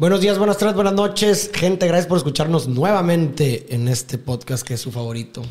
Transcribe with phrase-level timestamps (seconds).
[0.00, 1.50] Buenos días, buenas tardes, buenas noches.
[1.52, 5.42] Gente, gracias por escucharnos nuevamente en este podcast que es su favorito.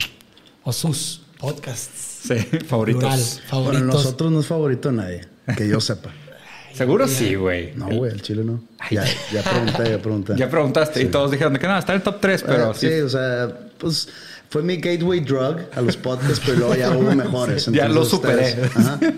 [0.64, 2.22] O sus podcasts.
[2.28, 3.02] Sí, favoritos.
[3.04, 3.86] Plural, Para favoritos.
[3.86, 5.22] nosotros no es favorito nadie,
[5.56, 6.10] que yo sepa.
[6.74, 7.74] Seguro sí, güey.
[7.76, 8.62] No, güey, el chile no.
[8.90, 10.34] Ya, ya pregunté, ya pregunté.
[10.36, 12.76] Ya preguntaste y todos dijeron de que nada, está en el top 3, pero Eh,
[12.76, 12.88] sí.
[12.88, 14.10] sí, o sea, pues
[14.50, 17.66] fue mi gateway drug a los podcasts, pero luego ya hubo mejores.
[17.72, 18.50] Ya lo superé.
[18.64, 19.00] ustedes- Ajá.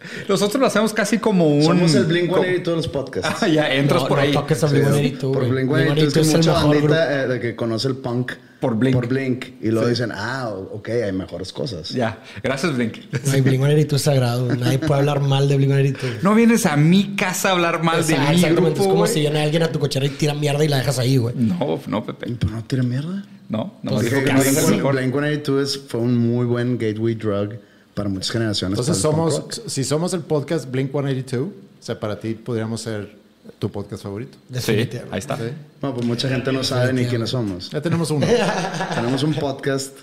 [0.28, 1.62] Nosotros lo hacemos casi como un.
[1.62, 3.42] Somos el Blink 182 de los podcasts.
[3.42, 4.32] Ah, ya entras No, por no ahí.
[4.32, 5.48] toques a Sí, Blink-182, por.
[5.48, 8.76] Blink 182 es que Blink-182 es mucha bandita eh, de que conoce el punk Por
[8.76, 8.94] Blink.
[8.94, 9.44] Por Blink.
[9.60, 11.90] Y luego dicen, ah, ok, hay mejores cosas.
[11.90, 12.96] Ya, gracias, Blink.
[13.32, 14.54] Ay, Blink-182 es sagrado.
[14.54, 16.22] Nadie puede hablar mal de Blink-182.
[16.22, 18.70] No vienes a mi casa a hablar mal de Exacto, mi exactamente.
[18.70, 18.80] grupo.
[18.82, 19.12] es como güey.
[19.12, 21.34] si viene alguien a tu cochera y tira mierda y la dejas ahí, güey.
[21.36, 22.34] No, no, Pepe.
[22.38, 23.24] Pero no tira mierda.
[23.48, 24.94] No, no Pues dijo que Blink, mejor.
[24.94, 27.54] Blink 182 es- fue un muy buen gateway drug
[27.94, 28.78] para muchas generaciones.
[28.78, 33.16] Entonces somos, si somos el podcast Blink 182, o sea, para ti podríamos ser
[33.58, 34.38] tu podcast favorito.
[34.58, 35.36] Sí, ahí está.
[35.36, 35.44] Sí.
[35.82, 37.70] No, pues mucha gente no sabe ni quiénes somos.
[37.70, 38.26] Ya tenemos uno.
[38.94, 39.96] Tenemos un podcast,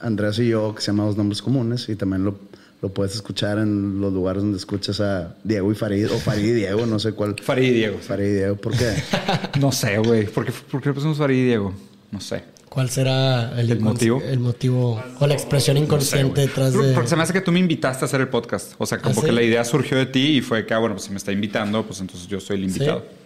[0.00, 2.38] Andrés y yo, que se llama Los Nombres Comunes, y también lo,
[2.80, 6.52] lo puedes escuchar en los lugares donde escuchas a Diego y Farid, o Farid y
[6.52, 7.36] Diego, no sé cuál.
[7.40, 7.98] Farid y Diego.
[7.98, 8.94] Farid y Diego, ¿por qué?
[9.60, 10.26] No sé, güey.
[10.26, 11.72] ¿Por qué, por qué pusimos Farid y Diego?
[12.10, 12.44] No sé.
[12.72, 14.22] ¿Cuál será el, ¿El incons- motivo?
[14.22, 16.94] El motivo o la expresión inconsciente detrás de.
[16.94, 18.72] Porque se me hace que tú me invitaste a hacer el podcast.
[18.78, 19.26] O sea, como ¿Ah, sí?
[19.26, 21.32] que la idea surgió de ti y fue que, ah, bueno, pues si me está
[21.32, 23.00] invitando, pues entonces yo soy el invitado.
[23.00, 23.16] Sí.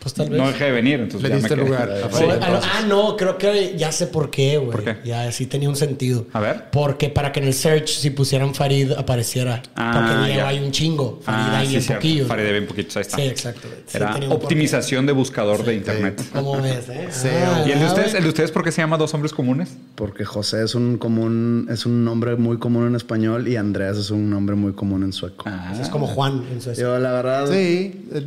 [0.00, 1.64] Pues tal No dejé de venir, entonces Le ya me diste quedé.
[1.64, 2.24] lugar a Sí.
[2.40, 4.70] Ah, no, ah, no, creo que ya sé por qué, güey.
[4.70, 4.96] ¿Por qué?
[5.04, 6.26] Ya sí tenía un sentido.
[6.32, 6.64] A ver.
[6.72, 9.62] Porque para que en el search, si pusieran Farid, apareciera.
[9.76, 10.48] Ah, Porque ya.
[10.48, 11.20] hay un chingo.
[11.22, 12.00] Farid Ah, hay sí, bien cierto.
[12.00, 12.26] poquillo.
[12.26, 13.16] Farid de bien poquitos, ahí está.
[13.16, 13.68] Sí, exacto.
[13.94, 16.20] Era optimización de buscador de internet.
[16.32, 17.08] ¿Cómo ves, eh?
[17.10, 19.32] Sí, Ah, ¿Y el de ustedes, el de ustedes por qué se llama Dos Hombres
[19.32, 19.76] Comunes?
[19.94, 24.10] Porque José es un común, es un nombre muy común en español y Andrés es
[24.10, 25.44] un nombre muy común en sueco.
[25.46, 25.74] Ah.
[25.80, 26.82] Es como Juan en Suecia.
[26.82, 28.04] Yo, la verdad, Sí.
[28.12, 28.24] eh,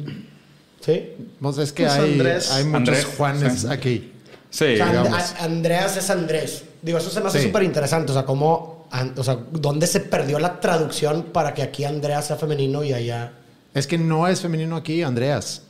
[0.84, 1.14] ¿Sí?
[1.40, 2.52] Pues es que Pues hay, Andrés.
[2.52, 3.68] hay muchos Andrés, Juanes sí.
[3.70, 4.12] aquí.
[4.50, 5.32] Sí, O sea, And- digamos.
[5.40, 6.64] a- Andreas es Andrés.
[6.82, 7.46] Digo, eso se me hace Sí.
[7.48, 8.12] súper interesante.
[8.12, 8.88] O sea, cómo.
[8.92, 12.94] an- O sea, ¿dónde se perdió la traducción para que aquí Andreas sea femenino y
[12.94, 13.32] allá.
[13.74, 15.64] Es que no es femenino aquí, Andreas.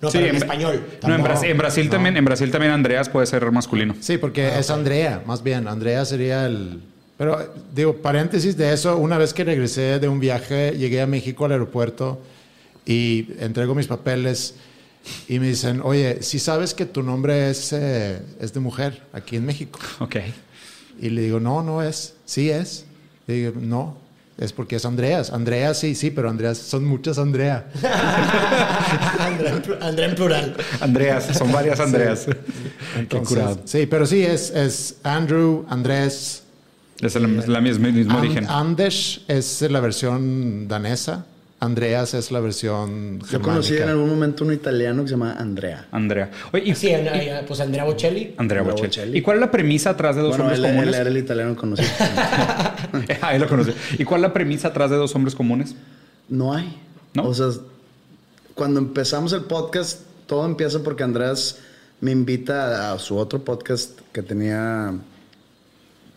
[0.00, 0.84] No, Sí, pero en, en- español.
[1.06, 1.22] No, en.
[1.22, 3.94] Brasil, en Brasil también, en Brasil también Andreas puede ser masculino.
[4.00, 5.68] Sí, porque es Andrea, más bien.
[5.68, 6.80] Andrea sería el...
[7.16, 11.44] Pero, digo, paréntesis de eso, una vez que regresé de un viaje, llegué a México
[11.44, 12.20] al aeropuerto
[12.86, 14.54] y entrego mis papeles
[15.28, 19.36] y me dicen, oye, si sabes que tu nombre es, eh, es de mujer aquí
[19.36, 19.78] en México.
[20.00, 20.16] Ok.
[21.00, 22.14] Y le digo, no, no es.
[22.24, 22.84] Sí es.
[23.26, 23.96] Le digo, no,
[24.38, 25.30] es porque es Andreas.
[25.30, 27.66] Andrea sí, sí, pero Andreas son muchas Andrea.
[29.18, 30.56] Andrea, Andrea en plural.
[30.80, 32.26] Andreas, son varias Andreas.
[32.96, 33.60] Entonces, curado.
[33.64, 36.42] Sí, pero sí, es, es Andrew, Andrés.
[37.00, 38.46] Es el, es la misma, el mismo An- origen.
[38.48, 41.26] Anders es la versión danesa.
[41.64, 43.90] Andreas es la versión yo conocí en germánica.
[43.92, 45.86] algún momento un italiano que se llama Andrea.
[45.90, 46.30] Andrea.
[46.52, 46.92] Oye, y Sí,
[47.46, 48.34] pues Andrea Bocelli.
[48.36, 48.86] Andrea Andrea Bocelli.
[48.88, 49.18] Bocelli.
[49.18, 50.94] ¿Y cuál es la premisa atrás de Dos Bueno, Hombres él, él Comunes?
[50.96, 51.88] era el italiano conocido.
[53.22, 53.74] ah, él lo conoce.
[53.98, 55.74] ¿Y cuál es la premisa atrás de Dos Hombres Comunes?
[56.28, 56.80] No hay.
[57.14, 57.24] ¿No?
[57.24, 57.48] O sea,
[58.54, 61.58] cuando empezamos el podcast, todo empieza porque Andrés
[62.00, 64.92] me invita a su otro podcast que tenía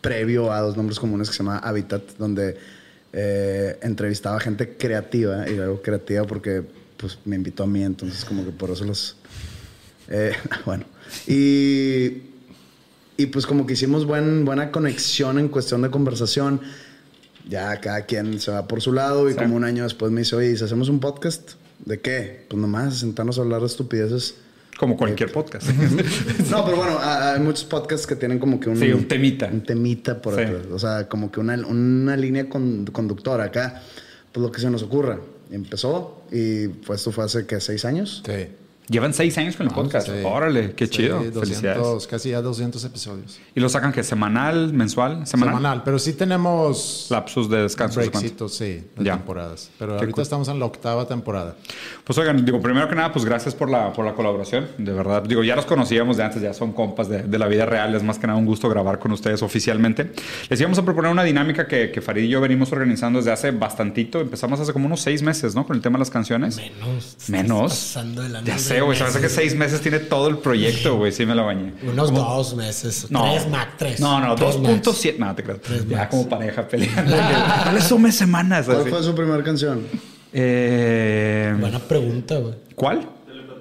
[0.02, 2.58] previo a dos nombres comunes que se llama Habitat, donde
[3.20, 6.62] eh, entrevistaba gente creativa, y luego creativa porque
[6.98, 9.16] pues me invitó a mí, entonces como que por eso los...
[10.08, 10.34] eh,
[10.66, 10.86] bueno,
[11.26, 12.22] y,
[13.18, 16.62] y pues como que hicimos buen, buena conexión en cuestión de conversación.
[17.50, 19.40] Ya cada quien se va por su lado y Sí.
[19.40, 21.54] como un año después me dice, oye, ¿y si hacemos un podcast?
[21.86, 22.46] ¿De qué?
[22.50, 24.36] Pues nomás sentarnos a hablar de estupideces.
[24.78, 25.68] Como cualquier podcast.
[26.52, 28.78] No, pero bueno, ha- hay muchos podcasts que tienen como que un...
[28.78, 29.48] Sí, un temita.
[29.52, 30.42] Un temita por Sí.
[30.42, 30.66] atrás.
[30.72, 33.46] O sea, como que una, una línea con- conductora.
[33.46, 33.82] Acá,
[34.32, 35.20] pues lo que se nos ocurra.
[35.52, 37.60] Empezó y pues esto fue hace, ¿qué?
[37.60, 38.22] ¿Seis años?
[38.26, 38.48] Sí.
[38.90, 40.08] Llevan seis años con el podcast.
[40.08, 40.14] Sí.
[40.24, 41.18] Órale, qué Sí, chido.
[41.18, 42.08] 200, Felicidades.
[42.08, 43.40] Casi ya 200 episodios.
[43.54, 45.28] ¿Y lo sacan que semanal, mensual?
[45.28, 45.56] Semanal.
[45.58, 45.82] Semanal.
[45.84, 48.00] Pero sí tenemos Lapsus de descanso.
[48.00, 48.20] ¿de cuánto?
[48.20, 49.14] breaksitos, sí, de Ya.
[49.18, 49.70] temporadas.
[49.78, 50.22] Pero Qué ahorita cool.
[50.22, 51.56] estamos en la octava temporada.
[52.06, 55.24] Pues oigan, digo, primero que nada, pues gracias por la, por la colaboración, de verdad.
[55.24, 58.04] Digo, ya los conocíamos de antes, ya son compas de, de la vida real, es
[58.04, 60.12] más que nada un gusto grabar con ustedes oficialmente.
[60.50, 63.52] Les íbamos a proponer una dinámica que, que Farid y yo venimos organizando desde hace
[63.52, 65.68] bastantito, empezamos hace como unos seis meses, ¿no?
[65.68, 66.56] Con el tema de las canciones.
[66.56, 67.18] Menos.
[67.28, 67.72] Menos.
[67.72, 69.36] Pasando de lanza Ya de sé, güey, se me hace que meses.
[69.36, 71.74] seis meses tiene todo el proyecto, güey, sí me la bañé.
[71.84, 73.08] Unos dos meses.
[73.10, 73.24] No.
[73.32, 73.72] Tres max.
[73.78, 74.00] Tres.
[74.00, 74.82] No, no, Tres max.
[74.84, 75.18] 2.7.
[75.18, 75.44] No, te.
[75.44, 76.10] Tres Ya max.
[76.12, 77.16] como pareja peleando.
[77.66, 78.66] No le sumes semanas.
[78.66, 78.90] ¿Cuál así.
[78.90, 79.82] fue su primera canción?
[80.34, 82.54] Eh, Buena pregunta, güey.
[82.76, 83.10] ¿Cuál?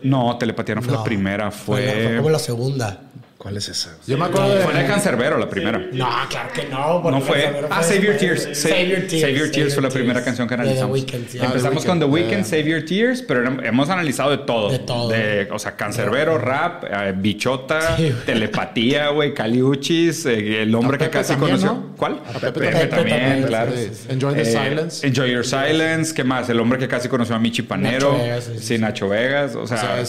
[0.02, 2.16] No, Telepatía no fue la primera, fue, la- fue fue...
[2.18, 3.00] como la segunda.
[3.46, 3.96] ¿Cuál es esa?
[4.08, 4.60] Yo me acuerdo de...
[4.62, 5.78] Fue la de Cancerbero, la primera.
[5.92, 7.00] No, claro que no.
[7.00, 7.46] porque No fue.
[7.70, 8.16] Ah, fue Save Your.
[8.16, 8.42] Tears.
[8.58, 9.94] Save, Save Your Tears fue la Tears.
[9.94, 11.00] primera canción que analizamos.
[11.12, 12.44] Ah, Empezamos con The Weeknd.
[12.44, 14.68] Save Your Tears, pero hem- hemos analizado de todo.
[14.72, 15.10] De todo.
[15.10, 17.96] De, o sea, Cancerbero, rap, eh, Bichota,
[18.26, 21.72] telepatía, güey, Caliuchis, eh, el hombre A que Pepe casi también, conoció.
[21.72, 21.94] ¿no?
[21.96, 22.20] ¿Cuál?
[22.26, 22.88] A Pepe Pepe también.
[22.90, 23.72] también, Pepe también, claro.
[23.76, 23.90] sí.
[24.08, 25.06] Enjoy the Silence.
[25.06, 26.12] Enjoy Your Silence.
[26.12, 26.48] ¿Qué más?
[26.48, 28.18] El hombre que casi conoció a Michi Panero.
[28.58, 29.54] Sí, Nacho Vegas.
[29.54, 30.02] O sea,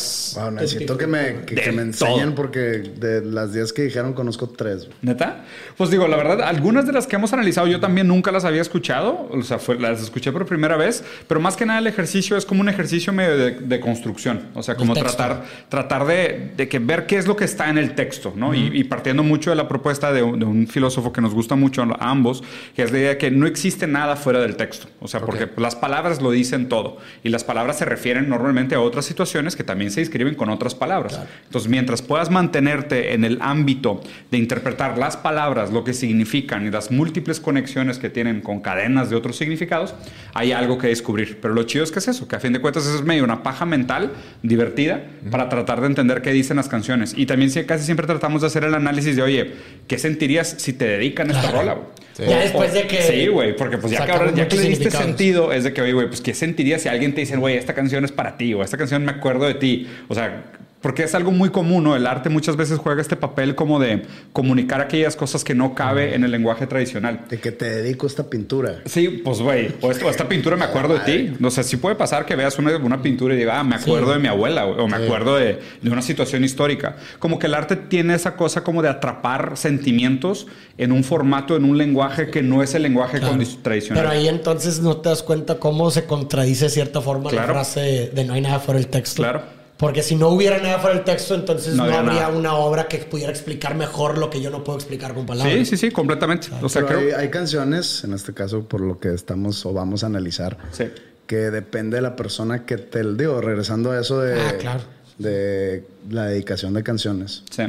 [0.50, 2.60] necesito que me, enseñen porque
[2.98, 4.89] de las 10 que dijeron conozco 3.
[5.01, 5.45] ¿Neta?
[5.77, 8.62] Pues digo, la verdad, algunas de las que hemos analizado yo también nunca las había
[8.62, 12.38] escuchado, o sea, fue- las escuché por primera vez, pero más que nada el ejercicio
[12.38, 16.68] es como un ejercicio medio de, de construcción, o sea, como tratar, tratar de, de
[16.68, 18.53] que ver qué es lo que está en el texto, ¿no?
[18.53, 21.56] y, y partiendo mucho de la propuesta de, un- de un filósofo que nos gusta
[21.56, 22.44] mucho a ambos,
[22.75, 25.47] que es la idea de que no existe nada fuera del texto, o sea, porque
[25.57, 29.63] las palabras lo dicen todo, y las palabras se refieren normalmente a otras situaciones que
[29.63, 31.19] también se describen con otras palabras.
[31.45, 34.01] Entonces, mientras puedas mantenerte en el ámbito
[34.31, 39.09] de interpretar las palabras, lo que significan y las múltiples conexiones que tienen con cadenas
[39.09, 39.95] de otros significados,
[40.33, 41.39] hay algo que descubrir.
[41.42, 43.44] Pero lo chido es que es eso, que a fin de cuentas es medio una
[43.44, 44.12] paja mental
[44.44, 45.01] divertida
[45.31, 47.13] para tratar de entender qué dicen las canciones.
[47.18, 49.53] Y también casi siempre tratamos de hacer el análisis de, oye,
[49.88, 51.57] ¿qué sentirías si te dedican esta Claro.
[51.60, 51.77] rola?
[52.13, 52.24] Sí.
[52.27, 54.89] Ya después de que- Sí, güey, porque pues ya que ahora ya que le diste
[54.89, 57.75] sentido es de que, oye, güey, pues ¿qué sentirías si alguien te dice, güey, esta
[57.75, 59.88] canción es para ti o esta canción me acuerdo de ti?
[60.07, 60.45] O sea,
[60.81, 61.95] porque es algo muy común, ¿no?
[61.95, 66.13] El arte muchas veces juega este papel como de comunicar aquellas cosas que no cabe
[66.15, 67.21] en el lenguaje tradicional.
[67.29, 68.81] De que te dedico a esta pintura.
[68.85, 71.33] Sí, pues güey, o, esto- esta pintura me acuerdo de ti.
[71.44, 74.07] O sea, sí puede pasar que veas una, una pintura y digas, ah, me acuerdo
[74.07, 74.13] Sí.
[74.13, 76.95] de mi abuela, o me acuerdo de, de una situación histórica.
[77.19, 80.47] Como que el arte tiene esa cosa como de atrapar sentimientos
[80.77, 83.38] en un formato, en un lenguaje que no es el lenguaje Claro.
[83.63, 84.03] tradicional.
[84.03, 87.47] Pero ahí entonces no te das cuenta cómo se contradice de cierta forma Claro.
[87.47, 89.24] la frase de, de no hay nada fuera del texto.
[89.24, 89.56] Claro.
[89.77, 92.29] Porque si no hubiera nada fuera del texto, entonces No no, habría nada.
[92.29, 95.53] una obra que pudiera explicar mejor lo que yo no puedo explicar con palabras.
[95.53, 96.47] Sí, sí, sí, completamente.
[96.62, 97.00] O sea, creo.
[97.00, 100.85] hay, hay canciones, en este caso, por lo que estamos o vamos a analizar, Sí.
[101.27, 104.79] que depende de la persona que te digo, regresando a eso de, Ah, claro.
[105.19, 107.44] de la dedicación de canciones.
[107.51, 107.63] Sí.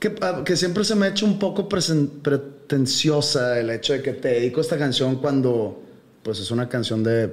[0.00, 4.12] Que, ah, que siempre se me ha hecho un poco pretenciosa el hecho de que
[4.14, 5.80] te dedico a esta canción cuando
[6.22, 7.28] pues es una canción de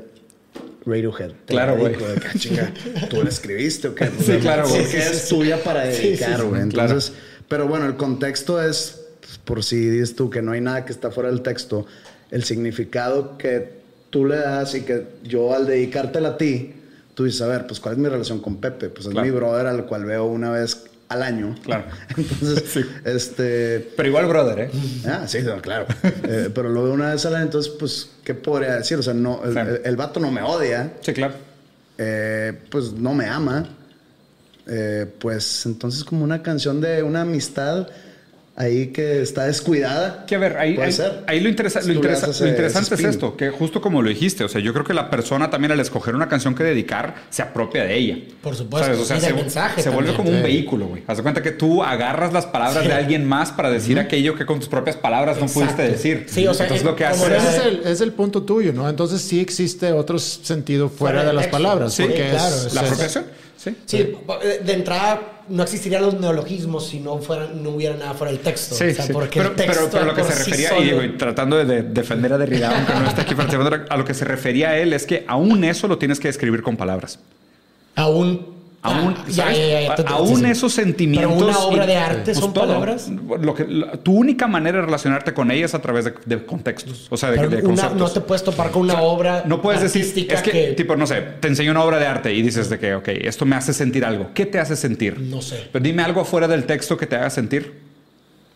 [0.86, 1.32] Radiohead.
[1.46, 1.96] Claro, güey.
[3.10, 4.10] ¿tú la escribiste o qué?
[4.26, 4.82] Sí, claro, güey.
[4.82, 6.70] Porque es tuya para dedicar, güey.
[6.70, 6.88] Claro.
[6.90, 7.14] Entonces,
[7.48, 10.92] pero bueno, el contexto es, pues, por si dices tú que no hay nada que
[10.92, 11.86] está fuera del texto,
[12.32, 13.80] el significado que
[14.10, 16.74] tú le das y que yo al dedicártela a ti,
[17.16, 18.90] tú dices, a ver, pues ¿cuál es mi relación con Pepe?
[18.90, 19.26] Pues es Claro.
[19.26, 21.56] mi brother al cual veo una vez al año.
[21.64, 21.86] Claro.
[22.18, 22.86] Entonces, Sí.
[23.04, 23.92] este...
[23.98, 24.72] Pero igual, brother, ¿eh?
[25.08, 25.88] Ah, sí, no, claro.
[26.24, 28.98] Eh, pero lo veo una vez al año, entonces, pues, ¿qué podría decir?
[28.98, 31.34] O sea, no, el, el- el vato no me odia, Sí, claro.
[31.98, 33.68] eh, pues no me ama.
[34.72, 37.88] Eh, pues entonces como una canción de una amistad
[38.60, 40.26] ahí que está descuidada.
[40.28, 41.24] Que a ver, ahí, Puede ahí, ser.
[41.28, 44.74] ahí lo, interesa- interesa- interesante es esto, que justo como lo dijiste, o sea, yo
[44.74, 48.18] creo que la persona también al escoger una canción que dedicar se apropia de ella.
[48.42, 51.04] Por supuesto, O sea, y se, mensaje se vuelve como un vehículo, güey.
[51.08, 52.90] Haz de cuenta que tú agarras las palabras Sí.
[52.90, 56.26] de alguien más para decir aquello que con tus propias palabras no pudiste decir.
[56.30, 57.44] Sí, o sea, Entonces es lo que hace es...
[57.44, 58.90] Ese es el, es el punto tuyo, ¿no?
[58.90, 61.58] Entonces sí existe otro sentido fuera, Fuera de las texto.
[61.58, 61.94] palabras.
[61.94, 63.26] Sí, porque claro, es, La es- apropiación.
[63.62, 63.76] Sí.
[63.86, 64.16] Sí,
[64.64, 65.20] de entrada
[65.50, 68.74] no existirían los neologismos si no fueran, no hubiera nada fuera del texto.
[68.76, 69.12] Sí, o sea, sí.
[69.12, 71.66] porque Pero, el texto pero, pero lo que se refería, solo- y digo, tratando de,
[71.66, 74.94] de defender a Derrida, aunque no está aquí participando, a lo que se refería él
[74.94, 77.20] es que aún eso lo tienes que describir con palabras.
[77.96, 81.34] aún Aún, Ah, ya, ya, ya, aún esos sentimientos.
[81.34, 83.10] Pero una obra y- de arte pues son palabras.
[83.42, 86.46] Lo que, la- tu única manera de relacionarte con ella es a través de, de
[86.46, 87.08] contextos.
[87.10, 90.04] O sea, de, de una- no te puedes topar con una obra No puedes decir,
[90.30, 92.80] es que, que- tipo, no sé, te enseño una obra de arte y dices de
[92.80, 94.30] que, ok, esto me hace sentir algo.
[94.34, 95.20] ¿Qué te hace sentir?
[95.20, 95.68] No sé.
[95.74, 97.74] Pero dime algo fuera del texto que te haga sentir.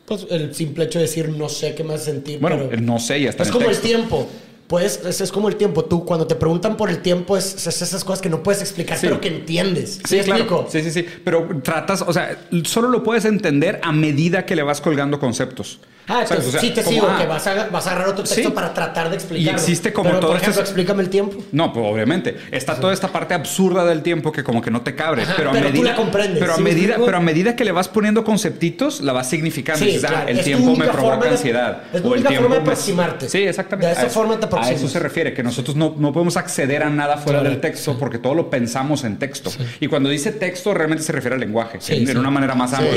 [0.06, 2.39] Pues el simple hecho de decir no sé qué me hace sentir.
[2.39, 3.88] Bueno, pero- el no sé ya está Es en como el texto.
[3.88, 4.30] tiempo.
[4.74, 5.86] Pues es, como el tiempo.
[5.86, 8.98] Tú, cuando te preguntan por el tiempo, es, es esas cosas que no puedes explicar,
[8.98, 9.06] Sí.
[9.06, 10.00] pero que entiendes.
[10.03, 10.42] Sí, ¿Me claro.
[10.46, 10.68] explico?
[10.68, 11.06] Sí, sí, sí.
[11.24, 15.80] Pero tratas, o sea, solo lo puedes entender a medida que le vas colgando conceptos.
[16.08, 18.24] Ah, O sea, sí te como, sigo, ah, que vas a, vas a agarrar otro
[18.24, 18.54] texto Sí.
[18.54, 19.52] para tratar de explicarlo.
[19.52, 21.44] Y existe como Pero, todo Por este- ejemplo, explícame el tiempo.
[21.52, 22.38] No, pues obviamente.
[22.52, 24.94] Está toda esta parte absurda del tiempo que como que no te.
[24.94, 27.20] Ajá, pero a pero tú medida, la comprendes, Pero a, ¿sí me medida, pero a
[27.20, 29.84] medida que le vas poniendo conceptitos, la vas significando.
[29.86, 31.84] Dices, ah, el tiempo me provoca de- ansiedad.
[31.94, 33.30] es tu o el única tiempo forma de me- aproximarte.
[33.30, 33.88] Sí, exactamente.
[33.88, 34.92] De esa A eso- forma te A eso aproximas.
[34.92, 37.50] se refiere, que nosotros no, no podemos acceder a nada fuera Claro.
[37.52, 39.52] del texto porque todo lo pensamos en texto.
[39.80, 41.80] Y cuando dice texto, realmente se refiere al lenguaje.
[41.82, 42.92] Sí, en, una manera más amplia.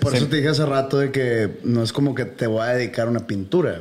[0.00, 2.66] por eso te dije hace rato de que no es como que te voy a
[2.74, 3.80] dedicar una pintura.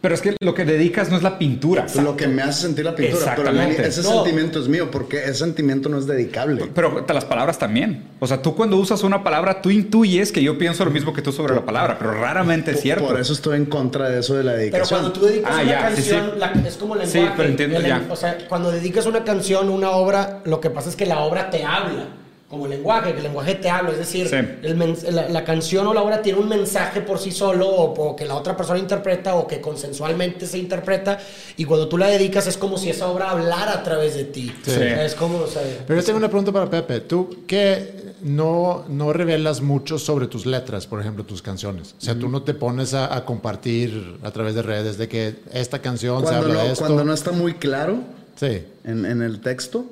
[0.00, 1.86] Pero es que lo que dedicas no es la pintura.
[2.02, 3.20] Lo que me hace sentir la pintura.
[3.36, 3.86] Pero Exactamente.
[3.88, 4.22] ese No.
[4.22, 6.68] sentimiento es mío, porque ese sentimiento no es dedicable.
[6.74, 8.04] Pero te- las palabras también.
[8.20, 11.22] O sea, tú cuando usas una palabra, tú intuyes que yo pienso lo mismo que
[11.22, 13.06] tú sobre la palabra, pero raramente es cierto.
[13.08, 15.00] Por eso estoy en contra de eso de la Pero dedicación.
[15.00, 16.38] cuando tú dedicas Ah, una ya, sí, canción, sí.
[16.38, 17.20] la- es como lenguaje.
[17.26, 18.02] Sí, pero entiendo, El- ya.
[18.10, 21.48] O sea, cuando dedicas una canción, una obra, lo que pasa es que la obra
[21.48, 22.08] te habla.
[22.54, 23.90] Como lenguaje, que el lenguaje te habla.
[23.92, 24.36] Es decir, Sí.
[24.36, 28.16] el la, la canción o la obra tiene un mensaje por sí solo, o, o
[28.16, 31.18] que la otra persona interpreta, o que consensualmente se interpreta.
[31.56, 34.52] Y cuando tú la dedicas, es como si esa obra hablara a través de ti.
[34.64, 34.70] Sí.
[34.70, 37.00] O sea, Es como, o sea, Pero yo tengo una pregunta para Pepe.
[37.00, 41.94] Tú que no, no revelas mucho sobre tus letras, por ejemplo, tus canciones.
[41.98, 45.34] O sea, tú no te pones a, a compartir a través de redes de que
[45.52, 46.84] esta canción se cuando, habla no, de esto.
[46.86, 47.98] cuando no está muy claro
[48.36, 48.62] Sí.
[48.84, 49.84] en, en el texto,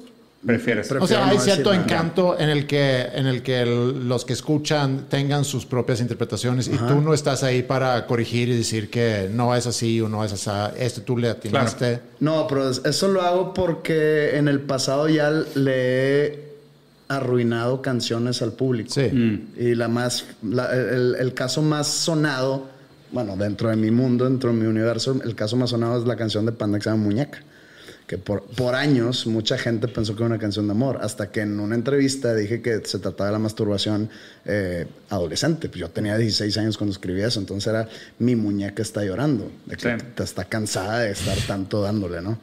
[0.44, 0.88] Prefieres.
[0.88, 4.32] Prefiero O sea, hay cierto encanto en el que, en el que el- los que
[4.32, 9.30] escuchan tengan sus propias interpretaciones y tú no estás ahí para corregir y decir que
[9.32, 10.50] no es así o no es así.
[10.78, 12.00] Esto tú le atinaste.
[12.18, 16.52] No, pero es- eso lo hago porque en el pasado ya le he
[17.08, 18.90] arruinado canciones al público.
[18.92, 19.46] Sí.
[19.56, 22.66] Y la más, la- el, el caso más sonado,
[23.12, 26.16] bueno, dentro de mi mundo, dentro de mi universo, el caso más sonado es la
[26.16, 27.42] canción de Panda que se llama Muñeca.
[28.06, 31.40] Que por, por años mucha gente pensó que era una canción de amor, hasta que
[31.40, 34.10] en una entrevista dije que se trataba de la masturbación
[34.44, 35.68] eh, adolescente.
[35.68, 39.76] Pues yo tenía 16 años cuando escribí eso, entonces era mi muñeca está llorando, de
[39.76, 40.04] que Sí.
[40.14, 42.38] te está cansada de estar tanto dándole, ¿no?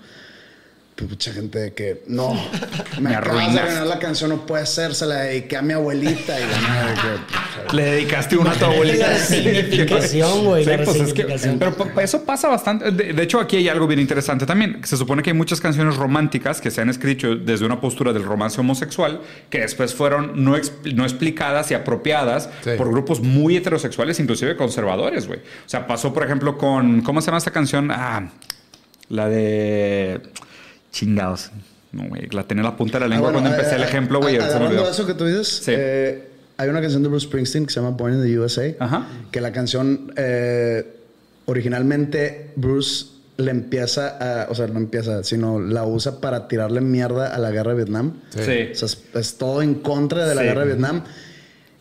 [0.99, 2.33] Pues mucha gente que no,
[2.99, 3.63] me, Me acabas de arruinas.
[3.63, 6.93] arruinar la canción, no puede ser, se la dediqué a mi abuelita y la madre
[7.69, 7.75] que.
[7.75, 9.07] Le dedicaste una a tu abuelita.
[9.07, 12.91] La resignificación, güey, la pues es que- pero eso pasa bastante.
[12.91, 14.81] De, de hecho, aquí hay algo bien interesante también.
[14.83, 18.23] Se supone que hay muchas canciones románticas que se han escrito desde una postura del
[18.23, 20.55] romance homosexual que después fueron no,
[20.93, 22.71] no explicadas y apropiadas Sí.
[22.77, 25.39] por grupos muy heterosexuales, inclusive conservadores, güey.
[25.39, 27.01] O sea, pasó, por ejemplo, con.
[27.01, 27.89] ¿Cómo se llama esta canción?
[27.91, 28.29] Ah,
[29.09, 30.21] la de.
[30.91, 31.51] Chingados.
[31.91, 32.27] No, güey.
[32.29, 34.19] La tenía en la punta de la lengua Ah, bueno, cuando empecé eh, el ejemplo,
[34.21, 34.37] güey.
[34.37, 34.89] olvidó.
[34.89, 35.71] eso que tú dices, Sí.
[35.75, 36.27] eh,
[36.57, 38.75] hay una canción de Bruce Springsteen que se llama Born in the USA.
[38.79, 39.07] Ajá.
[39.31, 40.85] Que la canción, eh,
[41.45, 43.05] originalmente, Bruce
[43.37, 47.51] le empieza a, o sea, no empieza, sino la usa para tirarle mierda a la
[47.51, 48.13] guerra de Vietnam.
[48.31, 48.39] Sí.
[48.39, 50.47] O sea, es, es todo en contra de la Sí.
[50.47, 51.03] guerra de Vietnam.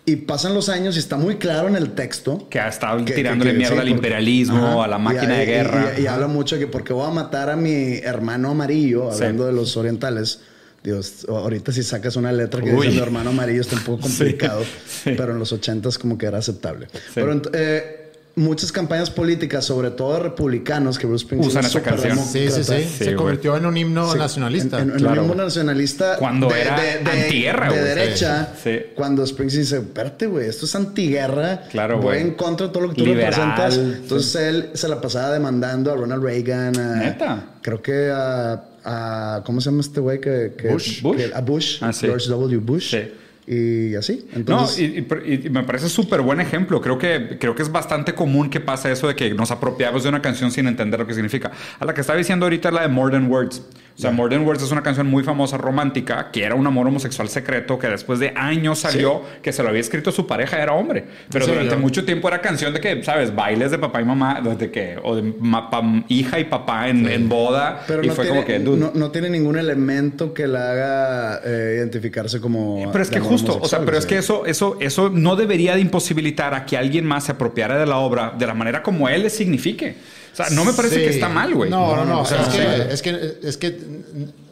[0.08, 2.46] Y pasan los años y está muy claro en el texto.
[2.48, 4.84] Que ha estado que- tirándole que- mierda sí, al porque- imperialismo, Ajá.
[4.84, 5.92] a la Y- máquina y- de guerra.
[5.98, 6.14] Y, y Ajá.
[6.14, 9.16] habla mucho de que porque voy a matar a mi hermano amarillo, Sí.
[9.16, 10.40] hablando de los orientales.
[10.82, 12.86] Dios, ahorita si sacas una letra que Uy.
[12.86, 15.10] dice mi hermano amarillo está un poco Sí, complicado, sí.
[15.16, 16.86] pero en los ochentas como que era aceptable.
[17.14, 17.97] Pero eh,
[18.38, 22.18] muchas campañas políticas, sobre todo de republicanos, que Bruce Springsteen Usan es esa canción.
[22.18, 22.72] Sí, sí, sí.
[22.82, 23.16] Sí, Se güey.
[23.16, 24.78] convirtió en un himno Sí, nacionalista.
[24.80, 25.38] En, en- en Claro, un güey.
[25.40, 26.16] nacionalista.
[26.18, 27.84] Cuando era antiguerra, De güey.
[27.94, 28.52] derecha.
[28.62, 28.70] Sí.
[28.70, 28.78] Sí.
[28.94, 31.62] Cuando Springsteen dice, espérate, güey, esto es antiguerra.
[31.70, 32.20] Claro, Voy güey.
[32.20, 33.74] en contra de todo lo que tú Liberal, representas.
[33.74, 33.80] sí.
[34.02, 36.78] Entonces él se la pasaba demandando a Ronald Reagan.
[36.78, 37.44] A, ¿Neta?
[37.62, 40.20] Creo que a, a- ¿Cómo se llama este güey?
[40.20, 40.96] Que, que- Bush.
[40.96, 41.22] que- Bush.
[41.34, 41.78] a Bush.
[41.82, 42.06] Ah, sí.
[42.06, 42.58] George W.
[42.58, 42.90] Bush.
[42.90, 43.10] Sí.
[43.50, 44.26] Y así.
[44.46, 44.82] No, y,
[45.24, 46.82] y- y me parece súper buen ejemplo.
[46.82, 50.10] Creo que, creo que es bastante común que pasa eso de que nos apropiamos de
[50.10, 51.50] una canción sin entender lo que significa.
[51.80, 53.62] A la que estaba diciendo ahorita es la de More Than Words.
[53.98, 56.86] O sea, More Than Words es una canción muy famosa romántica que era un amor
[56.86, 60.72] homosexual secreto que después de años salió que se lo había escrito su pareja, era
[60.72, 61.04] hombre.
[61.28, 61.82] Pero ¿En durante serio?
[61.82, 63.34] mucho tiempo era canción de que, ¿sabes?
[63.34, 67.08] Bailes de papá y mamá, de que, o de ma- pa- hija y papá en,
[67.08, 67.82] en boda.
[67.88, 70.70] pero y no, fue tiene, como que, dude, no, no tiene ningún elemento que la
[70.70, 72.92] haga eh, identificarse como.
[72.92, 75.80] Pero es que justo, o sea, pero es que eso, eso, eso no debería de
[75.80, 79.22] imposibilitar a que alguien más se apropiara de la obra de la manera como él
[79.22, 79.96] le signifique.
[80.38, 81.00] O sea, no me parece Sí.
[81.02, 81.68] que está mal, güey.
[81.70, 82.20] No, no, no.
[82.20, 83.78] o sea, es, que, es, que, es que,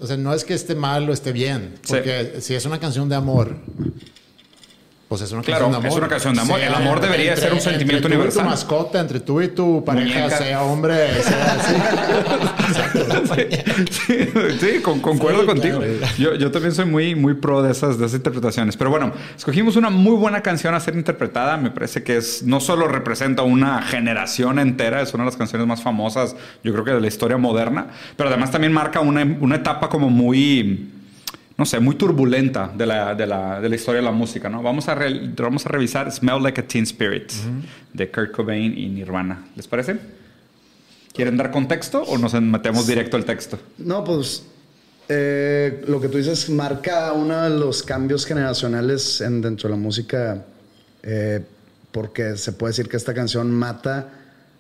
[0.01, 1.75] o sea, no es que esté mal o esté bien.
[1.83, 1.89] Sí.
[1.95, 3.57] Porque si es una canción de amor,
[5.09, 5.91] pues es una Claro, canción de amor.
[5.93, 6.61] es una canción de amor.
[6.61, 8.43] El amor debería ser un sentimiento entre universal.
[8.43, 10.37] Y tu mascota, entre tú y tu pareja, Muñeca.
[10.39, 13.43] sea hombre, sea así.
[13.91, 14.29] sí,
[14.61, 15.79] sí, con- concuerdo Sí, contigo.
[15.79, 15.95] claro.
[16.19, 18.77] Yo, yo también soy muy, muy pro de esas, de esas interpretaciones.
[18.77, 21.57] Pero bueno, escogimos una muy buena canción a ser interpretada.
[21.57, 25.67] Me parece que es no solo representa una generación entera, es una de las canciones
[25.67, 26.35] más famosas,
[26.65, 30.11] yo creo que de la historia moderna, pero además también marca una, una etapa como
[30.11, 30.91] muy
[31.59, 34.63] no sé, muy turbulenta de la, de la, de la historia de la música, ¿no?
[34.63, 37.33] Vamos a, re- vamos a revisar Smell Like a Teen Spirit
[37.93, 39.47] de Kurt Cobain y Nirvana.
[39.57, 39.97] ¿Les parece?
[41.15, 43.59] ¿Quieren dar contexto o nos metemos directo al texto?
[43.79, 44.45] No, pues
[45.09, 49.81] eh, lo que tú dices marca uno de los cambios generacionales en, dentro de la
[49.81, 50.45] música,
[51.03, 51.41] eh,
[51.91, 54.11] porque se puede decir que esta canción mata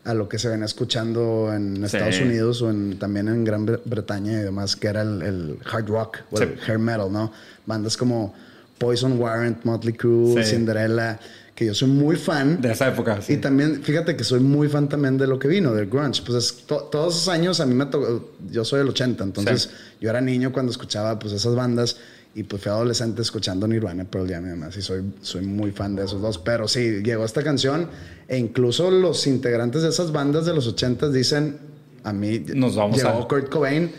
[0.06, 1.84] a lo que se venía escuchando en Sí.
[1.96, 5.58] Estados Unidos o en, también en Gran Bre- Bretaña y demás, que era el, el
[5.70, 7.32] hard rock o el hair metal, ¿no?
[7.66, 8.34] Bandas como
[8.78, 10.50] Poison Warrant, Motley Crue, Sí.
[10.56, 11.18] Cinderella,
[11.54, 12.60] que yo soy muy fan.
[12.60, 13.32] De esa época, sí.
[13.32, 16.22] Y también, fíjate que soy muy fan también de lo que vino, del grunge.
[16.24, 19.70] Pues es- to- todos esos años a mí me tocó, yo soy del 80, entonces
[20.00, 21.96] yo era niño cuando escuchaba pues esas bandas
[22.36, 24.76] y pues fui adolescente escuchando Nirvana, Pearl Jam y demás.
[24.76, 26.36] Y soy, soy muy fan de esos dos.
[26.38, 27.88] Pero sí, llegó esta canción
[28.28, 31.56] e incluso los integrantes de esas bandas de los 80 dicen,
[32.04, 33.90] a mí Nos vamos llegó a- Kurt Cobain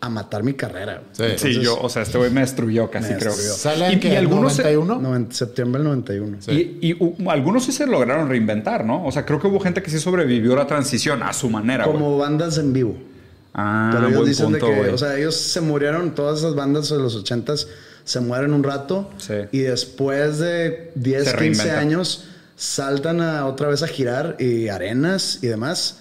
[0.00, 1.02] a matar mi carrera.
[1.12, 1.22] Sí.
[1.24, 3.30] Sí, Entonces, yo, o sea, este güey me destruyó casi, Me creo.
[3.32, 3.54] destruyó.
[3.54, 5.00] ¿Sale Y- en que y algunos se- 91?
[5.00, 6.38] noven- septiembre del 91.
[6.48, 9.04] Y, y, u- algunos sí se lograron reinventar, ¿no?
[9.06, 11.84] O sea, creo que hubo gente que sí sobrevivió la transición a su manera.
[11.84, 12.96] Como bandas en vivo.
[13.54, 14.90] Ah, Pero ellos buen dicen punto, de que, güey.
[14.92, 17.66] o sea, ellos se murieron, todas esas bandas de los 80s
[18.04, 19.34] se mueren un rato Sí.
[19.52, 21.78] y después de 10, Se 15 reinventan.
[21.78, 22.24] años
[22.56, 26.00] saltan a, otra vez a girar y arenas y demás.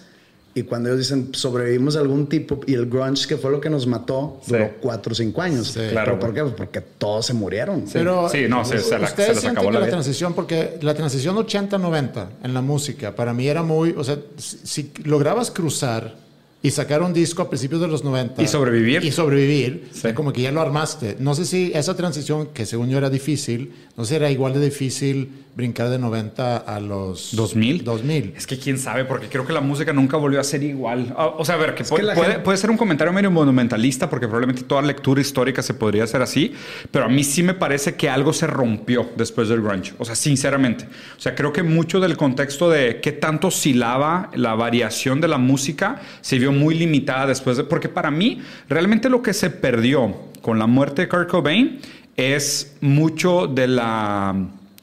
[0.54, 3.70] Y cuando ellos dicen sobrevivimos de algún tipo y el grunge que fue lo que
[3.70, 4.54] nos mató Sí.
[4.54, 5.68] duró 4 o 5 años.
[5.68, 5.82] Sí.
[5.92, 6.42] Claro, ¿Pero por qué?
[6.42, 7.86] Pues porque todos se murieron.
[7.94, 9.92] Pero Sí, no, se- se la- ustedes se les acabó que la la, vida.
[9.92, 14.58] transición, porque la transición 80-90 en la música, para mí era muy, o sea, si,
[14.64, 16.16] si lograbas cruzar
[16.64, 19.04] y sacar un disco a principios de los 90 Y sobrevivir.
[19.04, 20.14] y sobrevivir, Sí.
[20.14, 21.16] como que ya lo armaste.
[21.20, 24.54] No sé si esa transición, que según yo era difícil, no sé si era igual
[24.54, 27.84] de difícil brincar de 90 a los 2000.
[27.84, 28.34] 2000.
[28.38, 31.14] Es que quién sabe, porque creo que la música nunca volvió a ser igual.
[31.18, 33.32] Ah, O sea, a ver, que, puede, que puede- gente- puede ser un comentario medio
[33.32, 36.54] monumentalista, porque probablemente toda lectura histórica se podría hacer así,
[36.92, 39.94] pero a mí sí me parece que algo se rompió después del grunge.
[39.98, 40.86] O sea, sinceramente.
[41.18, 45.38] O sea, creo que mucho del contexto de qué tanto oscilaba la variación de la
[45.40, 47.64] música se vio muy limitada después de.
[47.64, 51.80] Porque para mí, realmente lo que se perdió con la muerte de Kurt Cobain
[52.16, 54.36] es mucho de la.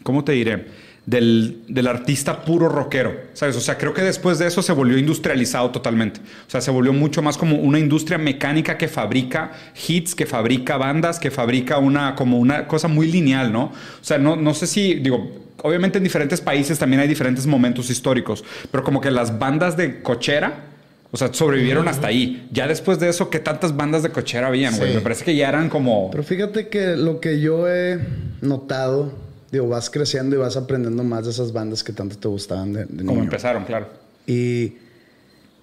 [0.02, 0.84] ¿Cómo te diré?
[1.06, 3.56] Del, del artista puro rockero, ¿sabes?
[3.56, 6.20] O sea, creo que después de eso se volvió industrializado totalmente.
[6.20, 9.52] O sea, se volvió mucho más como una industria mecánica que fabrica
[9.86, 13.64] hits, que fabrica bandas, que fabrica una, como una cosa muy lineal, ¿no?
[13.64, 17.88] O sea, no, no sé si, digo, obviamente en diferentes países también hay diferentes momentos
[17.88, 20.73] históricos, pero como que las bandas de cochera,
[21.14, 22.48] o sea, sobrevivieron hasta ahí.
[22.50, 24.88] Ya después de eso, ¿qué tantas bandas de cochera habían, güey?
[24.90, 24.96] Sí.
[24.96, 26.10] Me parece que ya eran como...
[26.10, 28.00] Pero fíjate que lo que yo he
[28.42, 29.12] notado,
[29.52, 32.86] digo, vas creciendo y vas aprendiendo más de esas bandas que tanto te gustaban de,
[32.86, 33.86] de Como empezaron, claro.
[34.26, 34.72] Y,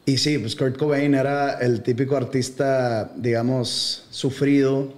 [0.06, 4.94] y sí, pues Kurt Cobain era el típico artista, digamos, sufrido,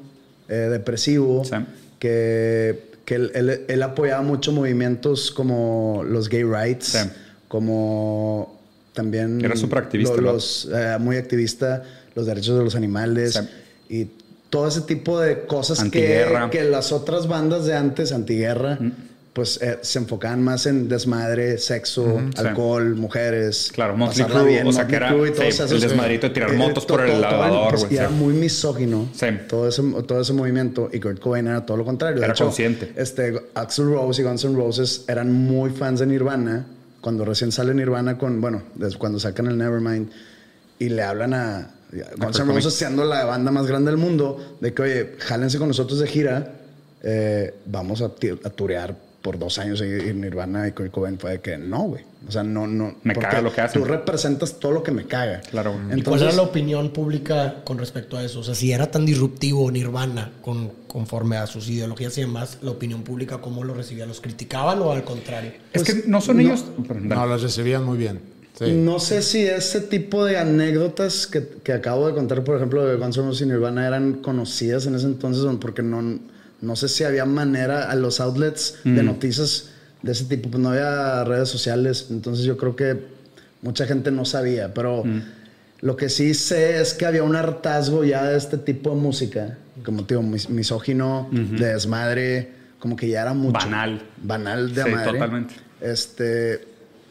[0.50, 1.56] eh, depresivo, Sí.
[1.98, 7.10] que, que él, él- él apoyaba mucho movimientos como los gay rights, Sí.
[7.48, 8.62] como
[8.94, 9.44] también...
[9.44, 10.34] Era superactivista, lo- ¿no?
[10.34, 11.84] Los, eh, muy activista,
[12.16, 13.96] los derechos de los animales Sí.
[14.02, 14.08] y
[14.50, 16.50] todo ese tipo de cosas que, Antiguerra.
[16.52, 18.78] que las otras bandas de antes, antiguerra,
[19.34, 22.40] pues eh, se enfocaban más en desmadre, sexo, sí.
[22.40, 23.72] alcohol, mujeres.
[23.74, 26.86] Claro, Motley Crue, o sea, que era, y sí, el desmadrito de tirar eh, motos
[26.86, 28.14] por el lavador, pues, y era sí.
[28.14, 29.10] muy misógino.
[29.16, 29.26] Sí.
[29.50, 30.88] Todo ese, todo ese movimiento.
[30.94, 32.20] Y Kurt Cobain era todo lo contrario.
[32.20, 32.94] De Era hecho, consciente.
[32.96, 36.68] Este, Axl Rose y Guns N' Roses eran muy fans de Nirvana.
[37.04, 38.64] Cuando recién sale Nirvana con, bueno,
[38.98, 40.10] cuando sacan el Nevermind
[40.80, 41.72] y le hablan a
[42.16, 42.46] Guns N'.
[42.54, 46.08] Roses siendo la banda más grande del mundo, de que, oye, jálense con nosotros de
[46.08, 46.54] gira,
[47.02, 51.32] eh, vamos a, a turear por dos años y, y Nirvana y Kurt Cobain fue
[51.32, 52.04] de que no, güey.
[52.28, 52.96] O sea, no, no.
[53.04, 53.82] Me caga lo que hacen.
[53.82, 55.42] Tú representas todo lo que me caga.
[55.50, 55.76] Claro.
[55.96, 58.42] ¿Y cuál era la opinión pública con respecto a eso?
[58.42, 62.72] O sea, si era tan disruptivo Nirvana con, conforme a sus ideologías y demás, la
[62.72, 64.06] opinión pública, ¿cómo lo recibía?
[64.06, 65.52] ¿Los criticaban o al contrario?
[65.72, 66.44] Es Pues, que no son no.
[66.44, 66.66] ellos...
[67.02, 68.20] No, las recibían muy bien.
[68.60, 68.72] Sí.
[68.74, 72.98] No sé si ese tipo de anécdotas que, que acabo de contar, por ejemplo, de
[72.98, 76.20] Guns N' Roses y Nirvana eran conocidas en ese entonces, porque no,
[76.64, 79.06] no sé si había manera a los outlets de Mm.
[79.06, 79.70] noticias
[80.02, 82.98] de ese tipo, pues no había redes sociales, entonces yo creo que
[83.62, 85.22] mucha gente no sabía, pero Mm.
[85.82, 89.58] lo que sí sé es que había un hartazgo ya de este tipo de música,
[89.86, 93.60] como digo, mis- misógino, de desmadre, como que ya era mucho.
[93.66, 94.02] Banal.
[94.22, 95.12] Banal de Sí, madre.
[95.14, 95.54] totalmente.
[95.82, 96.66] Este,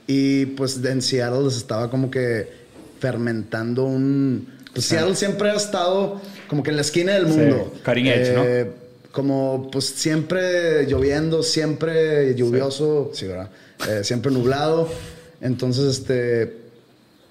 [0.06, 2.50] y pues en Seattle les estaba como que
[3.00, 4.48] fermentando un...
[4.74, 7.72] Pues Seattle siempre ha estado como que en la esquina del mundo.
[7.84, 8.42] cutting edge, ¿no?
[9.12, 13.51] Como pues siempre lloviendo, siempre lluvioso, sí, ¿verdad?
[13.88, 14.88] Eh, siempre nublado.
[15.40, 16.62] Entonces, este...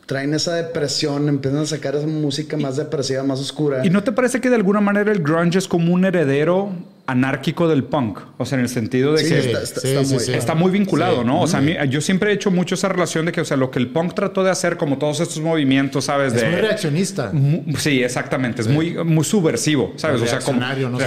[0.05, 3.85] Traen esa depresión, empiezan a sacar esa música más depresiva, más oscura.
[3.85, 6.73] ¿Y no te parece que de alguna manera el grunge es como un heredero
[7.11, 8.19] anárquico del punk?
[8.37, 10.33] O sea, en el sentido de Sí, que está- está- sí, está sí, muy- sí.
[10.33, 11.25] está muy vinculado, Sí.
[11.27, 11.41] ¿no?
[11.41, 13.57] O sea, a mí- yo siempre he hecho mucho esa relación de que, o sea,
[13.57, 16.33] lo que el punk trató de hacer, como todos estos movimientos, ¿sabes?
[16.33, 17.31] Es de, muy reaccionista.
[17.33, 18.61] Mu- Sí, exactamente.
[18.61, 20.21] Es muy, muy subversivo, ¿sabes?
[20.21, 20.97] O sea, como Reaccionario, no.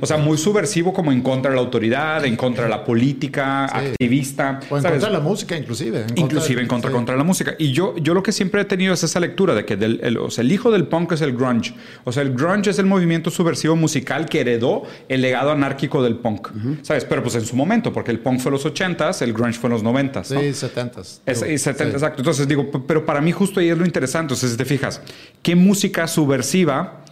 [0.00, 3.64] O sea, muy subversivo como en contra de la autoridad, en contra de la política,
[3.66, 4.60] activista.
[4.70, 4.98] O en ¿sabes?
[4.98, 6.04] contra de la música, inclusive.
[6.08, 6.94] En Inclusive en contra, sí.
[6.94, 7.54] contra la música.
[7.58, 10.16] Y yo, yo lo que siempre he tenido es esa lectura de que del- el,
[10.18, 11.74] o sea, el hijo del punk es el grunge.
[12.04, 16.16] O sea, el grunge es el movimiento subversivo musical que heredó el legado anárquico del
[16.16, 16.48] punk,
[16.82, 17.04] ¿sabes?
[17.04, 19.68] Pero pues en su momento, porque el punk fue en los 80s, el grunge fue
[19.68, 20.24] en los 90s.
[20.24, 20.40] Sí, ¿no?
[20.40, 21.20] 70s.
[21.26, 21.90] Es- y 70, Sí.
[21.96, 22.20] exacto.
[22.20, 24.34] Entonces digo, pero para mí justo ahí es lo interesante.
[24.34, 25.00] Entonces, si te fijas,
[25.42, 27.04] ¿qué música subversiva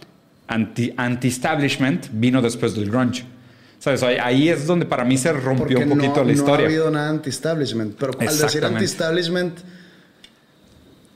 [0.47, 3.23] anti- anti-establishment vino después del grunge?
[3.79, 4.03] ¿Sabes?
[4.03, 6.65] Ahí, es donde para mí se rompió Porque un poquito no, la no historia.
[6.65, 7.95] ha habido nada anti-establishment.
[7.97, 9.57] Pero al decir anti-establishment,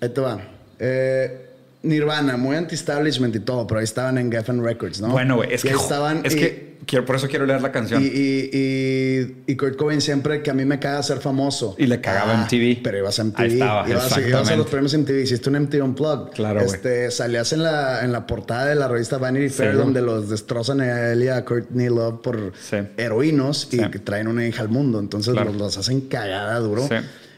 [0.02, 0.40] ahí te va.
[0.80, 1.50] Eh,
[1.84, 5.10] Nirvana, muy anti-establishment y todo, pero ahí estaban en Geffen Records, ¿no?
[5.10, 6.22] Bueno, güey, es Y que, estaban.
[6.26, 8.02] es y- que quiero, por eso quiero leer la canción.
[8.02, 11.76] Y, y, y, Kurt Cobain siempre que a mí me caga ser famoso.
[11.78, 12.82] Y le cagaba MTV.
[12.84, 13.40] Pero ibas a MTV.
[13.42, 15.24] Ahí estaba, ibas, ibas a los premios MTV.
[15.24, 16.32] Hiciste un MTV Unplugged.
[16.34, 16.74] Claro, güey.
[16.74, 19.86] este, Salías en la, en la portada de la revista Vanity Fair Seguro.
[19.86, 22.78] donde los destrozan a él y a Courtney Love por Sí.
[22.98, 23.84] heroínos y Sí.
[23.92, 25.00] que traen una hija al mundo.
[25.00, 25.52] Entonces Claro.
[25.52, 26.88] los, los hacen cagada duro.
[26.88, 26.96] Sí.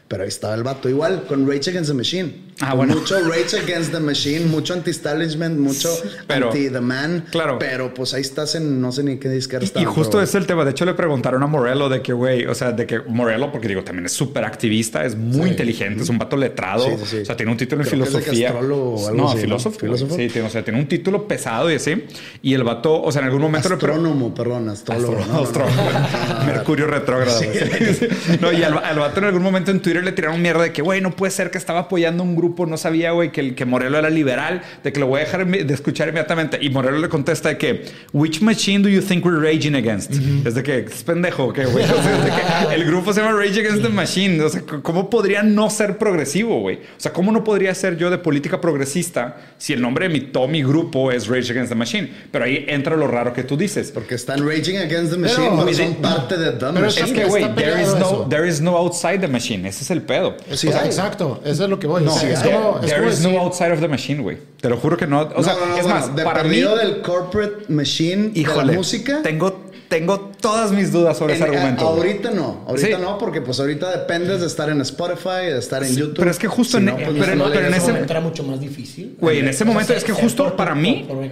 [0.08, 0.88] Pero ahí estaba el vato.
[0.88, 2.45] Igual con Rage Against the Machine.
[2.60, 2.94] Ah, bueno.
[2.94, 5.90] Mucho Rage Against the Machine, mucho anti-establishment, mucho
[6.26, 7.24] pero- anti-the man.
[7.30, 7.58] Claro.
[7.58, 9.80] Pero pues ahí estás en no sé ni qué disquera está.
[9.80, 10.64] y justo es el tema.
[10.64, 13.68] De hecho, le preguntaron a Morello de que, güey, o sea, de que Morello, porque
[13.68, 16.84] digo, también es súper activista, es muy inteligente, es un vato letrado.
[16.86, 17.16] Sí, sí, sí.
[17.18, 18.54] O sea, tiene un título en Creo que es de filosofía.
[18.54, 19.42] o algo no, así, ¿no?
[19.42, 19.78] filósofo.
[19.78, 20.16] ¿Filósofo?
[20.16, 22.04] Sí, tiene, o sea, tiene un título pesado y así.
[22.42, 23.74] Y el vato, o sea, en algún momento le.
[23.74, 25.18] Astrónomo, perdón, astrólogo.
[25.18, 25.46] Astro- no, no, no.
[25.46, 27.40] astro- Mercurio retrógrado.
[28.40, 30.82] No, y al, al vato en algún momento en Twitter le tiraron mierda de que,
[30.82, 33.64] güey, no puede ser que estaba apoyando un grupo, no sabía, güey, que, el, que
[33.64, 36.58] Morelo era liberal, de que lo voy a dejar de escuchar inmediatamente.
[36.60, 40.12] Y Morelo le contesta de que, which machine do you think we're raging against?
[40.44, 41.84] Es de que, es pendejo, que, güey.
[41.96, 44.42] O sea, es de que el grupo se llama Rage Against the Machine.
[44.42, 46.76] O sea, ¿cómo podría no ser progresivo, güey?
[46.76, 50.20] O sea, ¿cómo no podría ser yo de política progresista si el nombre de mi,
[50.20, 52.10] todo mi grupo es Rage Against the Machine?
[52.30, 53.90] Pero ahí entra lo raro que tú dices.
[53.92, 57.06] Porque están raging against the machine, Pero- pero, son parte de the pero machine.
[57.06, 59.66] Es que, güey, there is, no, there is no outside the machine.
[59.68, 60.36] Ese es el pedo.
[60.52, 62.02] Sí O sea, exacto, eso es lo que voy.
[62.02, 64.22] No, sea, es there, como, es there como is decir- no outside of the machine,
[64.22, 64.38] güey.
[64.60, 65.28] Te lo juro que no.
[65.34, 68.40] O sea, no, no, no, es bueno, más, de para mí, del corporate machine de
[68.40, 69.20] híjole, la música.
[69.22, 71.84] tengo, tengo todas mis dudas sobre en- ese argumento.
[71.86, 71.96] güey.
[72.10, 73.02] ahorita no, ahorita Sí.
[73.02, 76.16] no, porque pues ahorita dependes de estar en Spotify, de estar en YouTube.
[76.18, 78.12] pero es que justo Si en- no, pues, pero- no pero le- en ese- momento
[78.12, 79.16] era mucho más difícil.
[79.20, 81.26] Güey, en ese O momento es que justo por para mí- Por.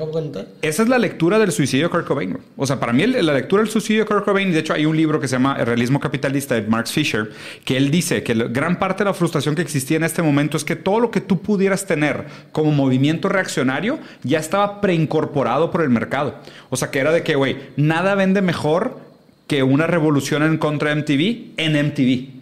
[0.62, 2.38] Esa es la lectura del suicidio de Kurt Cobain.
[2.56, 4.96] O sea, para mí la lectura del suicidio de Kurt Cobain, de hecho hay un
[4.96, 7.30] libro que se llama El realismo capitalista de Marx Fisher,
[7.64, 10.64] que él dice que gran parte de la frustración que existía en este momento es
[10.64, 15.90] que todo lo que tú pudieras tener como movimiento reaccionario ya estaba preincorporado por el
[15.90, 16.34] mercado.
[16.70, 18.98] O sea, que era de que, güey, nada vende mejor
[19.46, 22.34] que una revolución en contra de MTV en MTV.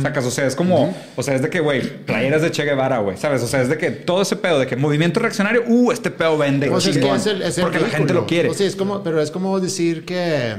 [0.00, 2.98] Sacas, o sea, es como, o sea, es de que, güey, playeras de Che Guevara,
[2.98, 3.42] güey, ¿sabes?
[3.42, 6.38] O sea, es de que todo ese pedo de que movimiento reaccionario, uh, este pedo
[6.38, 6.68] vende.
[6.68, 8.48] Pues es que es el- es el porque la gente lo quiere.
[8.48, 10.54] O sea, es como, pero es como decir que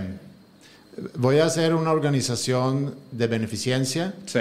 [1.15, 4.39] voy a hacer una organización de beneficencia Sí.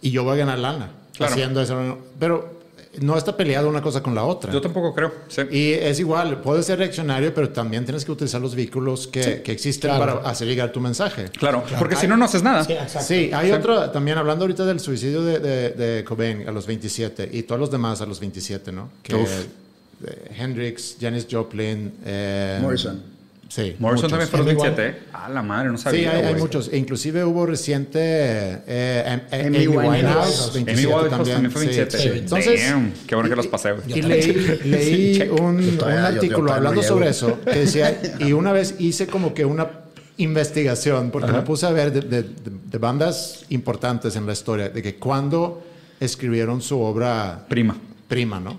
[0.00, 1.32] y yo voy a ganar lana Claro.
[1.34, 1.98] haciendo eso.
[2.18, 2.61] Pero
[3.00, 4.52] no está peleado una cosa con la otra.
[4.52, 5.12] Yo tampoco creo.
[5.28, 5.42] Sí.
[5.50, 9.52] Y es igual, puedes ser reaccionario, pero también tienes que utilizar los vehículos que, que
[9.52, 10.20] existen claro.
[10.20, 11.30] para hacer llegar tu mensaje.
[11.30, 12.64] Claro, porque si no, no haces nada.
[12.64, 13.08] Sí, exacto.
[13.08, 17.30] Sí, hay otro, también hablando ahorita del suicidio de, de, de Cobain a los 27
[17.32, 18.90] y todos los demás a los 27, ¿no?
[19.02, 19.30] Que Uf.
[20.36, 23.02] Hendrix, Janis Joplin, eh, Morrison.
[23.54, 24.10] Sí, Morrison muchos.
[24.10, 25.02] también fue a los Amy 27, ¿eh?
[25.12, 26.10] Ah, la madre, no sabía.
[26.12, 26.70] Sí, hay, muchos.
[26.72, 30.52] E inclusive hubo reciente eh, Am- Amy Winehouse.
[30.54, 31.34] Amy 27 Winehouse también.
[31.34, 31.98] también fue Sí, 27.
[31.98, 32.18] sí.
[32.18, 36.14] Entonces, Damn, qué bueno que los pasé, y leí, un, Yo un todavía- yo- yo
[36.22, 39.68] artículo hablando sobre eso que decía, y una vez hice como que una
[40.16, 42.28] investigación, porque me puse a ver de, de-
[42.70, 45.62] de bandas importantes en la historia, de que cuando
[46.00, 47.76] escribieron su obra Prima.
[48.08, 48.58] prima, ¿no?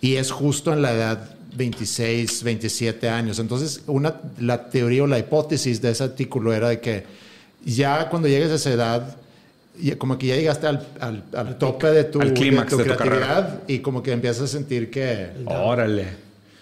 [0.00, 3.38] Y es justo en la edad 26, 27 años.
[3.38, 7.04] Entonces, una, la teoría o la hipótesis de ese artículo era de que
[7.64, 9.16] ya cuando llegues a esa edad,
[9.80, 12.84] ya como que ya llegaste al, al- al tope de tu, Al clímax tu de
[12.84, 15.28] tu creatividad y como que empiezas a sentir que...
[15.44, 16.06] Órale.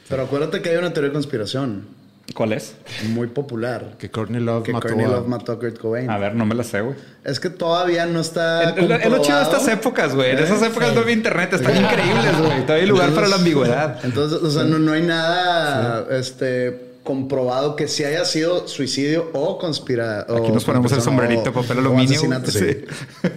[0.09, 1.85] Pero acuérdate que hay una teoría de conspiración
[2.35, 2.75] ¿Cuál es?
[3.11, 3.95] muy popular.
[3.99, 6.11] Que Courtney Love Que mató Courtney a- Love mató a Kurt Cobain.
[6.11, 6.97] A ver, no me la sé, güey.
[7.25, 8.71] Es que todavía no está.
[8.71, 10.33] Es lo- chido de estas épocas, güey.
[10.33, 11.53] En esas épocas no había internet.
[11.53, 12.63] Están increíbles, güey.
[12.63, 14.05] Todavía hay lugar para la ambigüedad.
[14.05, 19.57] Entonces, o sea, no, no hay nada este, comprobado que sí haya sido suicidio o
[19.59, 20.23] conspira.
[20.23, 22.11] Aquí nos ponemos el sombrerito, papel aluminio.
[22.11, 22.85] asesinato, sí.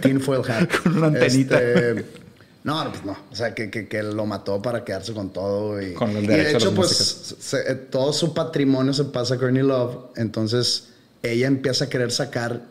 [0.02, 0.68] Tinfoil hat.
[0.82, 1.60] Con una antenita.
[1.62, 2.04] Este,
[2.64, 3.16] no, pues no.
[3.30, 5.80] O sea, que, que, que lo mató para quedarse con todo.
[5.80, 6.90] Y, Con el y derecho de a hecho, pues,
[7.38, 9.96] se- eh, todo su patrimonio se pasa a Courtney Love.
[10.16, 10.88] Entonces,
[11.22, 12.62] ella empieza a querer sacar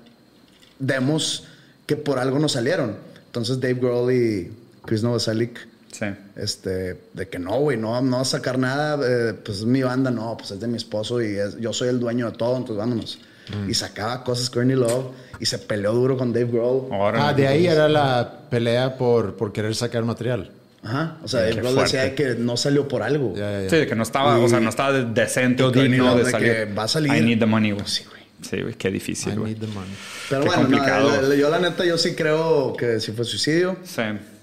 [0.80, 1.45] demos
[1.86, 2.95] que por algo no salieron.
[3.25, 4.52] Entonces, Dave Grohl y
[4.86, 6.06] Chris Novoselic Sí.
[6.36, 9.82] este, de que no, güey, no, no vas a sacar nada, eh, pues es mi
[9.82, 12.56] banda, no, pues es de mi esposo y es- yo soy el dueño de todo,
[12.56, 13.19] entonces vámonos.
[13.65, 13.69] Mm.
[13.69, 15.08] Y sacaba cosas Courtney Love
[15.39, 16.88] y se peleó duro con Dave Grohl.
[16.91, 17.23] Órale.
[17.23, 20.52] Ah, de ahí era la pelea por, por querer sacar material.
[20.84, 21.17] Ajá.
[21.23, 21.82] O sea, bro fuerte.
[21.97, 23.34] decía que no salió por algo.
[23.36, 23.69] Ya, ya, ya.
[23.69, 26.32] Sí, de que no estaba, o sea, no estaba decente o y digno de de
[26.32, 26.54] salir.
[26.54, 27.13] que va a salir.
[27.13, 27.86] I need the money, güey.
[27.88, 28.19] Sí, güey.
[28.41, 29.54] Sí, güey, qué difícil, I güey.
[29.54, 29.91] need the money.
[30.30, 31.21] Pero Qué bueno, no, complicado.
[31.21, 33.75] la- yo la neta, yo sí creo que sí fue suicidio.
[33.84, 34.02] Sí.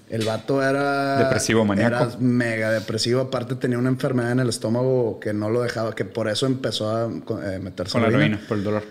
[0.09, 1.17] El vato era...
[1.17, 1.95] Depresivo, maníaco.
[1.95, 3.19] Era mega depresivo.
[3.21, 6.95] Aparte tenía una enfermedad en el estómago que no lo dejaba, que por eso empezó
[6.95, 8.83] a eh, meterse Con la heroína, por el dolor.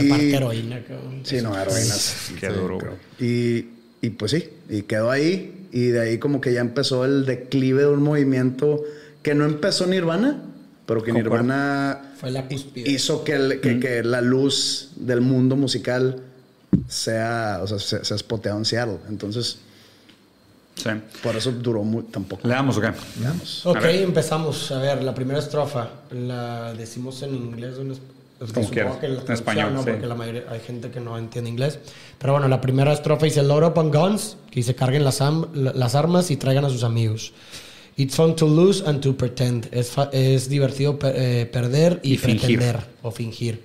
[0.00, 1.20] Y- heroína, cabrón.
[1.24, 2.30] Sí, no, heroínas.
[2.38, 2.78] Qué duro.
[3.18, 3.66] Y,
[4.00, 5.66] y pues sí, y quedó ahí.
[5.72, 8.82] Y de ahí como que ya empezó el declive de un movimiento
[9.22, 10.42] que no empezó Nirvana,
[10.86, 11.42] pero que Concuerdo.
[11.42, 16.22] Nirvana Fue la hizo que, el- que, que la luz del mundo musical
[16.88, 18.98] sea, o sea, se, se ha spoteado en Seattle.
[19.08, 19.58] Entonces,
[20.76, 20.90] Sí.
[21.24, 22.46] por eso duró muy, tampoco.
[22.46, 22.92] ¿Le damos o qué?
[23.16, 23.66] Digamos.
[23.66, 24.70] Ok, empezamos.
[24.70, 25.90] A ver, la primera estrofa.
[26.12, 28.00] La decimos en inglés o en es-
[28.40, 28.96] es que Como quieras.
[28.98, 29.82] que la En español, ¿no?
[29.82, 29.90] sí.
[29.90, 31.78] Porque la mayoría, hay gente que no entiende inglés.
[32.18, 35.20] Pero bueno, la primera estrofa dice Load up on guns, que dice carguen las,
[35.54, 37.32] las armas y traigan a sus amigos.
[37.96, 39.68] It's fun to lose and to pretend.
[39.72, 42.40] Es, fa- es divertido per- eh, perder y, Y fingir.
[42.58, 43.64] pretender o fingir.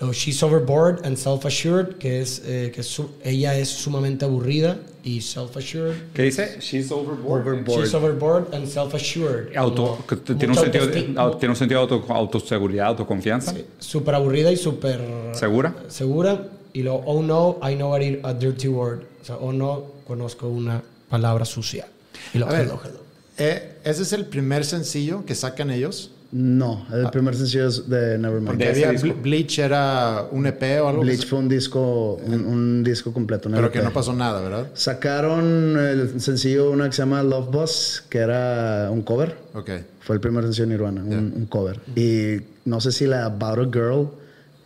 [0.00, 5.20] Luego, she's overboard and self-assured, que es eh, que su- ella es sumamente aburrida y
[5.20, 6.12] self-assured.
[6.14, 6.58] ¿Qué dice?
[6.60, 7.42] She's overboard.
[7.42, 7.82] Overboard.
[7.84, 9.56] She's overboard and self-assured.
[9.56, 9.98] Auto,
[10.38, 13.52] tiene un sentido, tiene un sentido de auto, autoseguridad, autoconfianza.
[13.52, 15.00] Sí, súper aburrida y súper
[15.32, 15.74] ¿Segura?
[15.88, 16.46] segura.
[16.72, 19.00] Y luego, oh no, I know a, a dirty word.
[19.22, 21.88] O sea, oh no, conozco una palabra sucia.
[22.32, 23.00] Y luego, A ver, hello, hello.
[23.38, 26.12] eh, ese es el primer sencillo que sacan ellos.
[26.30, 28.48] No, el primer sencillo es de Nevermind.
[28.48, 31.00] Porque ¿De ese había Bleach era un EP o algo.
[31.00, 33.48] Bleach fue un disco, un, un disco completo.
[33.48, 34.68] un pero que no pasó nada, ¿verdad?
[34.74, 39.36] Sacaron el sencillo una que se llama Love Bus, que era un cover.
[39.54, 39.70] Ok.
[40.00, 41.80] Fue el primer sencillo de Nirvana, un, un cover.
[41.96, 44.10] Y no sé si la About a Girl,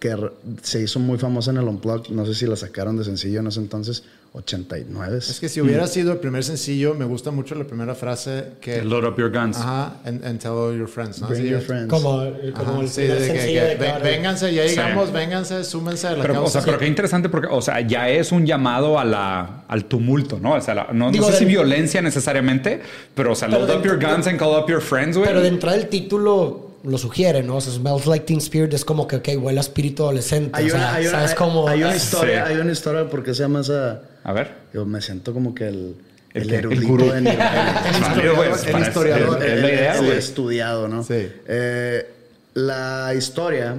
[0.00, 0.16] que
[0.62, 3.46] se hizo muy famosa en el Unplugged, no sé si la sacaron de sencillo en
[3.46, 4.02] ese entonces,
[4.34, 5.18] 89.
[5.18, 8.82] Es que si hubiera sido el primer sencillo, me gusta mucho la primera frase que...
[8.82, 9.58] Load up your guns.
[9.58, 11.20] Ajá, and, and tell all your friends.
[11.20, 11.28] ¿no?
[11.28, 11.88] Bring Sí, your friends.
[11.88, 12.24] Como,
[12.56, 13.32] como el sí, de que-
[13.78, 14.70] que de vénganse, ya Sí.
[14.70, 18.08] llegamos, vénganse, súmense a la Pero, o sea, pero qué interesante porque, o sea, ya
[18.08, 20.54] es un llamado a la, al tumulto, ¿no?
[20.54, 22.80] O sea, la- no, no Digo, sé si violencia necesariamente,
[23.14, 25.28] pero, o sea, Pero load up your guns and call up your friends, güey.
[25.28, 27.56] Pero de entrada el título lo sugiere, ¿no?
[27.56, 30.50] O sea, Smells Like Teen Spirit es como que, ok, huele a espíritu adolescente.
[30.54, 31.68] Hay o sea, una, hay una, ¿sabes hay- cómo?
[31.68, 32.52] hay una historia, Sí.
[32.54, 34.00] hay una historia porque se llama esa...
[34.24, 34.52] A ver.
[34.72, 35.96] Yo me siento como que el,
[36.34, 36.48] ¿El el?
[36.50, 41.02] ¿El erudito es el para- historiador, el estudiado, ¿no?
[41.02, 41.28] Sí.
[41.46, 42.06] Eh,
[42.54, 43.76] la historia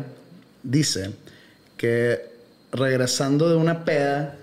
[0.64, 1.12] dice
[1.78, 2.22] que
[2.72, 4.36] regresando de una peda,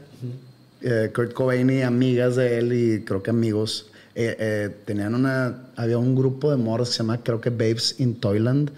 [0.83, 5.71] eh, Kurt Cobain y amigas de él y creo que amigos eh, eh, tenían una,
[5.77, 8.71] había un grupo de morras que se llama creo que Babes in Toyland,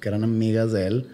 [0.00, 1.06] que eran amigas de él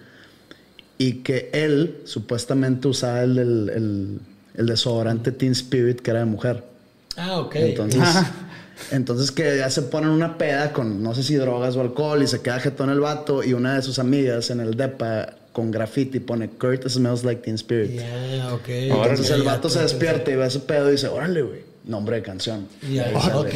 [0.98, 4.20] y que él supuestamente usaba el, el, el-
[4.56, 6.64] el desodorante Teen Spirit que era de mujer.
[7.16, 7.54] Ah, ok.
[7.56, 8.02] Entonces,
[8.90, 12.26] entonces que ya se ponen una peda con no sé si drogas o alcohol y
[12.26, 16.20] se queda jetón el vato y una de sus amigas en el depa con graffiti
[16.20, 17.92] pone Kurt smells like Teen Spirit.
[17.92, 18.68] Ya, ok.
[18.68, 22.22] Entonces el vato se despierta y ve ese pedo y dice, órale, güey, nombre de
[22.22, 22.66] canción.
[22.82, 23.34] Ya, Y ya, sale.
[23.34, 23.54] ok.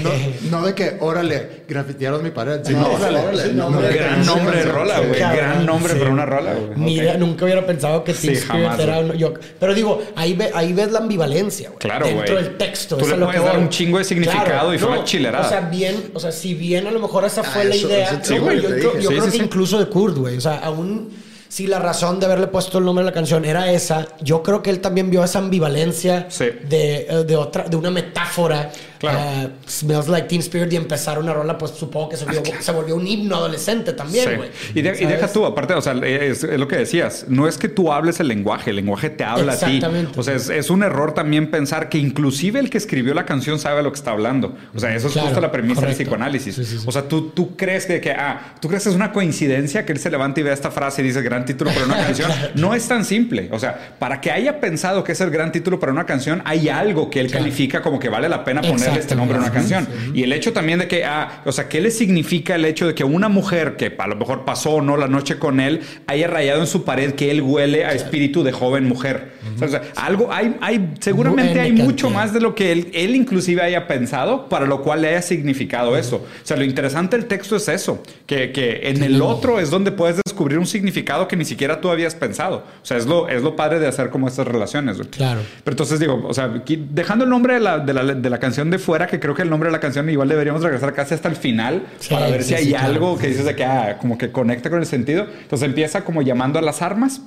[0.50, 2.60] No, no de que, órale, grafitearon mi pared.
[2.64, 3.18] Sí, No, no, órale.
[3.18, 4.36] órale, No, nombre de Gran canción.
[4.36, 5.18] nombre de rola, güey.
[5.18, 5.98] Cabrón, Gran nombre sí.
[5.98, 6.76] para una rola, güey.
[6.78, 7.18] Mira, Ok.
[7.18, 9.10] nunca hubiera pensado que Teen Sí, jamás, era güey.
[9.10, 11.78] un- yo- Pero digo, ahí, ve- ahí ves la ambivalencia, güey.
[11.80, 12.44] Claro, Dentro güey.
[12.44, 12.96] del texto.
[12.96, 13.64] Tú le es lo puedes que dar voy.
[13.64, 15.46] un chingo de significado y fue una chilerada.
[15.46, 17.88] O sea, bien, o sea, si bien a lo mejor esa fue Ah, la eso-
[17.88, 18.04] idea.
[18.10, 19.42] eso- sí, güey, güey, yo creo, Sí, sí, que sí.
[19.42, 20.36] incluso de Kurt, güey.
[20.36, 21.08] O sea, aún
[21.50, 24.62] si la razón de haberle puesto el nombre de la canción era esa, yo creo
[24.62, 26.44] que él también vio esa ambivalencia Sí.
[26.68, 28.70] de, eh, de otra, de una metáfora.
[29.00, 29.18] Claro.
[29.18, 32.70] eh, Smells like Teen Spirit y empezar una rola, pues supongo que se, volvió- se
[32.72, 34.36] volvió un himno adolescente también, Sí.
[34.36, 34.50] güey.
[34.74, 37.56] Y, de- y deja tú, aparte, o sea, es, es lo que decías, no es
[37.56, 39.64] que tú hables el lenguaje, el lenguaje te habla a ti.
[39.76, 40.20] Exactamente.
[40.20, 43.58] O sea, es, es un error también pensar que inclusive el que escribió la canción
[43.58, 44.54] sabe lo que está hablando.
[44.74, 46.54] O sea, eso es Claro, justo la premisa del psicoanálisis.
[46.54, 46.84] Sí, sí, sí.
[46.86, 49.92] O sea, tú, tú crees que, que, ah, tú crees que es una coincidencia que
[49.92, 52.30] él se levanta y ve esta frase y dice gran título para una canción.
[52.54, 53.48] No es tan simple.
[53.52, 56.68] O sea, para que haya pensado que es el gran título para una canción, hay
[56.68, 59.86] algo que él califica como que vale la pena ponerle este nombre a una canción.
[60.14, 62.94] Y el hecho también de que, ah, o sea, ¿qué le significa el hecho de
[62.94, 66.26] que una mujer que a lo mejor pasó o no la noche con él haya
[66.26, 69.32] rayado en su pared que él huele a espíritu de joven mujer?
[69.60, 72.24] O sea, algo, hay, hay, seguramente hay mucho cantidad.
[72.24, 75.96] más de lo que él, él inclusive haya pensado para lo cual le haya significado
[75.96, 76.16] eso.
[76.16, 79.92] O sea, lo interesante del texto es eso, que, que en el otro es donde
[79.92, 82.64] puedes descubrir un significado que ni siquiera tú habías pensado.
[82.82, 84.98] O sea, es lo, es lo padre de hacer como estas relaciones.
[85.10, 85.40] Claro.
[85.64, 88.70] Pero entonces digo, o sea, dejando el nombre de la, de, la, de la canción
[88.70, 91.28] de fuera, que creo que el nombre de la canción igual deberíamos regresar casi hasta
[91.28, 92.86] el final Sí, para ver sí, si hay sí, claro.
[92.88, 95.26] algo que dices de que ah, como que conecta con el sentido.
[95.42, 97.20] Entonces empieza como llamando a las armas.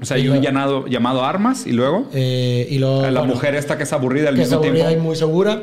[0.00, 3.76] O sea, hay un llamado, llamado armas y luego Eh, y la bueno, mujer esta
[3.76, 5.02] que es aburrida al que es mismo aburrida tiempo.
[5.04, 5.62] y muy segura.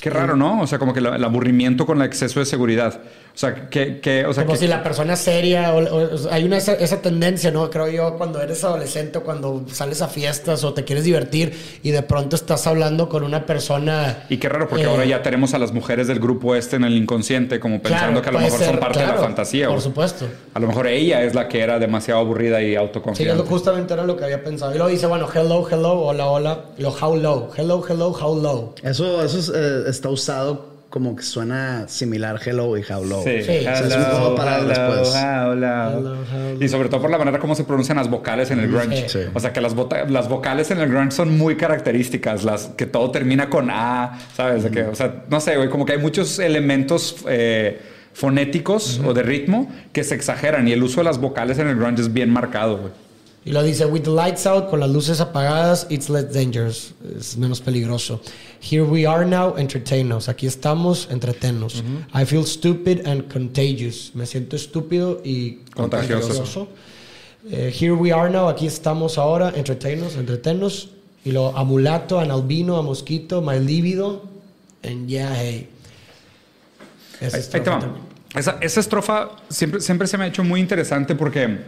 [0.00, 0.62] Qué raro, ¿no?
[0.62, 3.00] O sea, como que la- el aburrimiento con el exceso de seguridad.
[3.40, 6.14] O sea, que, que o sea, Como que- si la persona es seria, o, o-
[6.14, 7.70] o hay una esa, esa tendencia, ¿no?
[7.70, 11.90] Creo yo, cuando eres adolescente o cuando sales a fiestas o te quieres divertir y
[11.90, 14.24] de pronto estás hablando con una persona...
[14.28, 16.84] Y qué raro, porque eh, ahora ya tenemos a las mujeres del grupo este en
[16.84, 19.24] el inconsciente, como pensando claro, que a lo mejor son ser, parte de claro, la
[19.26, 19.66] fantasía.
[19.68, 19.84] Por güey.
[19.84, 20.26] supuesto.
[20.52, 23.36] A lo mejor ella es la que era demasiado aburrida y Sí, autoconfiante.
[23.42, 24.72] lo- justamente era lo que había pensado.
[24.72, 26.64] Y luego dice, bueno, hello, hello, hola, hola.
[26.76, 27.48] Y lo how low.
[27.56, 28.74] Hello, hello, how low.
[28.82, 33.22] Eso, eso es, eh, está usado como que suena similar hello y how low.
[33.22, 33.58] Sí, Sí.
[33.58, 35.04] O sea, es un juego hello.
[35.14, 36.64] Hello, hello.
[36.64, 39.08] Y sobre todo por la manera como se pronuncian las vocales en el grunge.
[39.08, 39.20] Sí.
[39.32, 39.74] O sea, que las,
[40.08, 42.42] las vocales en el grunge son muy características.
[42.42, 44.64] Las, que todo termina con A, ¿sabes?
[44.64, 47.80] De que, o sea, no sé, güey, como que hay muchos elementos eh,
[48.12, 50.66] fonéticos o de ritmo que se exageran.
[50.66, 52.92] Y el uso de las vocales en el grunge es bien marcado, güey.
[53.44, 56.92] Y lo dice, with the lights out, con las luces apagadas, it's less dangerous.
[57.18, 58.20] Es menos peligroso.
[58.60, 60.28] Here we are now, entertain us.
[60.28, 61.82] Aquí estamos, entretenos.
[62.12, 64.14] I feel stupid and contagious.
[64.14, 66.28] Me siento estúpido y Contagioso.
[66.28, 66.68] contagioso.
[67.50, 70.90] Eh, here we are now, aquí estamos ahora, entertain us, entretenos.
[71.24, 74.22] Y lo amulato, an albino, a mosquito, my líbido,
[74.82, 75.66] and yeah, hey.
[77.20, 77.96] Esa Ahí, es ahí te va.
[78.34, 81.58] Esa, esa estrofa siempre, siempre se me ha hecho muy interesante porque,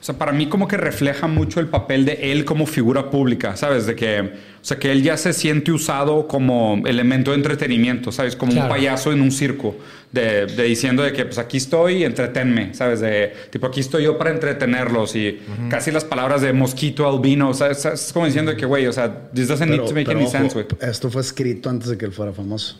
[0.00, 3.56] o sea, para mí como que refleja mucho el papel de él como figura pública,
[3.56, 3.86] ¿sabes?
[3.86, 8.36] De que, o sea, que él ya se siente usado como elemento de entretenimiento, ¿sabes?
[8.36, 8.66] Como Claro.
[8.68, 9.74] un payaso en un circo,
[10.12, 13.00] de, de diciendo de que, pues aquí estoy, entretenme, ¿sabes?
[13.00, 17.84] De, tipo, aquí estoy yo para entretenerlos y casi las palabras de mosquito, albino, ¿sabes?
[17.84, 20.22] Es como diciendo de que, güey, o sea, this doesn't need to make pero any
[20.26, 20.66] ojo, sense, güey.
[20.80, 22.78] Esto fue escrito antes de que él fuera famoso.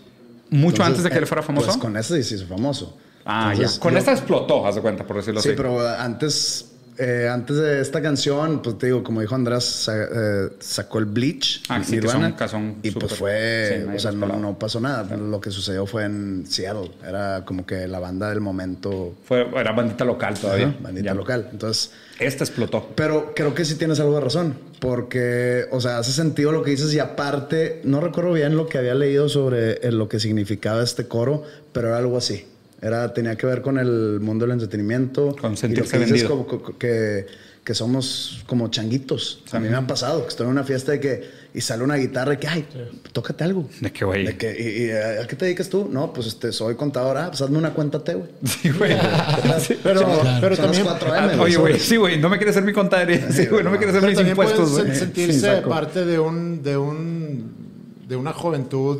[0.50, 1.66] Mucho Entonces, antes de que eh, él fuera famoso.
[1.66, 2.96] Pues con ese sí se hizo famoso.
[3.26, 3.80] ah, Entonces, ya.
[3.82, 5.56] Con yo- esta explotó, haz de cuenta, por decirlo Sí, así.
[5.56, 10.48] pero antes, eh, antes de esta canción, pues te digo, como dijo Andrés, sa- eh,
[10.58, 11.62] sacó el Bleach.
[11.68, 14.80] Ah, sí, que Nirvana, son- que son y pues fue, sí, o sea, no, pasó
[14.80, 15.16] nada.
[15.16, 16.90] Lo que sucedió fue en Seattle.
[17.06, 19.14] Era como que la banda del momento.
[19.24, 20.68] Fue, era bandita local todavía.
[20.68, 21.14] ajá, bandita Ya.
[21.14, 21.48] local.
[21.52, 22.88] Entonces, Esta explotó.
[22.94, 26.72] pero creo que sí tienes algo de razón, porque, o sea, hace sentido lo que
[26.72, 30.82] dices y aparte, no recuerdo bien lo que había leído sobre eh, lo que significaba
[30.82, 32.46] este coro, pero era algo así.
[32.80, 35.34] Era, tenía que ver con el mundo del entretenimiento.
[35.40, 36.46] Con y lo sentirse que dices vendido.
[36.46, 37.26] como que,
[37.64, 39.42] que, somos como changuitos.
[39.52, 41.96] A mí me ha pasado que estoy en una fiesta de que, y sale una
[41.96, 42.64] guitarra y que, ay,
[43.12, 43.68] tócate algo.
[43.80, 44.24] De que, güey.
[44.26, 45.88] De que, y, y, ¿A qué te dedicas tú?
[45.90, 47.28] No, pues este, soy contadora.
[47.28, 48.30] Pues hazme una cuenta T, güey.
[48.44, 48.96] Sí, güey.
[49.82, 50.00] Pero,
[50.40, 52.64] pero Son las también, 4 Ah, M, Oye, güey, sí, güey, no me quieres hacer
[52.64, 53.28] mi contabilidad.
[53.32, 54.84] Sí, güey, no me quieres hacer pero mis impuestos, güey.
[54.86, 57.52] sen- sentirse Sí, parte de un, de un
[58.08, 58.98] de una juventud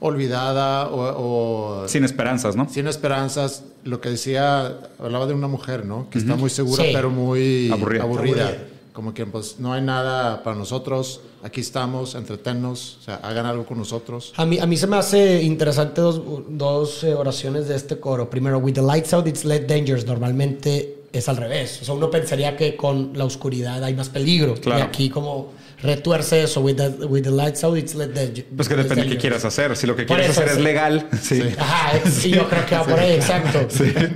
[0.00, 2.68] olvidada o, o Sin esperanzas, ¿no?
[2.68, 3.64] sin esperanzas.
[3.84, 6.08] Lo que decía, hablaba de una mujer, ¿no?
[6.10, 6.90] Que está muy segura, Sí.
[6.92, 8.02] pero muy Aburrida.
[8.02, 8.44] aburrida.
[8.48, 8.64] Aburrida.
[8.92, 11.20] Como que pues no hay nada para nosotros.
[11.42, 14.32] Aquí estamos, entretennos, o sea, hagan algo con nosotros.
[14.36, 18.28] A mí, a mí se me hace interesante dos, dos eh, oraciones de este coro.
[18.28, 20.04] Primero, with the lights out, it's less dangerous.
[20.04, 21.80] Normalmente es al revés.
[21.80, 24.54] O sea, uno pensaría que con la oscuridad hay más peligro.
[24.54, 24.80] Claro.
[24.80, 25.52] Y aquí como
[25.82, 26.60] retuerce eso.
[26.60, 28.44] With the, with the lights out, it's less dangerous.
[28.54, 29.76] Pues que depende de qué quieras hacer.
[29.76, 30.62] Si lo que Por quieres eso, hacer es sí.
[30.62, 31.42] legal, sí.
[31.58, 33.66] Ajá, es- y yo creo que va por ahí, exacto.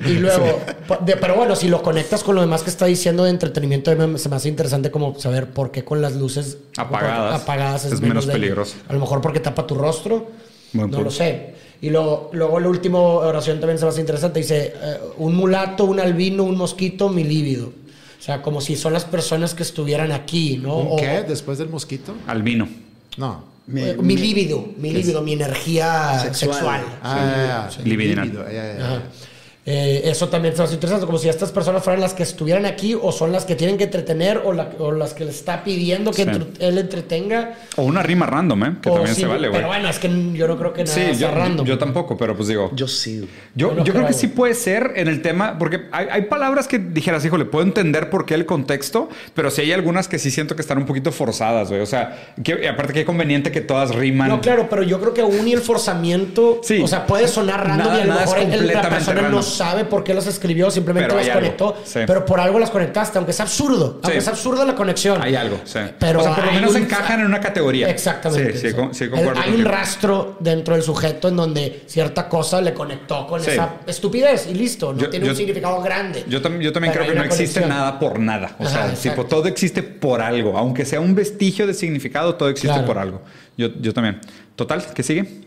[0.06, 0.60] Y luego,
[1.20, 4.36] pero bueno, si lo conectas con lo demás que está diciendo de entretenimiento, se me
[4.36, 7.42] hace interesante como saber por qué con las luces Apagadas.
[7.42, 8.38] apagadas Es menos daño.
[8.40, 8.76] peligroso.
[8.88, 10.30] A lo mejor porque tapa tu rostro,
[10.72, 11.04] Buen no punto.
[11.04, 11.54] lo sé.
[11.80, 14.40] Y luego, luego la última oración también se me hace interesante.
[14.40, 17.72] Dice, eh, un mulato, un albino, un mosquito, mi líbido.
[18.24, 20.78] O sea, como si son las personas que estuvieran aquí, ¿no?
[20.78, 21.24] ¿Un O- qué?
[21.28, 22.14] ¿Después del mosquito?
[22.26, 22.66] Albino.
[23.18, 23.44] No.
[23.66, 26.54] Mi- eh, mi líbido, mi líbido, mi energía Sexual.
[26.54, 26.80] sexual.
[27.02, 27.84] Ah, ya, ya.
[28.24, 28.86] Ya, ya, ya.
[28.86, 29.02] Ajá.
[29.66, 32.94] Eh, eso también se hace interesante, como si estas personas fueran las que estuvieran aquí
[33.00, 36.10] o son las que tienen que entretener o, la- o las que le está pidiendo
[36.10, 36.28] que Sí.
[36.30, 37.54] entre- él entretenga.
[37.76, 38.72] O una rima random, ¿eh?
[38.82, 39.58] Que o también sí, se vale, güey.
[39.60, 41.66] Pero bueno, es que yo no creo que nada Sí, sea yo, random.
[41.66, 42.70] yo tampoco, pero pues digo.
[42.74, 43.26] Yo sí.
[43.54, 46.08] Yo, Yo no yo creo creo, que sí puede ser en el tema, porque hay,
[46.10, 50.08] hay palabras que dijeras, híjole, puedo entender por qué el contexto, pero sí hay algunas
[50.08, 51.80] que sí siento que están un poquito forzadas, güey.
[51.80, 54.28] O sea, que, aparte que conveniente que todas riman.
[54.28, 56.82] No, claro, pero yo creo que aún y el forzamiento, Sí.
[56.82, 59.22] o sea, puede sonar random Nada- y a lo mejor el- la completamente persona no
[59.22, 59.42] random.
[59.54, 62.00] Sabe por qué las escribió, simplemente Pero hay algo, conectó, sí.
[62.06, 65.22] pero por algo las conectaste, aunque sea absurdo, aunque sea absurda la conexión.
[65.22, 65.78] Hay algo, sí.
[65.98, 67.88] Pero o sea, por lo hay menos un- encajan en una categoría.
[67.88, 68.52] Exactamente.
[68.54, 68.74] Sí, sí, sí.
[68.74, 69.70] con- sí concuerdo hay un contigo.
[69.70, 73.50] rastro dentro del sujeto en donde cierta cosa le conectó con Sí.
[73.52, 74.92] esa estupidez y listo.
[74.92, 76.24] No Yo- tiene yo- un significado grande.
[76.28, 77.68] Yo, tam- yo también Pero creo que no una existe conexión.
[77.68, 78.56] nada por nada.
[78.58, 79.10] O Ajá, sea, exacto.
[79.22, 80.58] tipo, todo existe por algo.
[80.58, 82.86] Aunque sea un vestigio de significado, todo existe Claro.
[82.86, 83.22] por algo.
[83.56, 84.20] Yo, yo también.
[84.56, 85.43] Total, ¿qué sigue?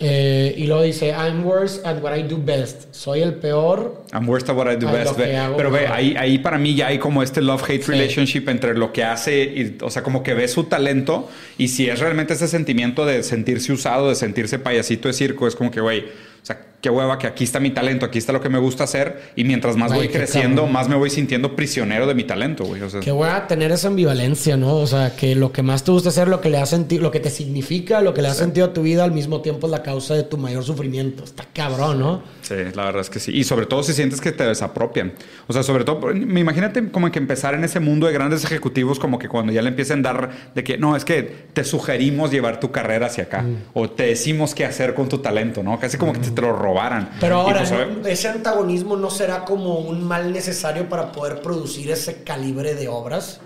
[0.00, 2.94] Eh, y luego dice, I'm worse at what I do best.
[2.94, 4.04] Soy el peor.
[4.12, 5.16] I'm worst at what I do best.
[5.16, 5.36] ve.
[5.36, 7.92] hago Pero ve, ahí, ahí para mí ya hay como este love-hate Sí.
[7.92, 11.28] relationship entre lo que hace, y, o sea, como que ve su talento
[11.58, 15.54] y si es realmente ese sentimiento de sentirse usado, de sentirse payasito de circo, es
[15.56, 16.00] como que, güey,
[16.40, 18.84] o sea, qué hueva que aquí está mi talento, aquí está lo que me gusta
[18.84, 20.72] hacer y mientras más Güey, voy qué creciendo, cabrón.
[20.72, 22.80] más me voy sintiendo prisionero de mi talento, güey.
[22.80, 24.76] O sea, Que voy a tener esa ambivalencia, ¿no?
[24.76, 27.10] O sea, que lo que más te gusta hacer, lo que le ha sentido, lo
[27.10, 29.72] que te significa, lo que le ha sentido a tu vida, al mismo tiempo es
[29.72, 31.24] la causa de tu mayor sufrimiento.
[31.24, 32.22] Está cabrón, ¿no?
[32.42, 33.32] Sí, la verdad es que sí.
[33.36, 35.12] Y sobre todo si sientes que te desapropian.
[35.46, 38.98] O sea, sobre todo, me imagínate como que empezar en ese mundo de grandes ejecutivos,
[38.98, 41.22] como que cuando ya le empiecen a dar de que, no, es que
[41.52, 43.42] te sugerimos llevar tu carrera hacia acá.
[43.42, 43.56] Mm.
[43.74, 45.78] O te decimos qué hacer con tu talento, ¿no?
[45.78, 47.10] Casi como que te, te lo robaran.
[47.20, 52.22] Pero ahora, pues, ese antagonismo no será como un mal necesario para poder producir ese
[52.22, 53.40] calibre de obras.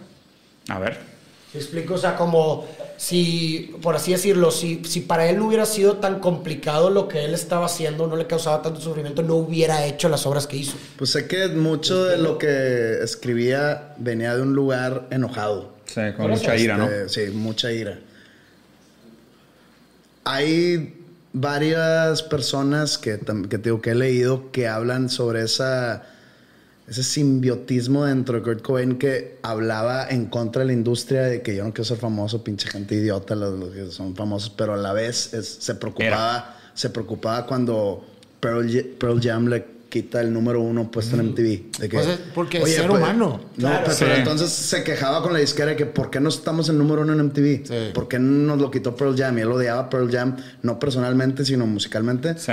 [0.68, 1.12] a ver.
[1.52, 1.94] ¿Me explico?
[1.94, 2.64] O sea, como
[2.96, 7.24] si, por así decirlo, si, si para él no hubiera sido tan complicado lo que
[7.24, 10.74] él estaba haciendo, no le causaba tanto sufrimiento, no hubiera hecho las obras que hizo.
[10.96, 15.72] Pues sé que mucho de lo que escribía venía de un lugar enojado.
[15.86, 16.88] Sí, con mucha ira, ¿no?
[16.88, 17.98] Este, Sí, mucha ira.
[20.24, 23.18] Hay varias personas que,
[23.48, 26.02] que, digo, que he leído que hablan sobre esa,
[26.92, 31.56] ese simbiotismo dentro de Kurt Cobain que hablaba en contra de la industria de que
[31.56, 34.76] yo no quiero ser famoso, pinche gente idiota, los, los que son famosos, pero a
[34.76, 38.04] la vez es- se preocupaba, se preocupaba cuando
[38.40, 41.78] Pearl, J- Pearl Jam le quita el número uno puesto en MTV.
[41.80, 43.40] De que, Pues es porque es ser pues, humano.
[43.56, 43.92] No, Claro.
[43.98, 47.02] pero, entonces se quejaba con la disquera de que ¿por qué no estamos en número
[47.02, 47.66] uno en MTV?
[47.66, 47.90] Sí.
[47.92, 49.36] ¿Por qué nos lo quitó Pearl Jam?
[49.38, 52.38] Y él odiaba Pearl Jam, no personalmente, sino musicalmente.
[52.38, 52.52] Sí.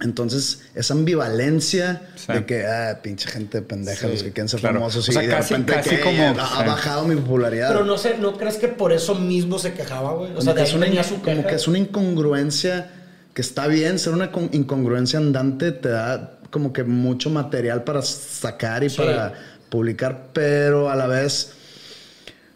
[0.00, 2.32] Entonces, esa ambivalencia Sí.
[2.32, 4.76] de que, ah, pinche gente pendeja, Sí, los que quieren ser claro.
[4.76, 5.08] famosos.
[5.08, 6.66] O sea, y de casi- repente casi que como- ha, ha sí.
[6.66, 7.68] bajado mi popularidad.
[7.72, 10.30] Pero no sé, ¿no crees que por eso mismo se quejaba, güey?
[10.30, 11.48] O Como sea, de ahí es una, venía su como queja.
[11.48, 12.90] que es una incongruencia
[13.34, 18.00] que está bien, ser una con- incongruencia andante te da como que mucho material para
[18.02, 18.96] sacar y Sí.
[18.98, 19.34] para
[19.68, 21.52] publicar, pero a la vez,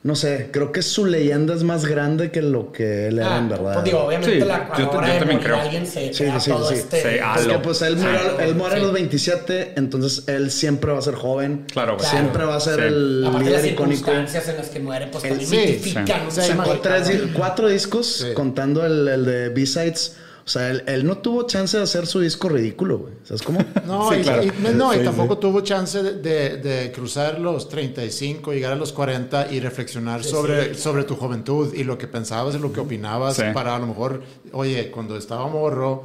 [0.05, 3.39] no sé, creo que su leyenda es más grande que lo que él era Ah,
[3.39, 3.73] en verdad.
[3.75, 5.61] pues digo, obviamente Sí, la, yo la te- hora yo de también creo.
[5.61, 6.75] alguien se Sí, sí, todo sí.
[6.75, 7.03] este...
[7.03, 7.63] Sí, ah, Porque Halo.
[7.63, 8.83] pues él muere, Ah, él muere a sí.
[8.85, 11.67] los 27, entonces él siempre va a ser joven.
[11.73, 12.09] Claro, güey.
[12.09, 12.87] Siempre va a ser Sí.
[12.87, 13.97] el Aparte de las líder icónico.
[14.07, 15.49] circunstancias en las que muere, pues El- también
[15.83, 18.35] sí, chingo, Sacó tres, cuatro discos, Sí.
[18.35, 20.17] contando el, el de B-Sides.
[20.45, 23.15] O sea, él, él no tuvo chance de hacer su disco ridículo, güey.
[23.23, 23.61] ¿Sabes cómo?
[23.87, 24.43] No, Sí, y, claro.
[24.43, 28.77] y- no, y Sí, tampoco tuvo chance de, de- de cruzar los 35, llegar a
[28.77, 32.81] los 40 y reflexionar sobre, sobre tu juventud y lo que pensabas y lo que
[32.81, 33.43] opinabas Sí.
[33.55, 34.23] para a lo mejor,
[34.53, 36.05] oye, cuando estaba morro,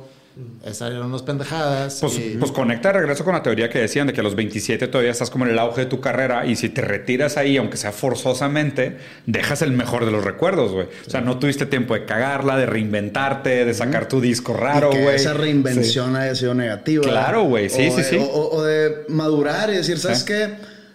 [0.66, 2.00] esas eran unas pendejadas.
[2.02, 4.36] Pues, y- pues conecta de regreso con la teoría que decían de que a los
[4.36, 7.58] 27 todavía estás como en el auge de tu carrera y si te retiras ahí,
[7.58, 10.88] aunque sea forzosamente, dejas el mejor de los recuerdos, güey.
[11.06, 15.16] O sea, no tuviste tiempo de cagarla, de reinventarte, de sacar tu disco raro, güey.
[15.16, 17.04] esa reinvención haya sido negativa.
[17.04, 17.70] Claro, güey.
[17.70, 18.18] Sí, O sí, de- sí.
[18.20, 20.26] O, de madurar y decir, ¿sabes Sí.
[20.26, 20.50] qué?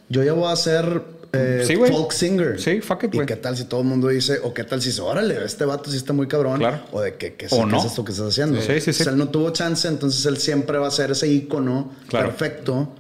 [0.09, 1.03] Yo ya voy a ser
[1.33, 2.61] eh, Sí, folk singer.
[2.61, 4.89] Sí, fuck it, ¿Y qué tal si todo el mundo dice, o qué tal si
[4.91, 6.59] dice, órale, este vato sí está muy cabrón?
[6.59, 6.81] Claro.
[6.93, 7.79] O de que, que, O ¿qué no.
[7.79, 8.61] es esto que estás haciendo?
[8.61, 9.03] Sí, sí, sí.
[9.03, 12.29] O sea, él no tuvo chance, entonces él siempre va a ser ese ícono Claro.
[12.29, 12.93] perfecto.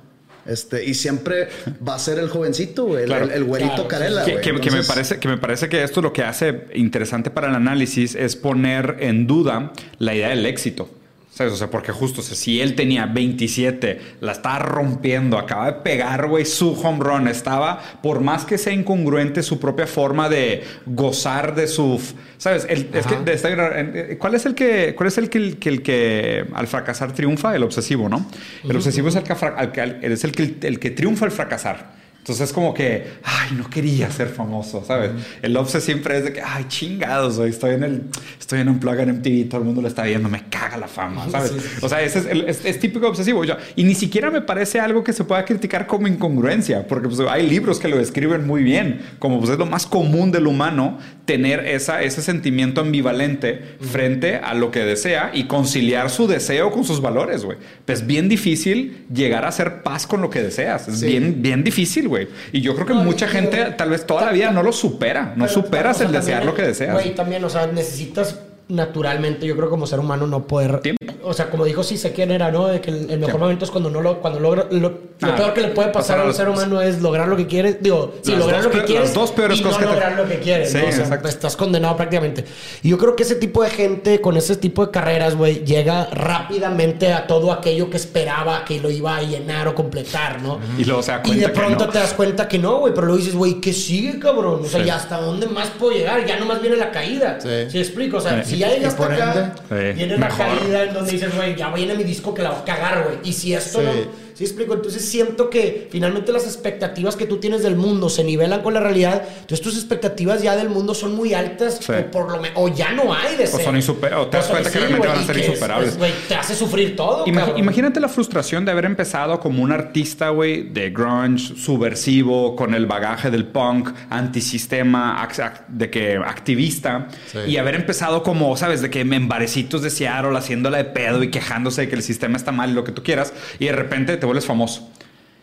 [0.45, 1.49] Este, y siempre
[1.87, 3.03] va a ser el jovencito, güey.
[3.03, 3.26] el- Claro.
[3.26, 6.22] El, el güerito Claro, carela, Que, me parece, que me parece que esto lo que
[6.24, 10.91] hace interesante para el análisis es poner en duda la idea del éxito.
[11.35, 11.55] ¿Sabes?
[11.55, 15.72] O sea, porque justo, o sea, si él tenía 27, la estaba rompiendo, acaba de
[15.80, 20.62] pegar, güey, su home run, estaba, por más que sea incongruente su propia forma de
[20.85, 21.99] gozar de su,
[22.37, 22.66] ¿sabes?
[22.68, 24.11] El- es que, de-.
[24.12, 27.12] Eh, ¿cuál es el que, cuál es el que, el que, el que al fracasar
[27.12, 27.57] triunfa?
[27.57, 28.26] El obsesivo, ¿no?
[28.62, 32.01] El obsesivo es el que, al al- es el que, el que triunfa al fracasar.
[32.23, 35.11] Entonces es como que, ay, no quería ser famoso, ¿sabes?
[35.43, 38.03] El obse siempre es de que, ay, chingados, güey, estoy en el,
[38.39, 40.87] estoy en un plug en MTV, todo el mundo lo está viendo, me caga la
[40.87, 41.51] fama, ¿sabes?
[41.51, 41.79] Sí, sí, sí.
[41.85, 43.43] O sea, ese es, el- es, es típico obsesivo.
[43.45, 47.18] Yo- y ni siquiera me parece algo que se pueda criticar como incongruencia, porque pues,
[47.29, 50.99] hay libros que lo describen muy bien, como pues, es lo más común del humano,
[51.25, 56.85] tener esa, ese sentimiento ambivalente frente a lo que desea y conciliar su deseo con
[56.85, 57.59] sus valores, güey.
[57.85, 60.89] Pues es bien difícil llegar a hacer paz con lo que deseas.
[60.89, 61.07] Es Sí.
[61.07, 62.29] bien, bien difícil, güey.
[62.53, 65.35] Y yo creo que No, mucha gente tal vez toda la vida no lo supera.
[65.37, 66.95] No Pero, superas o sea, el desear lo que deseas.
[66.95, 71.01] Güey, también, o sea, necesitas naturalmente, yo creo como ser humano no poder Tiempo.
[71.25, 72.66] O sea, como dijo sí sé quién era, ¿no?
[72.68, 75.37] De que el, el mejor momento es cuando no lo, cuando logra, lo, lo Ah,
[75.37, 77.77] peor que le puede pasar pasar a un ser humano es lograr lo que quieres,
[77.81, 80.01] digo, sí, lograr dos lo que quieres las dos peores y cosas no que te-
[80.01, 80.89] lograr lo que quieres, Sí, ¿no?
[80.89, 81.29] O sea, exacto.
[81.29, 82.45] estás condenado prácticamente.
[82.83, 86.09] Y yo creo que ese tipo de gente con ese tipo de carreras, güey, llega
[86.12, 90.59] rápidamente a todo aquello que esperaba que lo iba a llenar o completar, ¿no?
[90.77, 91.93] Y luego se da Y cuenta de que pronto no.
[91.93, 94.62] te das cuenta que no, güey, pero luego dices, güey, ¿qué sigue, cabrón?
[94.64, 94.87] O sea, Sí.
[94.87, 96.27] ¿ya hasta dónde más puedo llegar?
[96.27, 97.39] Ya nomás viene la caída.
[97.41, 97.49] Sí.
[97.70, 98.16] ¿Sí explico?
[98.16, 98.53] O sea, Sí.
[98.53, 101.71] si ya Y llegas hasta acá, sí, viene la caída en donde dices, güey, ya
[101.73, 103.19] viene mi disco que la va a cagar, güey.
[103.25, 103.85] Y si esto Sí.
[103.85, 103.93] no...
[104.35, 104.74] ¿Sí explico?
[104.74, 108.80] Entonces siento que finalmente las expectativas que tú tienes del mundo se nivelan con la
[108.80, 109.22] realidad.
[109.41, 111.93] Entonces tus expectativas ya del mundo son muy altas Sí.
[111.93, 113.64] o por lo me- o ya no hay de O ser.
[113.64, 115.89] son insuper- o te das cuenta que realmente van a ser que es- insuperables.
[115.91, 117.59] pues, Güey, te hace sufrir todo, Imag- cabrón.
[117.59, 122.87] imagínate la frustración de haber empezado como un artista, güey, de grunge, subversivo, con el
[122.87, 125.28] bagaje del punk, antisistema,
[125.68, 127.39] de que activista, Sí.
[127.49, 131.30] y haber empezado como, sabes, de que en barecitos de Seattle haciéndola de pedo y
[131.30, 134.16] quejándose de que el sistema está mal y lo que tú quieras, y de repente
[134.23, 134.89] te vuelves famoso.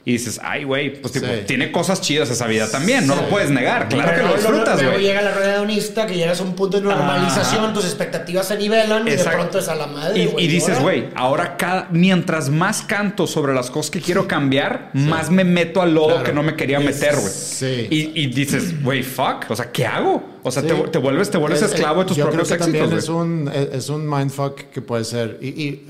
[0.05, 1.41] Y dices, ay, güey, pues tipo, Sí.
[1.45, 4.49] tiene cosas chidas esa vida también, no lo puedes negar, claro que Pero lo luego-
[4.49, 5.05] disfrutas, Luego güey.
[5.05, 7.73] llega la rueda hedonista, que llegas a un punto de normalización, Ajá.
[7.73, 9.37] tus expectativas se nivelan y de Exacto.
[9.39, 10.17] pronto es a la madre.
[10.17, 13.99] Y, güey, y dices, ahora- güey, ahora cada, mientras más canto sobre las cosas que
[13.99, 16.23] quiero cambiar, más me meto al lodo Claro.
[16.23, 17.27] que no me quería meter, güey.
[17.33, 17.87] Sí.
[17.91, 19.47] Y, y dices, güey, fuck.
[19.49, 20.23] O sea, ¿qué hago?
[20.43, 20.69] O sea, Sí.
[20.69, 22.97] te, te vuelves, te vuelves Es- esclavo de tus yo propios creo que éxitos, también
[22.97, 25.37] es un, es, es un mindfuck que puede ser.
[25.41, 25.85] Y, y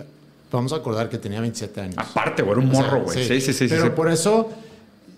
[0.51, 1.95] vamos a acordar que tenía 27 años.
[1.97, 3.17] Aparte, güey, era un O sea, morro, güey.
[3.27, 3.53] Sí, sí, sí.
[3.53, 3.89] sí, Pero sí.
[3.95, 4.49] por eso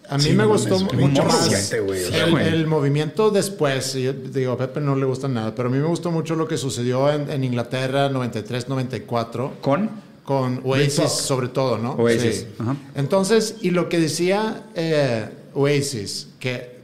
[0.09, 3.93] a mí Sí, me gustó mucho más siete, güey, o sea, el, el movimiento después.
[3.93, 6.47] Yo digo, a Pepe no le gusta nada, pero a mí me gustó mucho lo
[6.47, 9.89] que sucedió en, en Inglaterra 93-94 Con.
[10.25, 11.93] con Oasis sobre todo, ¿no?
[11.93, 12.47] Oasis, Sí.
[12.59, 12.75] ajá.
[12.95, 16.81] Entonces, y lo que decía eh, Oasis, que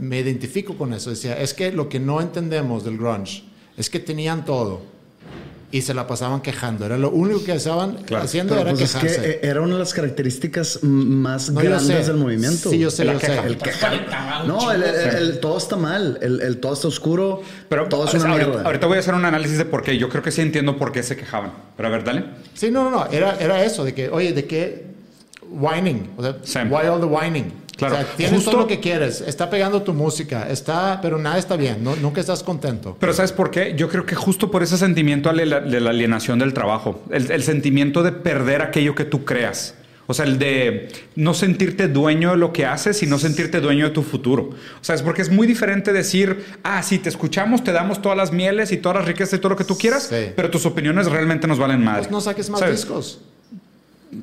[0.00, 3.44] me identifico con eso, decía, es que lo que no entendemos del grunge
[3.76, 4.80] es que tenían todo
[5.72, 6.86] y se la pasaban quejando.
[6.86, 8.24] Era lo único que estaban Claro.
[8.24, 9.20] haciendo Pero era pues es quejarse.
[9.20, 12.70] que eh, era una de las características más No, grandes del movimiento.
[12.70, 13.42] Sí, yo sé, La yo queja.
[13.42, 13.48] sé.
[13.48, 16.18] El un No, el, el- todo está mal.
[16.22, 17.42] El, el todo está oscuro.
[17.68, 18.64] Pero todo es sea, una ahorita, mierda.
[18.66, 19.98] ahorita voy a hacer un análisis de por qué.
[19.98, 21.52] Yo creo que sí entiendo por qué se quejaban.
[21.76, 22.24] Pero a ver, dale.
[22.54, 23.06] Sí, no, no, no.
[23.10, 24.86] Era, era eso, de que, oye, ¿de qué
[25.50, 26.10] whining?
[26.16, 27.52] O sea, why all the whining?
[27.76, 27.94] Claro.
[27.94, 31.36] O sea, tienes Justo- todo lo que quieres, está pegando tu música, está, pero nada
[31.38, 32.96] está bien, no, nunca estás contento.
[32.98, 33.74] Pero ¿sabes por qué?
[33.76, 37.30] Yo creo que justo por ese sentimiento de la, de la alienación del trabajo, el,
[37.30, 39.74] el sentimiento de perder aquello que tú creas.
[40.08, 43.86] O sea, el de no sentirte dueño de lo que haces y no sentirte dueño
[43.86, 44.50] de tu futuro.
[44.80, 48.16] O sea, es porque es muy diferente decir, ah, sí, te escuchamos, te damos todas
[48.16, 50.30] las mieles y todas las riquezas y todo lo que tú quieras, Sí.
[50.36, 52.02] pero tus opiniones realmente nos valen madre.
[52.02, 52.76] Pues no saques más ¿Sabes?
[52.82, 53.20] discos.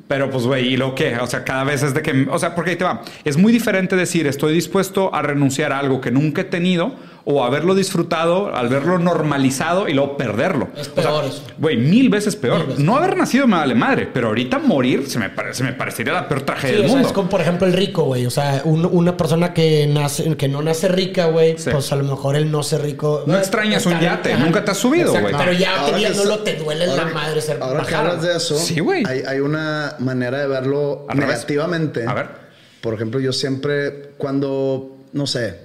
[0.08, 1.16] Pero pues, güey, ¿y lo qué?
[1.18, 2.26] O sea, cada vez es de que...
[2.30, 3.02] O sea, porque ahí te va.
[3.24, 6.94] Es muy diferente decir, estoy dispuesto a renunciar a algo que nunca he tenido
[7.26, 10.68] o haberlo disfrutado, al verlo normalizado y luego perderlo.
[10.76, 11.42] Es O sea, peor eso.
[11.58, 12.58] Güey, mil veces peor.
[12.58, 12.84] Mil veces.
[12.84, 16.12] No haber nacido me vale madre, pero ahorita morir se me, pare- se me parecería
[16.12, 17.08] la peor tragedia Sí, del o sea, mundo.
[17.08, 18.26] es como por ejemplo el rico, güey.
[18.26, 21.70] O sea, un- una persona que nace, que no nace rica, güey, Sí.
[21.72, 23.24] pues a lo mejor el no ser rico.
[23.26, 25.34] No extrañas un yate, nunca te has subido, güey.
[25.34, 28.10] Pero ya Ahora que teniéndolo te duele ahora la que- madre ser Ahora que bajado.
[28.10, 29.02] hablas de eso, Sí, güey.
[29.06, 31.36] hay, hay una manera de verlo Al revés.
[31.36, 32.06] negativamente.
[32.06, 32.26] A ver.
[32.80, 35.58] Por ejemplo, yo siempre, cuando, no sé,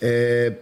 [0.00, 0.60] eh,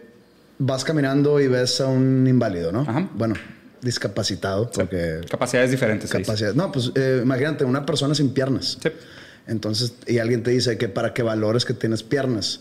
[0.59, 2.83] vas caminando y ves a un inválido, ¿no?
[2.83, 3.09] Ajá.
[3.15, 3.35] Bueno,
[3.83, 6.09] discapacitado, porque Capacidades diferentes.
[6.11, 6.27] se dice.
[6.31, 6.55] capacidad.
[6.55, 8.79] No, pues eh, imagínate, una persona sin piernas.
[8.83, 8.89] Sí.
[9.47, 12.61] Entonces, y alguien te dice que para que valores que tienes piernas.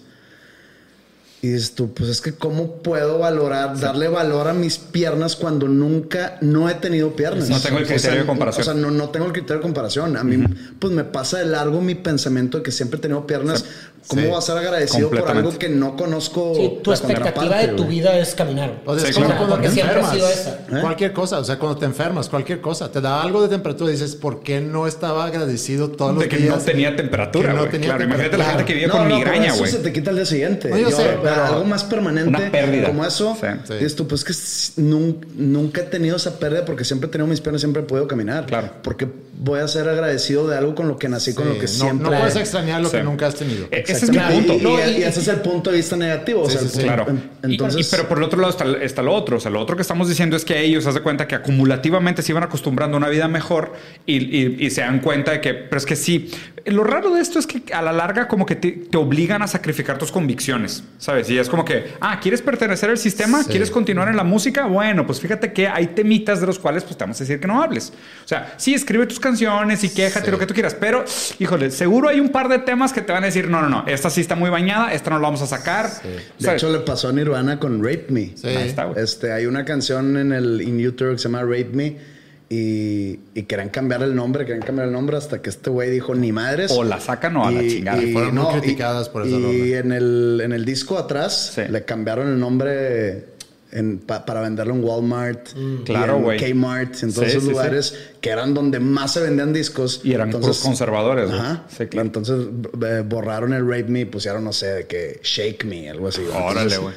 [1.43, 5.67] Y dices tú, pues es que cómo puedo valorar, darle valor a mis piernas cuando
[5.67, 7.49] nunca no he tenido piernas.
[7.49, 8.61] No tengo el O sea, criterio de comparación.
[8.61, 10.15] O sea, no, no tengo el criterio de comparación.
[10.15, 10.41] A mí,
[10.79, 13.65] pues me pasa de largo mi pensamiento de que siempre he tenido piernas.
[14.07, 14.27] ¿Cómo Sí.
[14.27, 16.53] voy a ser agradecido por algo que no conozco?
[16.55, 17.97] Sí, tu la expectativa de tu güey?
[17.99, 18.81] vida es caminar.
[18.85, 19.45] O sea, Sí, es como claro.
[19.47, 20.13] cuando te siempre ha enfermas.
[20.13, 20.77] sido esa.
[20.77, 20.81] ¿Eh?
[20.81, 23.93] Cualquier cosa, o sea, cuando te enfermas, cualquier cosa, te da algo de temperatura y
[23.93, 26.57] dices, ¿por qué no estaba agradecido todos De los que días?
[26.57, 27.71] no tenía temperatura, que no güey.
[27.71, 28.57] tenía claro, imagínate la temperatura.
[28.57, 29.71] gente que vive No, con no, migraña, eso güey.
[29.71, 30.69] se te quita al día siguiente.
[30.69, 32.29] No, yo sé, pero- algo más permanente.
[32.29, 32.87] Una pérdida.
[32.87, 33.37] Como eso.
[33.69, 34.33] Dices tú, pues que
[34.77, 38.45] nunca he tenido esa pérdida porque siempre he tenido mis piernas, siempre he podido caminar.
[38.45, 38.69] Claro.
[38.83, 41.61] Porque voy a ser agradecido de algo con lo que nací, con Sí, lo que
[41.63, 42.09] no, siempre.
[42.11, 42.97] no puedes extrañar lo Sí.
[42.97, 43.67] que nunca has tenido.
[43.71, 44.53] E- Ese es mi punto.
[44.53, 46.41] Y, y- No, y- y ese es el punto de vista negativo.
[46.43, 46.67] o Sí, sea, sí.
[46.67, 47.05] punto- Claro.
[47.43, 49.38] Entonces, y- pero por el otro lado está, está lo otro.
[49.38, 52.21] O sea, lo otro que estamos diciendo es que ellos, haz de cuenta que acumulativamente
[52.21, 53.73] se iban acostumbrando a una vida mejor
[54.05, 56.31] y, y- y se dan cuenta de que, pero es que sí.
[56.65, 59.47] Lo raro de esto es que a la larga como que te, te obligan a
[59.47, 61.29] sacrificar tus convicciones, ¿sabes?
[61.29, 63.43] Y es como que, ah, ¿quieres pertenecer al sistema?
[63.43, 63.49] Sí.
[63.49, 64.65] ¿Quieres continuar en la música?
[64.65, 67.47] Bueno, pues fíjate que hay temitas de los cuales pues te vamos a decir que
[67.47, 67.91] no hables.
[68.23, 70.32] O sea, sí, escribe tus canciones y quéjate Sí.
[70.32, 71.03] lo que tú quieras, pero,
[71.39, 73.86] híjole, seguro hay un par de temas que te van a decir, no, no, no,
[73.88, 75.89] esta sí está muy bañada, esta no la vamos a sacar.
[76.03, 76.61] de ¿Sabes?
[76.61, 78.34] hecho, le pasó a Nirvana con Rape Me.
[78.36, 78.47] Sí.
[78.49, 79.03] Ahí está, güey.
[79.03, 82.13] Este, hay una canción en el en YouTube que se llama Rape Me
[82.49, 86.13] y, y querían cambiar el nombre, querían cambiar el nombre hasta que este güey dijo
[86.13, 86.71] ni madres.
[86.71, 88.01] O la sacan o a la chingada.
[88.03, 91.61] Y, fueron muy criticadas y- por esa Y en el, en el disco atrás Sí.
[91.67, 93.32] le cambiaron el nombre
[93.74, 96.39] en- pa- para venderlo en Walmart, y Claro, en güey.
[96.53, 97.51] Kmart, en todos Sí, esos sí, sí.
[97.51, 100.01] lugares que eran donde más se vendían discos.
[100.03, 101.30] Y eran puros conservadores.
[101.32, 101.63] Ajá.
[101.69, 102.05] Sí, claro.
[102.05, 102.47] Entonces
[102.86, 106.21] eh, borraron el Rape Me y pusieron, no sé, de que Shake Me, algo así.
[106.21, 106.95] Órale, Entonces, güey.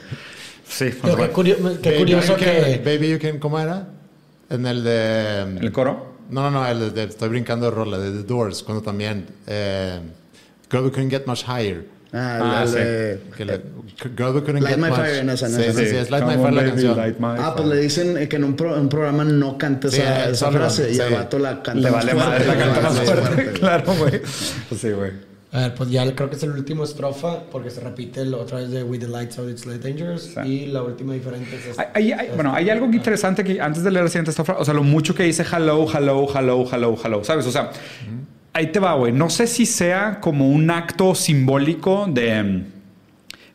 [0.69, 2.83] Sí, Pero qué, curio- qué Baby curioso You Can- que...
[2.85, 3.89] Baby You Can, ¿cómo era?
[4.51, 5.41] En el de...
[5.61, 6.15] ¿El coro?
[6.31, 9.27] No, no, no, el de, de- estoy brincando de rola, de The Doors, cuando también...
[9.47, 10.01] Eh,
[10.71, 11.87] Girl We Couldn't Get Much Higher.
[12.17, 12.75] Ah, Ah, sí.
[12.77, 13.61] de- Que le-
[14.17, 14.99] Girl We Couldn't Light Get My Much.
[14.99, 15.79] Fire en esa, en sí, esa.
[15.81, 16.97] sí, sí, es Light My Fire la baby, canción.
[16.97, 19.91] light my Ah, pues le dicen eh, que en un, pro- un programa no cante
[19.91, 22.81] Sí, esa, esa frase y el vato la canta Le vale fuerte, madre, la canta
[22.81, 23.43] más fuerte.
[23.45, 23.55] güey.
[23.55, 24.21] Claro, güey.
[24.69, 25.13] Pues sí, güey.
[25.53, 28.59] A ver, pues ya creo que es el último estrofa porque se repite lo- otra
[28.59, 30.41] vez de With the Lights Out It's Late Dangerous Sí.
[30.47, 31.91] y la última diferente es esta.
[31.95, 34.75] Hay- hay- bueno, hay algo interesante que antes de leer la siguiente estrofa, o sea,
[34.75, 37.47] lo mucho que dice hello, hello, hello, hello, hello, ¿sabes?
[37.47, 37.71] O sea,
[38.57, 39.13] ahí te va, güey.
[39.13, 42.65] No sé si sea como un acto simbólico de mm,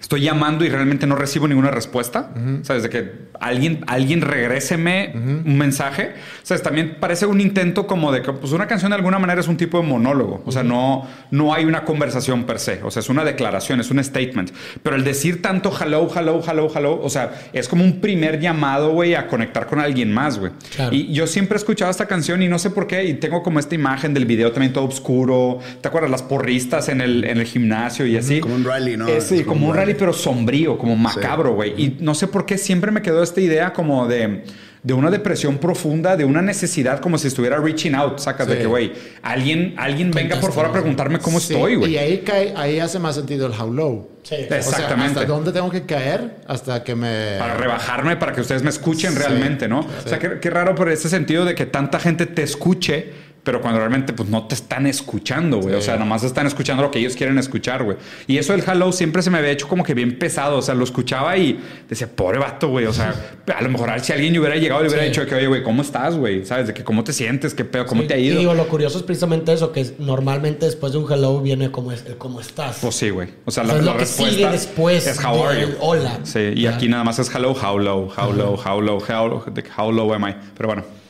[0.01, 2.31] estoy llamando y realmente no recibo ninguna respuesta,
[2.63, 2.83] ¿sabes?
[2.83, 6.63] De que alguien, alguien regréseme un mensaje, ¿sabes?
[6.63, 9.57] También parece un intento como de que, pues, una canción de alguna manera es un
[9.57, 13.09] tipo de monólogo, o sea, no, no hay una conversación per se, o sea, es
[13.09, 14.51] una declaración, es un statement,
[14.83, 18.91] pero el decir tanto hello, hello, hello, hello, o sea, es como un primer llamado,
[18.91, 20.51] güey, a conectar con alguien más, güey.
[20.75, 20.95] Claro.
[20.95, 23.59] Y yo siempre he escuchado esta canción y no sé por qué, y tengo como
[23.59, 26.09] esta imagen del video también todo oscuro, ¿te acuerdas?
[26.09, 28.39] Las porristas en el, en el gimnasio y así.
[28.39, 29.07] Como un rally, ¿no?
[29.07, 31.73] Eh, sí, Es como un rally, pero sombrío, como macabro, güey.
[31.77, 34.43] Y no sé por qué siempre me quedó esta idea como de,
[34.83, 38.59] de una depresión profunda, de una necesidad como si estuviera reaching out, sacas de Sí.
[38.61, 41.93] que, güey, alguien, alguien venga por favor a preguntarme cómo Sí, estoy, güey.
[41.93, 44.09] Y ahí, cae, ahí hace más sentido el how low.
[44.23, 44.35] Sí.
[44.35, 45.19] O sea, Exactamente.
[45.19, 46.37] ¿Hasta dónde tengo que caer?
[46.47, 47.37] Hasta que me...
[47.39, 49.79] Para rebajarme, para que ustedes me escuchen realmente, ¿no?
[49.79, 53.59] O sea, qué, qué raro por ese sentido de que tanta gente te escuche, pero
[53.59, 55.73] cuando realmente pues no te están escuchando, güey.
[55.75, 57.97] O sea, nomás están escuchando lo que ellos quieren escuchar, güey.
[58.27, 60.57] Y eso del hello siempre se me había hecho como que bien pesado.
[60.57, 62.85] O sea, lo escuchaba y decía, pobre vato, güey.
[62.85, 63.15] O sea,
[63.57, 65.09] a lo mejor si alguien hubiera llegado le hubiera Sí.
[65.09, 66.45] dicho que, oye, güey, ¿cómo estás, güey?
[66.45, 66.67] ¿Sabes?
[66.67, 68.39] De que cómo te sientes, qué pedo, cómo Sí, te ha Y ido.
[68.39, 72.05] digo, lo curioso es precisamente eso, que normalmente después de un hello viene como es,
[72.05, 72.77] el cómo estás.
[72.81, 73.29] Pues sí, güey.
[73.45, 75.61] O sea, O la, sea, es la lo que respuesta sigue después es how are
[75.61, 75.67] you.
[75.79, 76.19] hola.
[76.23, 79.43] Sí, y aquí nada más es hello, how low, how low, how low, how low,
[79.51, 80.35] que how low am I.
[80.55, 81.00] Pero bueno.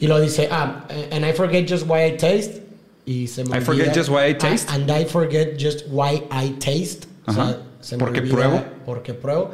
[0.00, 2.60] Y lo dice, ah, and I forget just why I taste.
[3.06, 4.68] Y se me I forget olvida- just why I Ah, taste.
[4.70, 7.06] and I forget just why I taste.
[7.26, 8.64] O sea, se me Porque olvida pruebo.
[8.84, 9.50] Porque pruebo.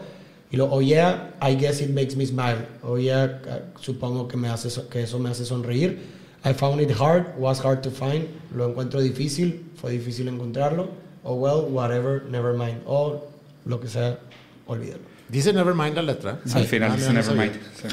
[0.51, 2.67] Y lo, oh yeah, I guess it makes me smile.
[2.83, 5.99] Oh yeah, ah, supongo que, me hace, so- que eso me hace sonreír.
[6.45, 8.29] I found it hard, was hard to find.
[8.55, 10.89] Lo encuentro difícil, fue difícil encontrarlo.
[11.25, 12.81] Oh well, whatever, never mind.
[12.87, 13.29] O
[13.67, 14.19] lo que sea,
[14.67, 15.03] olvídalo.
[15.29, 16.39] Dice Nevermind la letra.
[16.55, 17.53] Al final Ah, dice no never mind.
[17.83, 17.89] Sí.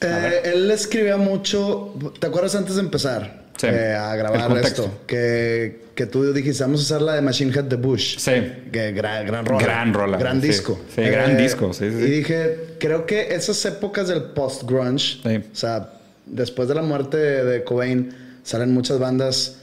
[0.00, 1.94] Eh, él escribía mucho.
[2.18, 3.66] ¿Te acuerdas antes de empezar Sí.
[3.70, 5.00] eh, a grabar esto?
[5.06, 8.18] Que, que tú dijiste, vamos a usar la de Machine Head de Bush.
[8.18, 8.32] Sí.
[8.72, 9.62] Que gran, gran rola.
[9.64, 10.48] Gran rola, Gran sí.
[10.48, 10.80] disco.
[10.94, 12.04] Sí, gran disco, sí, sí, sí.
[12.04, 15.20] Y dije, creo que esas épocas del post-grunge,
[15.52, 15.90] o sea,
[16.26, 19.58] después de la muerte de, Cobain, salen muchas bandas,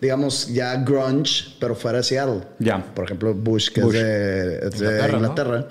[0.00, 2.40] digamos, ya grunge, pero fuera de Seattle.
[2.58, 2.82] Ya.
[2.94, 3.94] Por ejemplo, Bush, que Bush.
[3.96, 5.18] es de, es de Inglaterra, ¿no?
[5.18, 5.68] Inglaterra.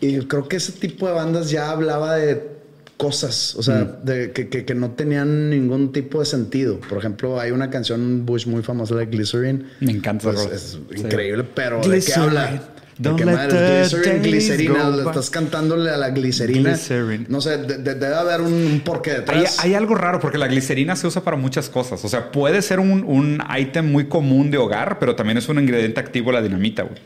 [0.00, 2.55] Y creo que ese tipo de bandas ya hablaba de
[2.96, 4.04] cosas, o sea, Mm.
[4.06, 6.80] de, que, que- que no tenían ningún tipo de sentido.
[6.80, 9.66] Por ejemplo, hay una canción Bush muy famosa, de Glycerin.
[9.80, 11.00] Me encanta Pues, es Sí.
[11.02, 12.50] increíble, pero ¿de qué habla?
[12.98, 13.48] ¿De Don't qué let madre?
[13.50, 16.70] the Glycerin, glicerina, le estás cantándole a la glicerina.
[16.70, 17.26] Glycerin.
[17.28, 19.58] No sé, de- de- debe haber un, un porqué detrás.
[19.62, 22.02] hay algo raro porque la glicerina se usa para muchas cosas.
[22.06, 25.58] O sea, puede ser un, un ítem muy común de hogar, pero también es un
[25.58, 26.96] ingrediente activo la dinamita, güey.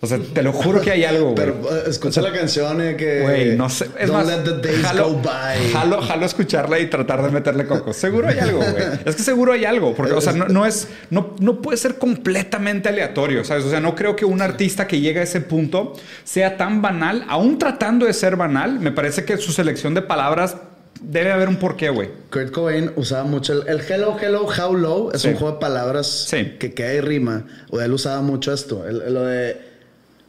[0.00, 1.34] O sea, te lo juro que hay algo, güey.
[1.34, 3.20] Pero eh, escucha la canción y que...
[3.22, 3.86] Güey, no sé.
[3.98, 5.72] Es Don't más, let the days jalo, go by.
[5.72, 7.92] Jalo, jalo escucharla y tratar de meterle coco.
[7.92, 8.74] Seguro hay algo, güey.
[9.04, 9.94] Es que seguro hay algo.
[9.96, 13.64] Porque, o sea, no, no es, no, no puede ser completamente aleatorio, ¿sabes?
[13.64, 17.24] O sea, no creo que un artista que llega a ese punto sea tan banal,
[17.28, 18.78] aún tratando de ser banal.
[18.78, 20.56] Me parece que su selección de palabras
[21.00, 22.08] debe haber un porqué, güey.
[22.30, 25.10] Kurt Cobain usaba mucho el, el hello, hello, how low.
[25.12, 25.28] Es Sí.
[25.28, 26.56] un juego de palabras Sí.
[26.60, 27.46] que queda y rima.
[27.70, 28.86] O él usaba mucho esto.
[28.86, 29.66] El, el- lo de...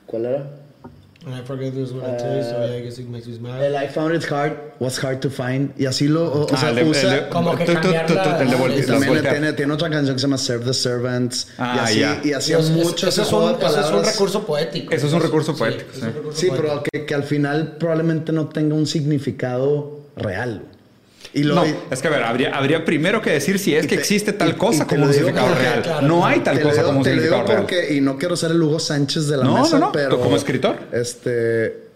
[0.10, 0.50] ¿Cuál era?
[1.28, 2.56] I forget this taste.
[2.56, 3.62] Oh yeah, I guess it makes me smile.
[3.62, 5.72] El I found it hard, was hard to find.
[5.78, 6.24] Y así lo...
[6.32, 7.18] O, o Ah, sea, el usa...
[7.18, 9.74] el como que cambiar tu, la- el de vol- Y Y las también tiene, tiene
[9.74, 11.50] otra canción que se llama Serve the Servants.
[11.58, 12.22] Ah, y así, ya.
[12.24, 14.94] y hacía Eso- mucho eso, es un, eso es un recurso poético.
[14.94, 16.16] Eso es un recurso sí, poético, es un sí.
[16.16, 16.68] recurso Sí, poético.
[16.70, 20.64] pero que, que al final probablemente no tenga un significado real.
[21.34, 23.86] Y lo, No, y- es que a ver, habría, habría primero que decir si es
[23.86, 25.82] Y que te- existe tal cosa te como un significado real.
[25.84, 27.58] claro, no hay tal te cosa digo- como un te significado real.
[27.60, 30.20] porque, y no quiero ser el Hugo Sánchez de la No, mesa, no, no, pero...
[30.20, 30.78] como escritor.
[30.92, 31.88] Este...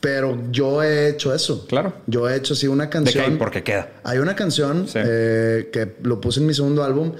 [0.00, 1.66] Pero yo he hecho eso.
[1.66, 1.94] Claro.
[2.06, 3.24] Yo he hecho así una De canción.
[3.24, 3.88] que hay porque queda.
[4.04, 4.98] Hay una canción Sí.
[5.02, 7.12] eh, que lo puse en mi segundo álbum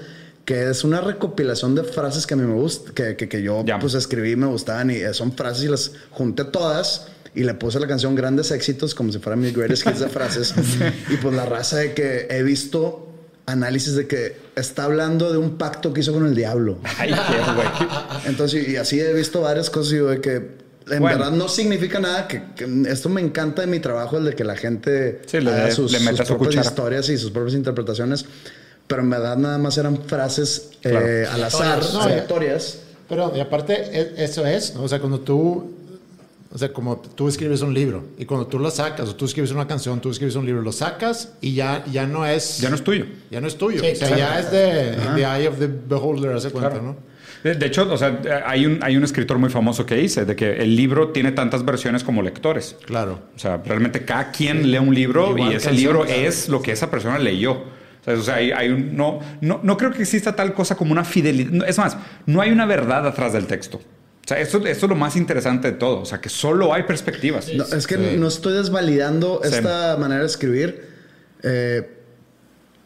[0.45, 3.63] que es una recopilación de frases que a mí me gustan, que, que, que yo
[3.65, 3.79] Ya.
[3.79, 7.79] pues escribí y me gustaban y son frases y las junté todas y le puse
[7.79, 10.53] la canción Grandes Éxitos como si fuera mi greatest hits de frases
[11.09, 13.09] y pues la raza de que he visto
[13.45, 16.79] análisis de que está hablando de un pacto que hizo con el diablo.
[16.97, 17.67] Ay, qué güey.
[18.25, 21.17] Entonces, y así he visto varias cosas y de que en Bueno.
[21.17, 24.43] verdad no significa nada, que, que esto me encanta de mi trabajo, el de que
[24.43, 26.67] la gente Sí, le haga sus, le meta sus su propias cuchara.
[26.69, 28.25] historias y sus propias interpretaciones,
[28.87, 31.31] pero en verdad nada más eran frases eh, Claro.
[31.33, 31.83] al azar.
[31.93, 32.79] No, aleatorias.
[33.09, 34.83] Pero y aparte, e- eso es, ¿no?
[34.83, 35.74] o sea, cuando tú,
[36.55, 39.51] o sea, como tú escribes un libro y cuando tú lo sacas, o tú escribes
[39.51, 42.59] una canción, tú escribes un libro, lo sacas y ya, ya no es...
[42.59, 43.07] Ya no es tuyo.
[43.29, 43.81] Ya no es tuyo.
[43.81, 44.21] Sí, o sea, claro.
[44.21, 46.85] ya es de the eye of the beholder, hace cuenta, Claro.
[46.85, 46.95] ¿no?
[47.43, 50.33] De de hecho, o sea, hay un, hay un escritor muy famoso que dice de
[50.37, 52.77] que el libro tiene tantas versiones como lectores.
[52.85, 53.19] Claro.
[53.35, 56.21] O sea, realmente cada quien lee un libro Igual y ese libro claro.
[56.21, 57.51] es lo que esa persona leyó.
[57.51, 60.77] O sea, o sea, hay, hay un, no, no, no creo que exista tal cosa
[60.77, 61.51] como una fidelidad.
[61.51, 63.81] no, Es más, no hay una verdad atrás del texto.
[64.25, 65.99] O sea, esto, esto es lo más interesante de todo.
[66.01, 67.47] O sea, que solo hay perspectivas.
[67.53, 68.17] No, es que Sí.
[68.17, 69.49] no estoy desvalidando Sí.
[69.53, 70.87] esta manera de escribir.
[71.43, 71.87] Eh,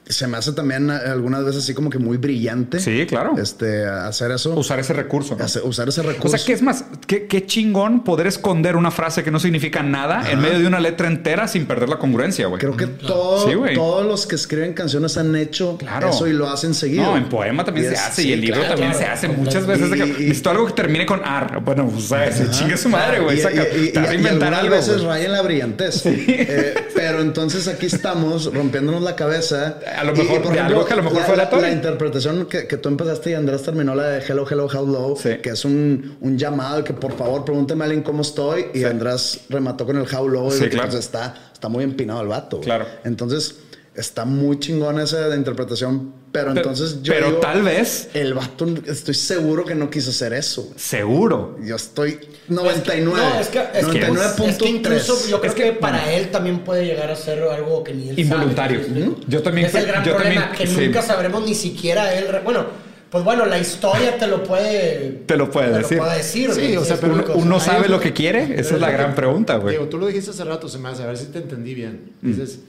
[0.09, 2.79] se me hace también eh, algunas veces así como que muy brillante.
[2.79, 3.35] Sí, claro.
[3.37, 4.53] Este, hacer eso.
[4.55, 5.35] Usar ese recurso.
[5.37, 5.45] ¿no?
[5.45, 6.35] hacer- usar ese O recurso.
[6.35, 10.29] sea, que es más, qué, qué chingón poder esconder una frase que no significa nada
[10.31, 12.59] en medio de una letra entera sin perder la congruencia, güey.
[12.59, 13.75] Creo que todo- Sí, güey.
[13.75, 16.09] todos los que escriben canciones han hecho Claro.
[16.09, 17.03] eso y lo hacen seguido.
[17.03, 19.27] No, en poema también se hace sí, y el libro claro, también claro, se hace
[19.27, 19.91] muchas veces.
[19.91, 21.59] de que, Y- necesito algo que termine con ar.
[21.63, 23.37] Bueno, o sea, se chingue su madre, güey.
[23.37, 24.75] Y, y- y- inventar algunas algo.
[24.75, 26.01] veces raya en la brillantez.
[26.05, 29.77] Eh, pero entonces aquí estamos rompiéndonos la cabeza.
[29.99, 32.67] A lo mejor por de algo que a lo mejor la, fue la- interpretación que,
[32.67, 35.37] que tú empezaste y Andrés terminó la de Hello, Hello, Hello, Sí.
[35.41, 38.67] que es un, un llamado que por favor pregúnteme a alguien cómo estoy.
[38.73, 40.51] Y Andrés remató con el How Low.
[40.51, 40.89] Sí, y claro.
[40.89, 42.59] pues está, está muy empinado el vato.
[42.61, 42.85] Claro.
[43.03, 43.55] Entonces
[43.95, 46.13] está muy chingón esa de interpretación.
[46.31, 47.11] Pero, Pero- entonces yo.
[47.11, 50.61] pero digo, tal vez, El vato, estoy seguro que no quiso hacer eso.
[50.63, 50.73] güey.
[50.77, 51.57] seguro.
[51.63, 53.19] Yo estoy 99.
[53.19, 54.47] No, es que, es que, 99.3.
[54.49, 56.11] es que incluso yo creo Es que, que, para bueno.
[56.17, 58.79] él también puede llegar a ser algo que ni él Involuntario.
[58.81, 58.91] sabe.
[58.91, 59.21] ¿me explico?
[59.27, 60.85] Yo también Es el gran yo problema también- que sí.
[60.85, 62.27] nunca sabremos ni siquiera él.
[62.43, 62.65] Bueno,
[63.09, 65.23] pues bueno, la historia te lo puede...
[65.25, 65.97] Te lo puede decir.
[65.97, 66.51] puede decir.
[66.53, 67.33] Sí, o sea, ¿me pero?
[67.37, 68.53] Uno Ahí sabe lo lo- que quiere.
[68.59, 69.73] Esa es la gran pregunta, güey.
[69.77, 72.11] Digo, tú lo dijiste hace rato, se me hace, a ver si te entendí bien.
[72.21, 72.27] Mm.
[72.29, 72.59] Dices,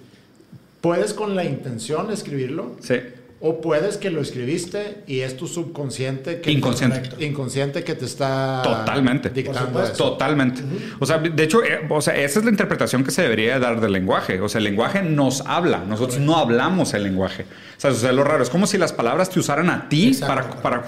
[0.81, 2.77] ¿puedes con la intención escribirlo?
[2.81, 2.95] Sí.
[3.43, 7.25] O puedes que lo escribiste y es tu subconsciente que Inconsciente.
[7.25, 9.31] inconsciente que te está Totalmente.
[9.31, 9.95] dictando eso.
[9.95, 10.61] Totalmente.
[10.99, 13.81] O sea, de hecho, eh, o sea, esa es la interpretación que se debería dar
[13.81, 14.43] del lenguaje.
[14.43, 17.45] O sea, el lenguaje nos habla, nosotros no hablamos el lenguaje.
[17.79, 18.43] O sea, eso es lo raro.
[18.43, 20.27] Es como si las palabras te usaran a ti Exacto.
[20.35, 20.83] para, para,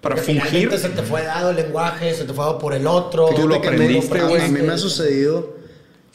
[0.00, 0.72] para Porque fungir.
[0.78, 3.28] se te fue dado el lenguaje, se te fue dado por el otro.
[3.36, 4.40] Tú lo aprendiste, güey.
[4.42, 5.54] A mí me ha sucedido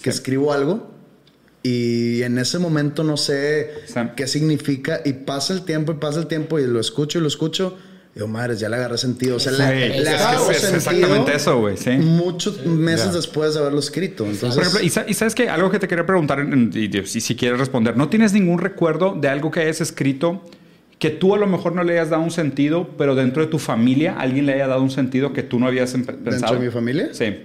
[0.01, 0.94] que escribo algo
[1.67, 3.99] y en ese momento no sé Sí.
[4.15, 7.27] qué significa y pasa el tiempo y pasa el tiempo y lo escucho y lo
[7.27, 7.75] escucho
[8.13, 9.37] y digo, madres, ya le agarré sentido.
[9.37, 11.75] O sea, Sí, le, es, le que agarro es- es sentido exactamente eso, güey.
[11.77, 11.89] Sí.
[11.91, 13.13] muchos meses Ya.
[13.13, 14.25] después de haberlo escrito.
[14.25, 16.39] Entonces, Por ejemplo, y, sa- y sabes que algo que te quería preguntar,
[16.75, 20.43] y si, si quieres responder, ¿no tienes ningún recuerdo de algo que hayas escrito
[20.99, 23.59] que tú a lo mejor no le hayas dado un sentido, pero dentro de tu
[23.59, 26.17] familia alguien le haya dado un sentido que tú no habías pensado?
[26.23, 27.09] ¿Dentro de mi familia?
[27.11, 27.35] Sí.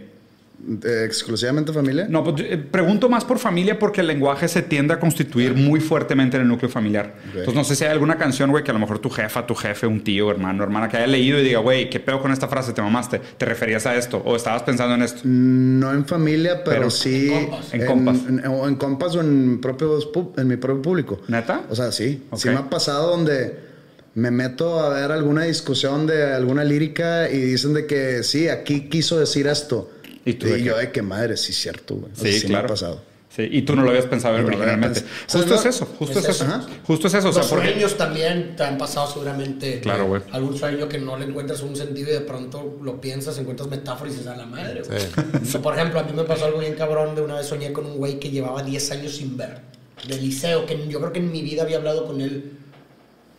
[0.84, 2.06] Eh, exclusivamente familia.
[2.08, 5.80] No, pues, eh, pregunto más por familia porque el lenguaje se tiende a constituir muy
[5.80, 7.14] fuertemente en el núcleo familiar.
[7.26, 9.54] Entonces, no sé si hay alguna canción, güey, que a lo mejor tu jefa, tu
[9.54, 12.48] jefe, un tío, hermano, hermana, que haya leído y diga, güey, ¿qué pedo con esta
[12.48, 12.72] frase?
[12.72, 13.20] ¿Te mamaste?
[13.38, 14.22] ¿Te referías a esto?
[14.24, 15.20] ¿O estabas pensando en esto?
[15.24, 17.30] No en familia, pero, Pero sí
[17.72, 18.16] en compas.
[18.28, 21.20] En en- o en compas o en, propios, en mi propio público.
[21.28, 21.62] ¿Neta?
[21.70, 22.22] O sea, sí.
[22.30, 22.38] Ok.
[22.40, 23.70] Sí me ha pasado donde
[24.14, 28.88] me meto a ver alguna discusión de alguna lírica y dicen de que sí, aquí
[28.88, 29.90] quiso decir esto.
[30.24, 30.80] ¿Y tú de yo qué?
[30.86, 32.12] de que madre, sí, cierto, güey.
[32.12, 32.64] O sea, Sí, sí claro.
[32.64, 33.10] me ha pasado.
[33.34, 35.02] Sí, y tú no lo habías pensado No originalmente.
[35.02, 35.44] pensado.
[35.44, 36.44] Justo O sea, es eso, justo es, es eso.
[36.44, 36.52] eso.
[36.52, 36.66] Ajá.
[36.84, 37.28] Justo es eso.
[37.28, 37.68] O sea, Los porque...
[37.70, 39.80] sueños también te han pasado seguramente.
[39.80, 40.22] Claro, güey.
[40.32, 44.14] Algún sueño que no le encuentras un sentido y de pronto lo piensas, encuentras metáforas
[44.14, 44.82] y dices a la madre.
[44.82, 45.44] güey.
[45.46, 47.86] Sea, por ejemplo, a mí me pasó algo bien cabrón de una vez soñé con
[47.86, 49.60] un güey que llevaba 10 años sin ver.
[50.08, 52.52] Del liceo, que yo creo que en mi vida había hablado con él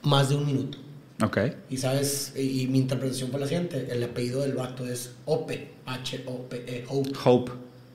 [0.04, 0.78] más de un minuto.
[1.24, 1.38] Ok.
[1.70, 5.70] Y sabes, y, y mi interpretación fue la siguiente: el apellido del vato es Ope,
[5.86, 7.10] H-O-P-E, Hope.
[7.24, 7.52] Hope.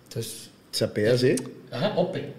[0.09, 1.35] Entonces, ¿Se apellida así?
[1.71, 2.33] ajá, Ope.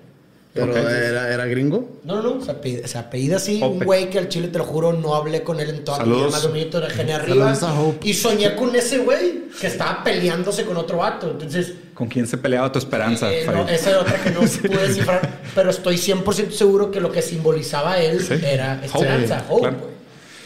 [0.53, 0.77] ¿Pero Ok.
[0.77, 1.99] era, era gringo?
[2.03, 3.77] No, no, no, se apellida, se apellida así, Ope.
[3.77, 6.15] un güey que al chile, te lo juro, no hablé con él en toda mi
[6.15, 7.53] vida, más de un minuto, era gene arriba.
[7.53, 8.09] Saludos a Hope.
[8.09, 11.29] Y soñé con ese güey que estaba peleándose con otro vato.
[11.29, 13.31] Entonces, ¿Con quién se peleaba tu esperanza?
[13.31, 13.69] eh, no, Farid?
[13.75, 17.99] esa era otra que no pude descifrar, pero estoy 100% seguro que lo que simbolizaba
[17.99, 18.33] él Sí.
[18.43, 18.85] era Hope.
[18.85, 19.96] esperanza, Sí, hope, claro.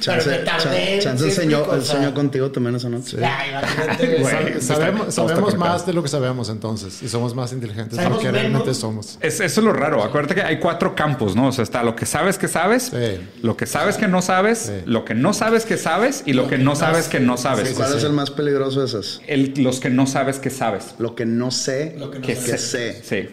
[0.01, 1.53] Chance, me tardé, chan- chance ¿sí?
[1.53, 3.17] O sea, enseñó contigo también esa noche.
[3.17, 8.17] Está- sabemos sabemos más de lo que sabemos entonces y somos más inteligentes de lo
[8.17, 8.41] que menos.
[8.41, 9.17] realmente somos.
[9.21, 10.03] Es, eso es lo raro.
[10.03, 11.47] Acuérdate que hay cuatro campos, ¿no?
[11.47, 13.19] O sea, está lo que sabes que sabes, Sí.
[13.41, 14.73] lo que sabes que no sabes, Sí.
[14.85, 17.67] lo que no sabes que sabes y lo que no sabes que no sabes.
[17.67, 17.97] Sí, sí, ¿Cuál sí.
[17.97, 19.21] es el más peligroso de esas?
[19.27, 20.95] El- los que no sabes que sabes.
[20.99, 22.61] Lo que no sé Lo que no que, sabes.
[22.61, 23.01] sé.
[23.03, 23.29] Sí.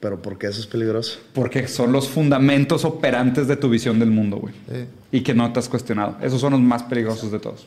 [0.00, 1.18] Pero ¿por qué eso es peligroso?
[1.34, 4.54] Porque son los fundamentos operantes de tu visión del mundo, güey.
[4.68, 4.84] Sí.
[5.12, 6.16] Y que no te has cuestionado.
[6.22, 7.66] Esos son los más peligrosos de todos.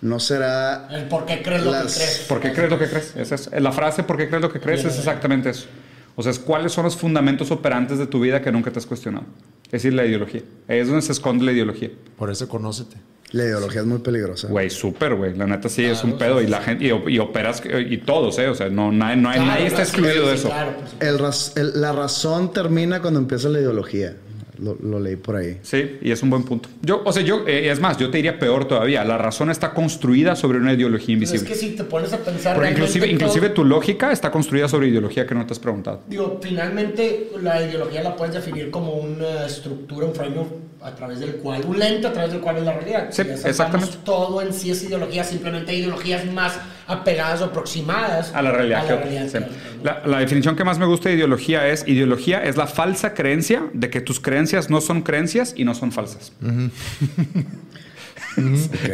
[0.00, 2.18] No será El por qué crees lo Las- que crees.
[2.28, 3.14] ¿Por qué crees lo que crees?
[3.16, 4.84] Esa es la frase ¿por qué crees lo que crees?
[4.84, 5.66] es exactamente eso.
[6.14, 8.86] O sea, es cuáles son los fundamentos operantes de tu vida que nunca te has
[8.86, 9.24] cuestionado.
[9.66, 10.42] Es decir, la ideología.
[10.68, 11.90] Ahí es donde se esconde la ideología.
[12.16, 12.96] Por eso conócete.
[13.30, 14.48] la ideología es muy peligrosa.
[14.48, 15.36] Güey, súper, güey.
[15.36, 16.40] La neta sí es un pedo.
[16.42, 18.48] Y la gente, y, y operas, y todos, ¿eh?
[18.48, 20.48] O sea, no, nadie, no hay- Claro, nadie está excluido sí, de sí, eso.
[20.48, 20.72] claro.
[21.00, 24.16] El raz- el- la razón termina cuando empieza la ideología.
[24.58, 25.58] Lo, lo leí por ahí.
[25.62, 26.68] Sí, y es un buen punto.
[26.82, 29.04] Yo, o sea, yo, eh, es más, yo te diría peor todavía.
[29.04, 31.44] La razón está construida sobre una ideología Pero invisible.
[31.44, 32.54] es que si te pones a pensar.
[32.56, 36.02] Porque inclusive, todo- inclusive tu lógica está construida sobre ideología que no te has preguntado.
[36.08, 40.48] Digo, finalmente la ideología la puedes definir como una estructura, un framework
[40.82, 43.08] a través del cual, un lente a través del cual es la realidad.
[43.10, 43.96] Sí, exactamente.
[44.04, 48.80] Todo en sí es ideología, simplemente ideologías más apegadas o aproximadas A la realidad.
[48.80, 49.38] a la realidad, Sí.
[49.84, 53.64] La, la definición que más me gusta de ideología es, ideología es la falsa creencia
[53.74, 56.32] de que tus creencias no son creencias y no son falsas.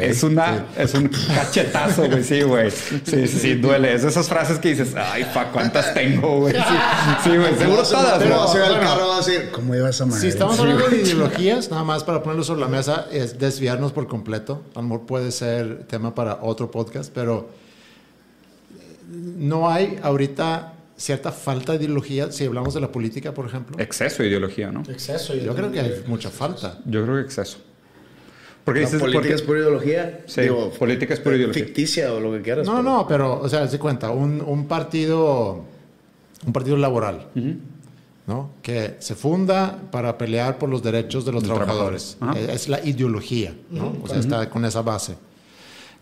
[0.01, 2.71] Es una, es un cachetazo, güey, sí, güey.
[2.71, 3.93] Sí, sí, sí, duele.
[3.93, 6.55] Es de esas frases que dices, ay, fa, ¿cuántas tengo, güey?
[6.55, 6.61] Sí,
[7.25, 8.51] sí, güey, seguro Luego se- todas, luego ¿no?
[8.53, 8.81] Bueno.
[8.81, 10.21] carro va a decir, ¿cómo iba esa madre?
[10.23, 10.63] Si estamos Sí.
[10.63, 14.63] hablando de ideologías, nada más para ponerlo sobre la mesa, es desviarnos por completo.
[14.75, 17.51] A lo mejor puede ser tema para otro podcast, pero
[19.11, 23.77] no hay ahorita cierta falta de ideología si hablamos de la política, por ejemplo.
[23.79, 24.83] Exceso de ideología, ¿no?
[24.89, 25.35] Exceso.
[25.35, 26.79] Yo creo que hay mucha falta.
[26.87, 27.59] Yo creo que exceso.
[28.65, 30.21] Porque La dices, política porque- es pura ideología.
[30.27, 30.43] Sí,
[30.79, 31.65] política es pura ideología.
[31.65, 32.67] Ficticia o lo que quieras.
[32.67, 35.65] No, pero- no, pero, o sea, se cuenta, un, un partido,
[36.47, 37.27] un partido laboral,
[38.27, 38.51] ¿no?
[38.63, 42.17] Que se funda para pelear por los derechos de los trabajadores.
[42.19, 42.55] trabajadores.
[42.55, 43.95] Es la ideología, ¿no?
[44.03, 45.17] O sea, está con esa base.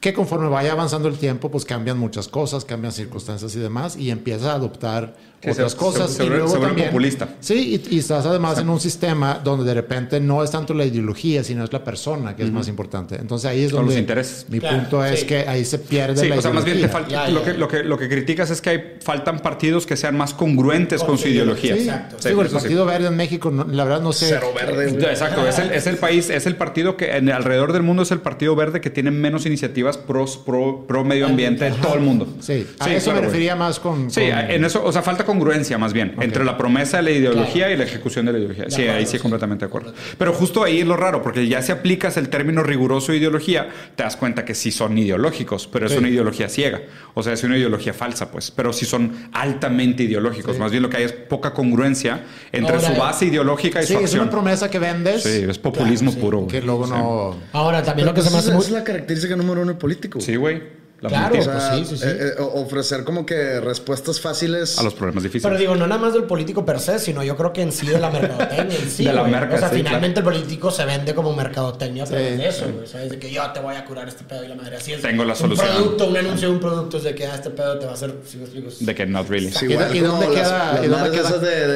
[0.03, 4.11] Que conforme vaya avanzando el tiempo, pues cambian muchas cosas, cambian circunstancias y demás, y
[4.11, 6.11] empieza a adoptar Sí, otras se- cosas.
[6.11, 7.29] se- se y luego se vuelve también- populista.
[7.41, 10.85] Sí, y, y estás además en un sistema donde de repente no es tanto la
[10.85, 13.15] ideología, sino es la persona que es más importante.
[13.17, 14.47] Entonces ahí es Con donde los intereses.
[14.49, 15.27] mi Claro, punto es sí.
[15.27, 17.55] que ahí se pierde Sí, la o sea, más bien te falta, Ya, lo, que,
[17.55, 21.11] lo, que, lo que criticas es que hay, faltan partidos que sean más congruentes con,
[21.11, 21.77] Con su ideología.
[21.77, 22.29] ideología, Sí, Exacto.
[22.29, 22.49] Digo, el.
[22.49, 24.27] Partido Verde en México, no- la verdad no sé.
[24.29, 24.91] Cero verde.
[25.11, 28.11] Exacto, es el, es el país, es el partido que en, alrededor del mundo es
[28.11, 32.01] el partido verde que tiene menos iniciativas pro, pro, pro medio ambiente de todo el
[32.01, 32.27] mundo.
[32.41, 34.11] Sí, a Sí, eso claro, me refería más con.
[34.11, 37.11] Sí, con- en eso, o sea, falta congruencia más bien entre la promesa de la
[37.11, 38.65] ideología y la ejecución de la ideología.
[38.69, 39.19] sí, acuerdo, ahí sí, sí.
[39.19, 39.93] completamente de acuerdo.
[40.19, 43.69] Pero justo ahí es lo raro, porque ya si aplicas el término riguroso de ideología,
[43.97, 45.99] te das cuenta que sí son ideológicos, pero es Sí.
[45.99, 46.81] una ideología ciega.
[47.15, 48.51] O sea, es una ideología falsa, pues.
[48.51, 50.59] Pero sí son altamente ideológicos.
[50.59, 53.93] Más bien lo que hay es poca congruencia entre Ahora, su base ideológica y Sí,
[53.95, 54.23] su es acción.
[54.23, 56.19] una promesa que vendes Sí, es populismo Claro, sí.
[56.21, 56.47] puro.
[56.47, 56.93] que luego Sí.
[56.93, 57.37] no.
[57.53, 58.65] Ahora, también Pero lo que se me pues hace esa muy...
[58.67, 60.21] es la característica número uno político.
[60.21, 60.81] Sí, güey.
[61.03, 61.37] La Claro.
[61.37, 62.07] O sea, Pues sí, sí, sí.
[62.09, 64.79] eh, eh, ofrecer como que respuestas fáciles.
[64.79, 65.43] a los problemas difíciles.
[65.43, 67.89] Pero digo, no nada más del político per se, sino yo creo que en sí
[67.89, 69.05] de la mercadotecnia en sí.
[69.07, 72.31] De la merca, O sea, sí, finalmente el político se vende como mercadotecnia a través
[72.31, 72.37] Sí.
[72.37, 72.87] de eso, güey.
[72.87, 73.11] ¿Sabes?
[73.11, 74.77] De que yo te voy a curar este pedo y la madre.
[74.77, 75.03] Así es.
[75.03, 75.67] Tengo la solución.
[75.71, 77.91] Un producto, un anuncio de un producto es de que ah, este pedo te va
[77.91, 78.15] a hacer.
[78.25, 78.71] ¿sí me explico?
[78.79, 79.51] De que not really.
[79.51, 81.39] Sí, ¿Y y dónde las, queda- las y dónde queda?
[81.39, 81.67] de,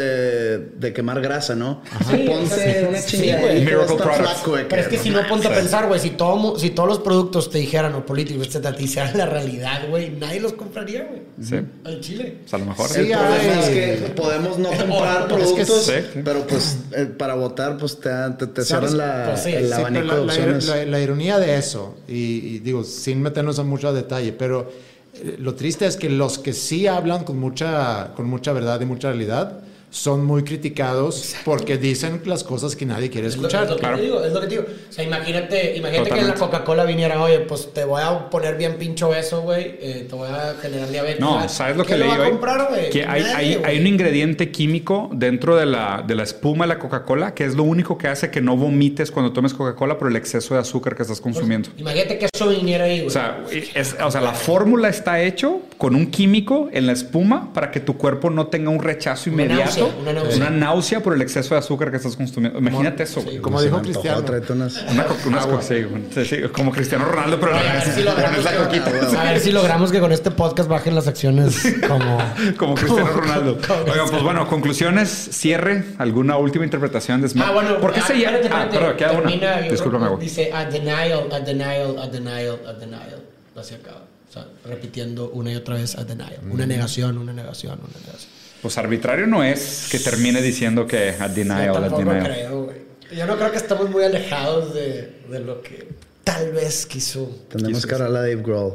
[0.59, 1.83] de, de quemar grasa, ¿no?
[2.11, 3.63] Sí, Ponte una sí, chingada güey.
[3.63, 4.67] y te vas a Miracle products.
[4.69, 7.51] Pero es que si no ponte a pensar, güey, si, todo, si todos los productos
[7.51, 11.23] te dijeran, o políticos, etcétera, te hicieran la realidad, güey, nadie los compraría, güey.
[11.43, 11.57] Sí.
[11.85, 12.37] Al Chile.
[12.43, 12.89] Pues a lo mejor.
[12.89, 16.21] Sí, El problema es que podemos no comprar Es que productos, sí, sí.
[16.25, 19.73] pero pues eh, para votar pues te, te, te cierran la, Pues sí, el sí,
[19.75, 20.67] Sí, abanico de la, la- opciones.
[20.69, 24.71] la- la ironía de eso, y, y digo, sin meternos en mucho detalle, pero
[25.15, 28.85] eh, lo triste es que los que sí hablan con mucha, con mucha verdad y
[28.87, 29.61] mucha realidad
[29.91, 33.65] son muy criticados porque dicen las cosas que nadie quiere Es lo, escuchar.
[33.65, 33.97] es lo que Claro.
[33.97, 34.65] te digo, es lo que te digo.
[34.89, 36.41] O sea, imagínate, imagínate que Totalmente.
[36.41, 40.15] la Coca-Cola viniera, oye, pues te voy a poner bien pincho eso, güey, eh, te
[40.15, 41.21] voy a generar diabetes.
[41.21, 42.91] No, ¿sabes lo que comprar, güey?
[42.91, 46.75] Que hay, Nadie, hay, hay un ingrediente químico dentro de la, de la espuma de
[46.75, 50.09] la Coca-Cola que es lo único que hace que no vomites cuando tomes Coca-Cola por
[50.09, 51.71] el exceso de azúcar que estás consumiendo.
[51.79, 53.07] Imagínate que eso viniera ahí, güey.
[53.07, 57.53] O sea, es- o sea, la fórmula está hecho con un químico en la espuma
[57.55, 59.45] para que tu cuerpo no tenga un rechazo Una
[59.81, 60.51] náusea, una náusea.
[60.51, 62.59] náusea por el exceso de azúcar que estás consumiendo.
[62.59, 63.39] Imagínate eso, güey.
[63.39, 64.23] Como dijo antojó, Cristiano.
[64.25, 65.87] tráete unas- Una co- unas co- sí.
[66.15, 69.21] Sí, sí, como Cristiano Ronaldo, pero A ver si logramos coquita.
[69.21, 72.19] a ver si logramos que con este podcast bajen las acciones como...
[72.57, 73.59] Como Cristiano Ronaldo.
[73.93, 77.51] Oigan, pues bueno, conclusiones, cierre, alguna última interpretación de Smart.
[77.51, 77.81] Ah, bueno.
[77.81, 78.39] ¿Por qué ah, se llama?
[78.51, 79.61] Ah, perdón, queda una.
[79.63, 80.21] Discúlpame, güey.
[80.21, 83.23] Dice a denial, a denial, a denial, a denial.
[83.59, 84.03] Así acaba.
[84.29, 86.39] O sea, repitiendo una y otra vez a denial.
[86.51, 88.31] Una negación, una negación, una negación.
[88.67, 92.25] Pues arbitrario no es que termine diciendo que a Yo denial, a tampoco denial.
[92.25, 92.77] creo, güey.
[93.17, 95.87] Yo no creo que estamos muy alejados de, de lo que
[96.25, 97.31] tal vez quiso.
[97.49, 98.75] Tenemos que hablar a Dave Grohl.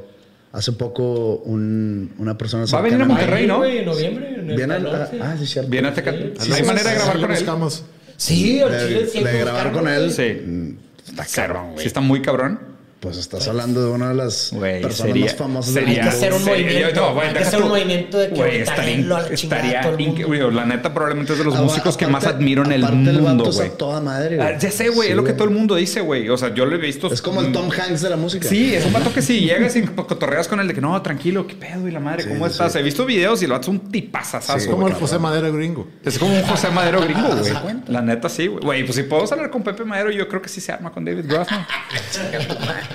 [0.53, 3.65] Hace poco un- una persona Va a venir a Monterrey, ¿no?
[3.65, 4.33] en noviembre.
[4.39, 4.85] En el Viene Pal
[5.21, 5.31] a-.
[5.31, 5.69] Ah, sí, cierto.
[5.69, 6.33] Viene a Sí.
[6.39, 7.37] Sí, hay manera de grabar con él.
[7.37, 7.83] buscamos.
[8.15, 10.11] Sí, De, chile sí de que grabar con él.
[10.13, 10.77] Sí.
[11.09, 11.87] Está cabrón, Sí, güey.
[11.87, 12.59] está muy cabrón.
[13.01, 16.03] Pues estás hablando de una de las Güey, personas sería, más famosas sería, del Hay
[16.03, 18.97] que hacer un sería- movimiento, güey, hay que hacer un movimiento de que ahorita estaría,
[18.99, 20.51] lo a la estaría todo el mundo.
[20.51, 23.71] la neta probablemente es de los Ah, músicos que más admiro en el mundo, güey.
[23.75, 24.47] toda madre, güey.
[24.47, 26.29] Ah, ya sé, güey, Sí, es lo que todo el mundo dice, güey.
[26.29, 27.11] O sea, yo lo he visto.
[27.11, 28.47] Es como el Tom Hanks de la música.
[28.47, 31.47] Sí, es un vato que si llegas y cotorreas con él de que no, tranquilo,
[31.47, 32.73] qué pedo y la madre, ¿cómo sí, estás?
[32.73, 32.77] sí.
[32.77, 34.59] He visto videos y el vato es un tipazazazo.
[34.59, 35.87] Sí, Es como el José Madero gringo.
[36.05, 37.51] Es como un José Madero gringo, güey.
[37.87, 38.63] La neta sí, güey.
[38.63, 41.03] Güey, pues si podemos hablar con Pepe Madero, yo creo que sí se arma con
[41.03, 41.65] David Grossman.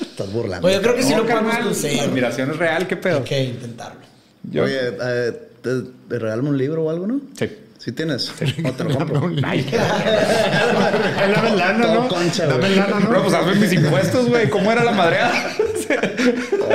[0.00, 0.66] Estás burlando.
[0.66, 2.00] Oye, yo creo que No, lo podemos carnal, La conseguir.
[2.00, 3.18] admiración es real, qué pedo.
[3.18, 4.00] Hay que intentarlo.
[4.50, 5.32] Yo- Oye, eh,
[5.62, 5.70] ¿te,
[6.08, 7.20] te regálame un libro o algo, no?
[7.38, 7.50] Sí.
[7.78, 8.30] ¿Sí tienes?
[8.64, 9.30] O te lo compro.
[9.44, 12.08] Ay, Dame lana, Todo ¿no?
[12.08, 13.08] concha, Dame lana, ¿no?
[13.08, 14.48] Bro, pues hazme mis impuestos, güey.
[14.50, 15.32] ¿Cómo era la madreada?
[16.26, 16.68] No,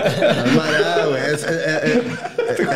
[0.55, 1.33] madre, güey.
[1.33, 1.47] Es- eh,
[1.83, 2.01] eh,
[2.49, 2.67] eh,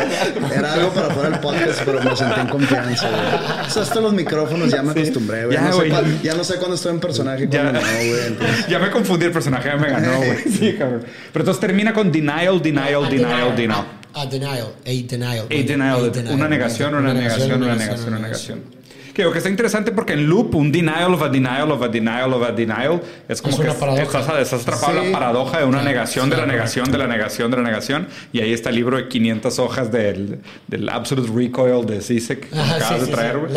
[0.56, 3.66] Era algo para fuera el podcast, pero me sentí en confianza, güey.
[3.66, 5.56] O sea, hasta los micrófonos ya me acostumbré, güey.
[5.56, 5.88] Ya, no sé
[6.22, 7.64] ya no sé cuándo estoy en personaje y Ya.
[7.72, 7.78] no.
[7.80, 10.38] Entonces, ya me confundí, el personaje ya me ganó, güey.
[10.58, 11.02] Sí, cabrón.
[11.32, 13.84] Pero entonces termina con denial, denial, A denial, denial.
[14.14, 14.72] A denial.
[14.84, 15.46] A denial.
[15.50, 18.81] A denial, una negación, una negación, una negación, una negación.
[19.14, 21.88] Que lo que está interesante porque en loop, un denial of a denial of a
[21.88, 23.68] denial of a denial, es como Es que
[24.02, 25.10] estás, estás atrapado en Sí.
[25.12, 27.62] la paradoja de una Sí, negación, de sí, la negación, de la negación, de la
[27.62, 28.08] negación.
[28.32, 30.38] Y ahí está el libro de 500 hojas del,
[30.68, 33.52] del Absolute Recoil de Zizek que Ajá, acabas sí, de traer, güey.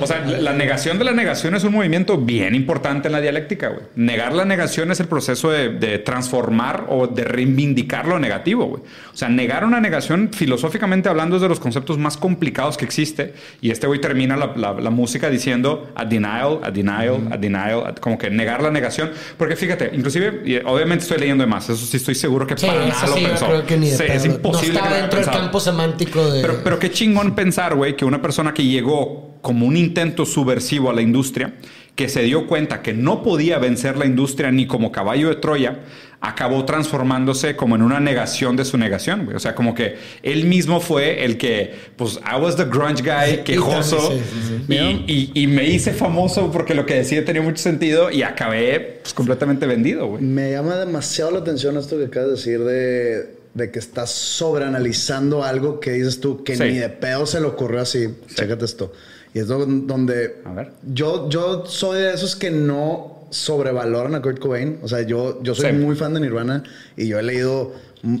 [0.00, 3.20] O sea, la la negación de la negación es un movimiento bien importante en la
[3.20, 3.82] dialéctica, güey.
[3.96, 8.82] Negar la negación es el proceso de, de transformar o de reivindicar lo negativo, güey.
[9.12, 13.34] O sea, negar una negación, filosóficamente hablando, es de los conceptos más complicados que existe.
[13.60, 17.94] Y este güey termina la, la- la música diciendo a denial, a denial, a denial,
[18.00, 19.10] como que negar la negación.
[19.36, 22.66] Porque fíjate, inclusive, y obviamente estoy leyendo de más, eso sí estoy seguro que Sí,
[22.66, 23.46] para nada lo sí, yo pensó.
[23.46, 26.40] creo que ni de Sí, es imposible No está lo dentro del campo semántico de...
[26.42, 30.90] Pero, pero qué chingón pensar, güey, que una persona que llegó como un intento subversivo
[30.90, 31.54] a la industria,
[31.94, 35.80] que se dio cuenta que no podía vencer la industria ni como caballo de Troya,
[36.20, 39.36] acabó transformándose como en una negación de su negación, güey.
[39.36, 43.44] O sea, como que él mismo fue el que, pues, I was the grunge guy,
[43.44, 44.74] quejoso, Sí, sí, sí.
[45.06, 48.98] y, y- y me hice famoso porque lo que decía tenía mucho sentido y acabé,
[49.02, 50.22] pues, completamente vendido, güey.
[50.22, 55.44] me llama demasiado la atención esto que acabas de decir de, de que estás sobreanalizando
[55.44, 56.62] algo que dices tú que Sí.
[56.64, 58.08] ni de pedo se le ocurrió así.
[58.34, 58.92] Chécate esto.
[59.34, 60.70] Y es do- donde A ver.
[60.92, 64.78] yo, yo soy de esos que no sobrevaloran a Kurt Cobain.
[64.82, 65.76] O sea, yo, yo soy Sí.
[65.76, 66.62] muy fan de Nirvana
[66.96, 67.72] y yo he leído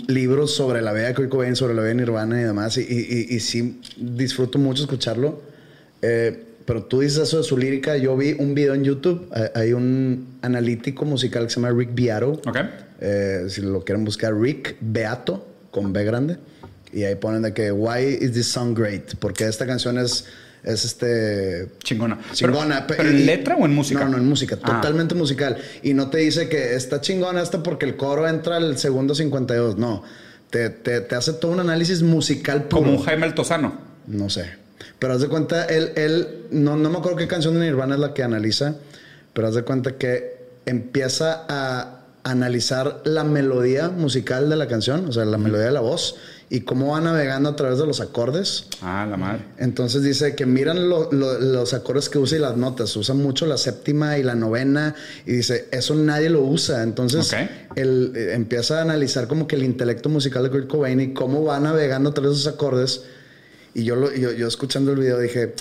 [0.08, 2.76] libros sobre la vida de Kurt Cobain, sobre la vida de Nirvana y demás.
[2.78, 2.82] Y,
[3.30, 5.40] y- sí disfruto mucho escucharlo.
[6.02, 7.96] Eh, pero tú dices eso de su lírica.
[7.96, 9.28] Yo vi un video en YouTube.
[9.54, 12.32] Hay un analítico musical que se llama Rick Beato.
[12.46, 12.56] ¿Ok?
[13.00, 16.38] Eh, si lo quieren buscar, Rick Beato, con B grande.
[16.92, 19.14] Y ahí ponen de que, why is this song great?
[19.20, 20.24] Porque esta canción es,
[20.66, 21.68] es este...
[21.82, 22.18] Chingona.
[22.32, 22.86] Chingona.
[22.86, 24.04] ¿Pero, pero Y- en letra o en música?
[24.04, 24.58] No, no, en música.
[24.62, 24.74] Ah.
[24.80, 25.56] Totalmente musical.
[25.82, 29.78] Y no te dice que está chingona esta porque el coro entra al segundo 52.
[29.78, 30.02] No.
[30.50, 32.82] Te, te, te hace todo un análisis musical puro.
[32.82, 33.78] Como un Jaime Altozano.
[34.06, 34.50] No sé.
[34.98, 38.00] Pero haz de cuenta, él, él no, no me acuerdo qué canción de Nirvana es
[38.00, 38.76] la que analiza,
[39.32, 45.12] pero haz de cuenta que empieza a analizar la melodía musical de la canción, o
[45.12, 46.16] sea, la melodía de la voz,
[46.48, 48.66] y cómo va navegando a través de los acordes.
[48.80, 49.42] Ah, la madre.
[49.58, 52.94] Entonces dice que miran lo- lo- los acordes que usa y las notas.
[52.96, 54.94] Usa mucho la séptima y la novena.
[55.26, 56.82] Y dice, eso nadie lo usa.
[56.84, 57.34] Entonces
[57.74, 61.42] él eh, empieza a analizar como que el intelecto musical de Kurt Cobain y cómo
[61.44, 63.02] va navegando a través de esos acordes.
[63.74, 65.52] Y yo, lo- yo, yo escuchando el video dije,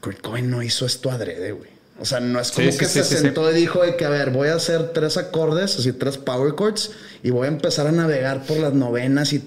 [0.00, 1.68] Kurt Cobain no hizo esto adrede, güey.
[2.00, 3.16] O sea, no es como Sí, que sí, se sí.
[3.16, 6.54] sentó y dijo de que, a ver, voy a hacer tres acordes, así tres power
[6.56, 9.42] chords, y voy a empezar a navegar por las novenas y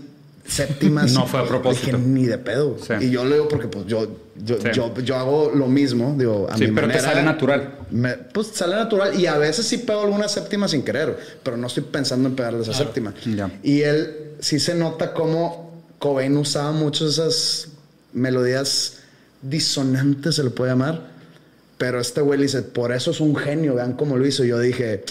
[0.46, 1.14] séptimas.
[1.14, 1.98] No fue a propósito.
[1.98, 2.78] Dije, ni de pedo.
[2.86, 2.94] Sí.
[3.06, 4.08] Y yo lo digo porque pues yo,
[4.44, 4.68] yo, Sí.
[4.74, 7.10] yo, yo hago lo mismo, digo, a Sí, mi pero te manera.
[7.14, 7.76] sale natural.
[7.91, 11.68] Me- pues sale natural y a veces sí pego alguna séptima sin querer, pero no
[11.68, 13.14] estoy pensando en pegarle esa séptima.
[13.26, 13.52] Ya.
[13.64, 17.70] Y él sí se nota cómo Cobain usaba mucho esas
[18.12, 18.98] melodías
[19.41, 21.12] disonantes, se le puede llamar.
[21.78, 24.44] Pero este güey le dice, por eso es un genio, vean cómo lo hizo.
[24.44, 25.04] Yo dije,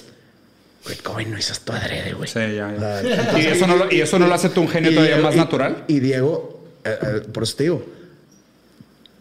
[0.84, 2.28] güey, Cobain no hizo esto adrede, güey.
[2.28, 3.38] Sí, ya, ya.
[3.40, 5.34] ¿Y eso no lo, y eso no lo hace tú un genio todavía Diego- más
[5.34, 5.84] y- natural?
[5.88, 7.84] Y Diego, eh, eh, por eso te digo,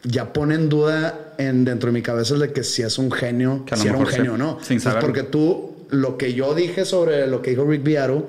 [0.03, 3.65] ya pone en duda en, dentro de mi cabeza de que si es un genio,
[3.69, 4.53] a si era un genio o no.
[4.61, 5.07] sin Entonces, saberlo.
[5.07, 8.27] porque tú, lo que yo dije sobre lo que dijo Rick Beato,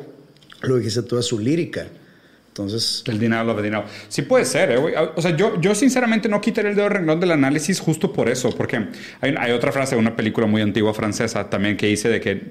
[0.62, 1.86] lo dijiste tú de su lírica.
[2.48, 3.84] Entonces, El dinero, lo de dinero.
[4.10, 4.94] Sí puede ser, eh, güey.
[5.16, 8.28] O sea, yo, yo sinceramente no quitaría el dedo del renglón del análisis justo por
[8.28, 8.76] eso, porque
[9.22, 12.42] hay, hay otra frase de una película muy antigua francesa también que dice de que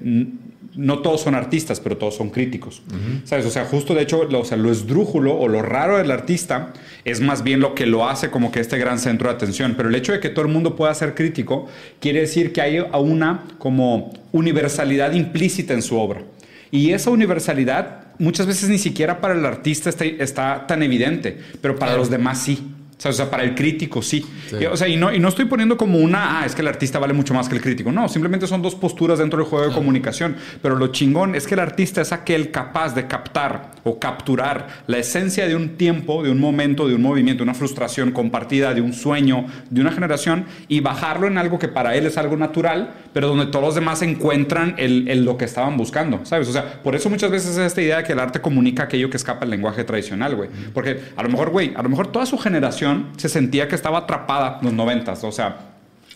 [0.75, 2.81] no todos son artistas, pero todos son críticos.
[3.25, 3.45] ¿Sabes?
[3.45, 6.73] O sea, justo de hecho, lo, o sea, lo esdrújulo o lo raro del artista
[7.03, 9.73] es más bien lo que lo hace como que este gran centro de atención.
[9.75, 11.67] Pero el hecho de que todo el mundo pueda ser crítico
[11.99, 16.23] quiere decir que hay una como universalidad implícita en su obra.
[16.71, 21.77] Y esa universalidad muchas veces ni siquiera para el artista está, está tan evidente, pero
[21.77, 22.63] para los demás sí.
[23.03, 24.25] O sea, para el crítico sí.
[24.59, 26.67] Y, o sea, y no, y no estoy poniendo como una, ah, es que el
[26.67, 27.91] artista vale mucho más que el crítico.
[27.91, 30.35] No, simplemente son dos posturas dentro del juego de comunicación.
[30.61, 34.99] Pero lo chingón es que el artista es aquel capaz de captar o capturar la
[34.99, 38.81] esencia de un tiempo, de un momento, de un movimiento, de una frustración compartida, de
[38.81, 42.93] un sueño, de una generación y bajarlo en algo que para él es algo natural,
[43.13, 46.47] pero donde todos los demás encuentran el, el lo que estaban buscando, ¿sabes?
[46.47, 49.09] O sea, por eso muchas veces es esta idea de que el arte comunica aquello
[49.09, 50.49] que escapa al lenguaje tradicional, güey.
[50.73, 53.99] Porque a lo mejor, güey, a lo mejor toda su generación se sentía que estaba
[53.99, 55.71] atrapada en los noventas, o sea,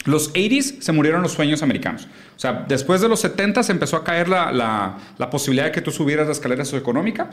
[0.06, 2.08] los 80s se murieron los sueños americanos.
[2.36, 4.52] O sea, después de los 70s empezó a caer la,
[5.18, 7.32] la, posibilidad de que tú subieras la escalera socioeconómica.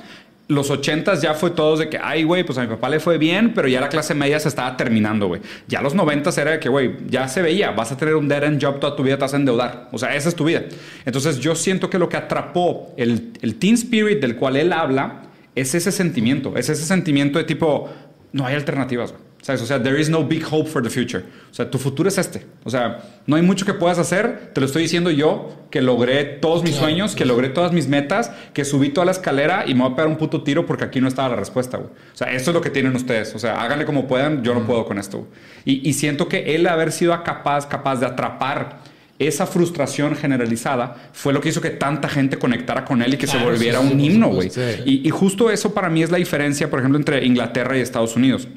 [0.49, 3.19] Los 80s ya fue todos de que, ay, güey, pues a mi papá le fue
[3.19, 5.43] bien, pero ya la clase media se estaba terminando, güey.
[5.69, 8.43] Ya los 90s era de que, güey, ya se veía, vas a tener un dead
[8.45, 9.89] end job toda tu vida, te vas a endeudar.
[9.93, 10.63] O sea, esa es tu vida.
[11.05, 15.25] Entonces yo siento que lo que atrapó el, el teen spirit del cual él habla
[15.55, 17.91] es ese sentimiento, es ese sentimiento de tipo,
[18.33, 19.22] no hay alternativas, güey.
[19.43, 19.61] ¿Sabes?
[19.61, 21.25] O sea, there is no big hope for the future.
[21.51, 22.47] O sea, tu futuro es este.
[22.63, 24.51] O sea, no hay mucho que puedas hacer.
[24.55, 26.87] Te lo estoy diciendo yo, que logré todos mis Claro.
[26.87, 29.97] sueños, que logré todas mis metas, que subí toda la escalera y me voy a
[29.97, 31.91] pegar un puto tiro porque aquí no estaba la respuesta, güey.
[31.91, 33.35] O sea, eso es lo que tienen ustedes.
[33.35, 35.27] O sea, háganle como puedan, yo no puedo con esto.
[35.65, 38.79] Y, y siento que él haber sido capaz, capaz de atrapar
[39.19, 43.27] esa frustración generalizada fue lo que hizo que tanta gente conectara con él y que
[43.27, 44.51] se Claro, volviera sí, sí, un himno, güey.
[44.51, 47.81] supuesto, Y, y justo eso para mí es la diferencia, por ejemplo, entre Inglaterra y
[47.81, 48.49] Estados Unidos.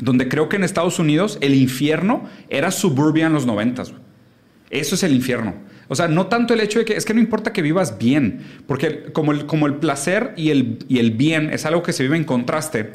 [0.00, 3.92] Donde creo que en Estados Unidos el infierno era suburbia en los noventas.
[4.70, 5.54] Eso es el infierno.
[5.88, 8.40] O sea, no tanto el hecho de que es que no importa que vivas bien,
[8.66, 12.04] porque como el, como el placer y el, y el bien es algo que se
[12.04, 12.92] vive en contraste,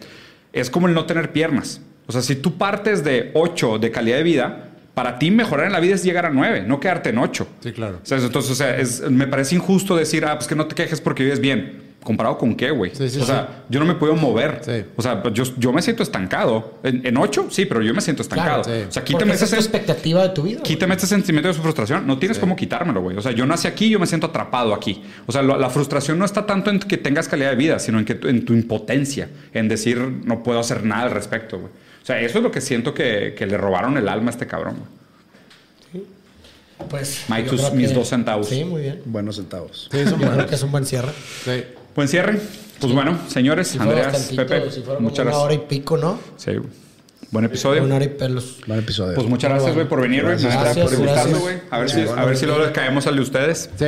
[0.54, 1.82] es como el no tener piernas.
[2.08, 5.74] O sea, si tú partes de 8 de calidad de vida, para ti mejorar en
[5.74, 7.48] la vida es llegar a 9, no quedarte en 8.
[7.60, 8.00] Sí, claro.
[8.02, 10.76] O sea, entonces, o sea, es- me parece injusto decir, ah, pues que no te
[10.76, 11.84] quejes porque vives bien.
[12.06, 12.94] ¿Comparado con qué, güey?
[12.94, 14.62] Sí, sí, o sea, yo no me puedo mover.
[14.64, 14.86] Sí.
[14.96, 16.78] O sea, pues yo, yo me siento estancado.
[16.84, 18.62] En, en ocho, sí, pero yo me siento estancado.
[18.62, 18.86] Claro, sí.
[18.88, 20.60] O sea, quítame esa ese, es tu expectativa de tu vida.
[20.60, 20.68] güey.
[20.72, 22.06] quítame este sentimiento de su frustración.
[22.06, 23.18] No tienes cómo quitármelo, güey.
[23.18, 25.04] O sea, yo nací aquí, yo me siento atrapado aquí.
[25.26, 27.98] O sea, lo- la frustración no está tanto en que tengas calidad de vida, sino
[27.98, 31.72] en, que, tu- en tu impotencia, en decir, no puedo hacer nada al respecto, güey.
[32.04, 34.46] O sea, eso es lo que siento que, que le robaron el alma a este
[34.46, 36.06] cabrón, güey.
[36.90, 38.48] Pues, Mike, tus- mis que- dos centavos.
[38.50, 39.02] Sí, muy bien.
[39.06, 39.88] buenos centavos.
[39.92, 41.12] Sí, son Yo creo que es un buen cierre.
[41.44, 41.64] Sí.
[41.96, 42.40] Buen cierre.
[42.80, 45.36] Pues bueno, señores, Si Andreas, Pepe, si muchas una gracias.
[45.36, 46.20] hora y pico, ¿no?
[46.36, 46.52] Sí.
[47.32, 47.84] Buen episodio.
[47.84, 48.58] Una hora y pelos.
[48.66, 49.16] Buen episodio.
[49.16, 50.34] Pues muchas gracias, güey, por venir, güey.
[50.42, 51.40] Gracias, gracias, por gracias.
[51.40, 51.56] güey.
[51.70, 53.70] A ver si, Chingón, a ver si luego le caemos al de ustedes.
[53.78, 53.86] Sí.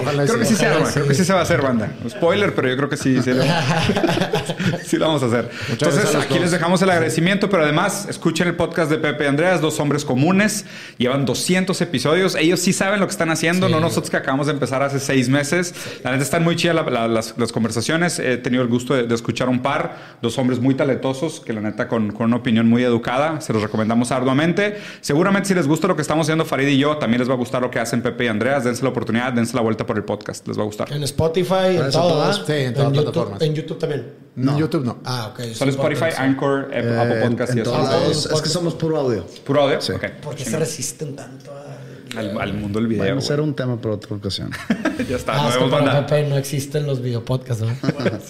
[0.00, 0.60] Ojalá Creo que sí sí.
[0.60, 1.08] se arma, Ojalá creo sí.
[1.10, 1.92] que sí se va a hacer, banda.
[2.08, 3.42] Spoiler, pero yo creo que sí, sí lo,
[4.84, 5.42] sí lo vamos a hacer.
[5.48, 6.40] gracias Entonces, aquí dos.
[6.42, 10.04] les dejamos el agradecimiento, pero además, escuchen el podcast de Pepe y Andreas, dos hombres
[10.04, 10.64] comunes.
[10.98, 12.34] Llevan 200 episodios.
[12.34, 14.98] Ellos sí saben lo que están haciendo, Sí, no nosotros que acabamos de empezar hace
[14.98, 15.72] seis meses.
[16.02, 18.18] La neta están muy chidas la- la- las, las conversaciones.
[18.18, 21.60] He tenido el gusto de, de escuchar un par, dos hombres muy talentosos, que la
[21.60, 23.40] neta con, con una opinión muy educada.
[23.40, 24.76] Se los recomendamos arduamente.
[25.00, 27.36] Seguramente si les gusta lo que estamos haciendo Farid y yo, también les va a
[27.36, 28.62] gustar lo que hacen Pepe y Andreas.
[28.62, 30.46] Dense la oportunidad, dense la vuelta por el podcast.
[30.46, 30.92] Les va a gustar.
[30.92, 31.90] En Spotify, en a.
[31.90, 32.34] Sí, en todas las
[32.76, 33.42] YouTube, plataformas.
[33.42, 34.12] En YouTube también.
[34.36, 34.52] No.
[34.52, 34.98] En YouTube no.
[35.04, 35.40] Ah, ok.
[35.54, 37.70] Solo Spotify, Anchor, Apple Eh, Apple en- Podcast y eso.
[37.72, 38.26] todos Ah, lados.
[38.32, 39.26] Es que somos puro audio.
[39.44, 39.80] ¿Puro audio?
[39.80, 39.92] Sí.
[39.92, 40.04] Ok.
[40.22, 40.60] ¿Por qué se Chingón.
[40.60, 42.18] resisten tanto a...
[42.20, 43.02] al, al mundo del video.
[43.02, 43.26] Bueno, güey.
[43.26, 44.50] será un tema para otra ocasión.
[45.08, 45.32] ya está.
[45.34, 46.06] Ah, es que banda.
[46.06, 47.72] Pepe no existen los videopodcasts, ¿no?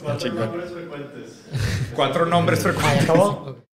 [0.03, 1.33] Cuatro nombres frecuentes.
[1.95, 3.03] Cuatro nombres Ah, ¿ya frecuentes.
[3.11, 3.57] acabó?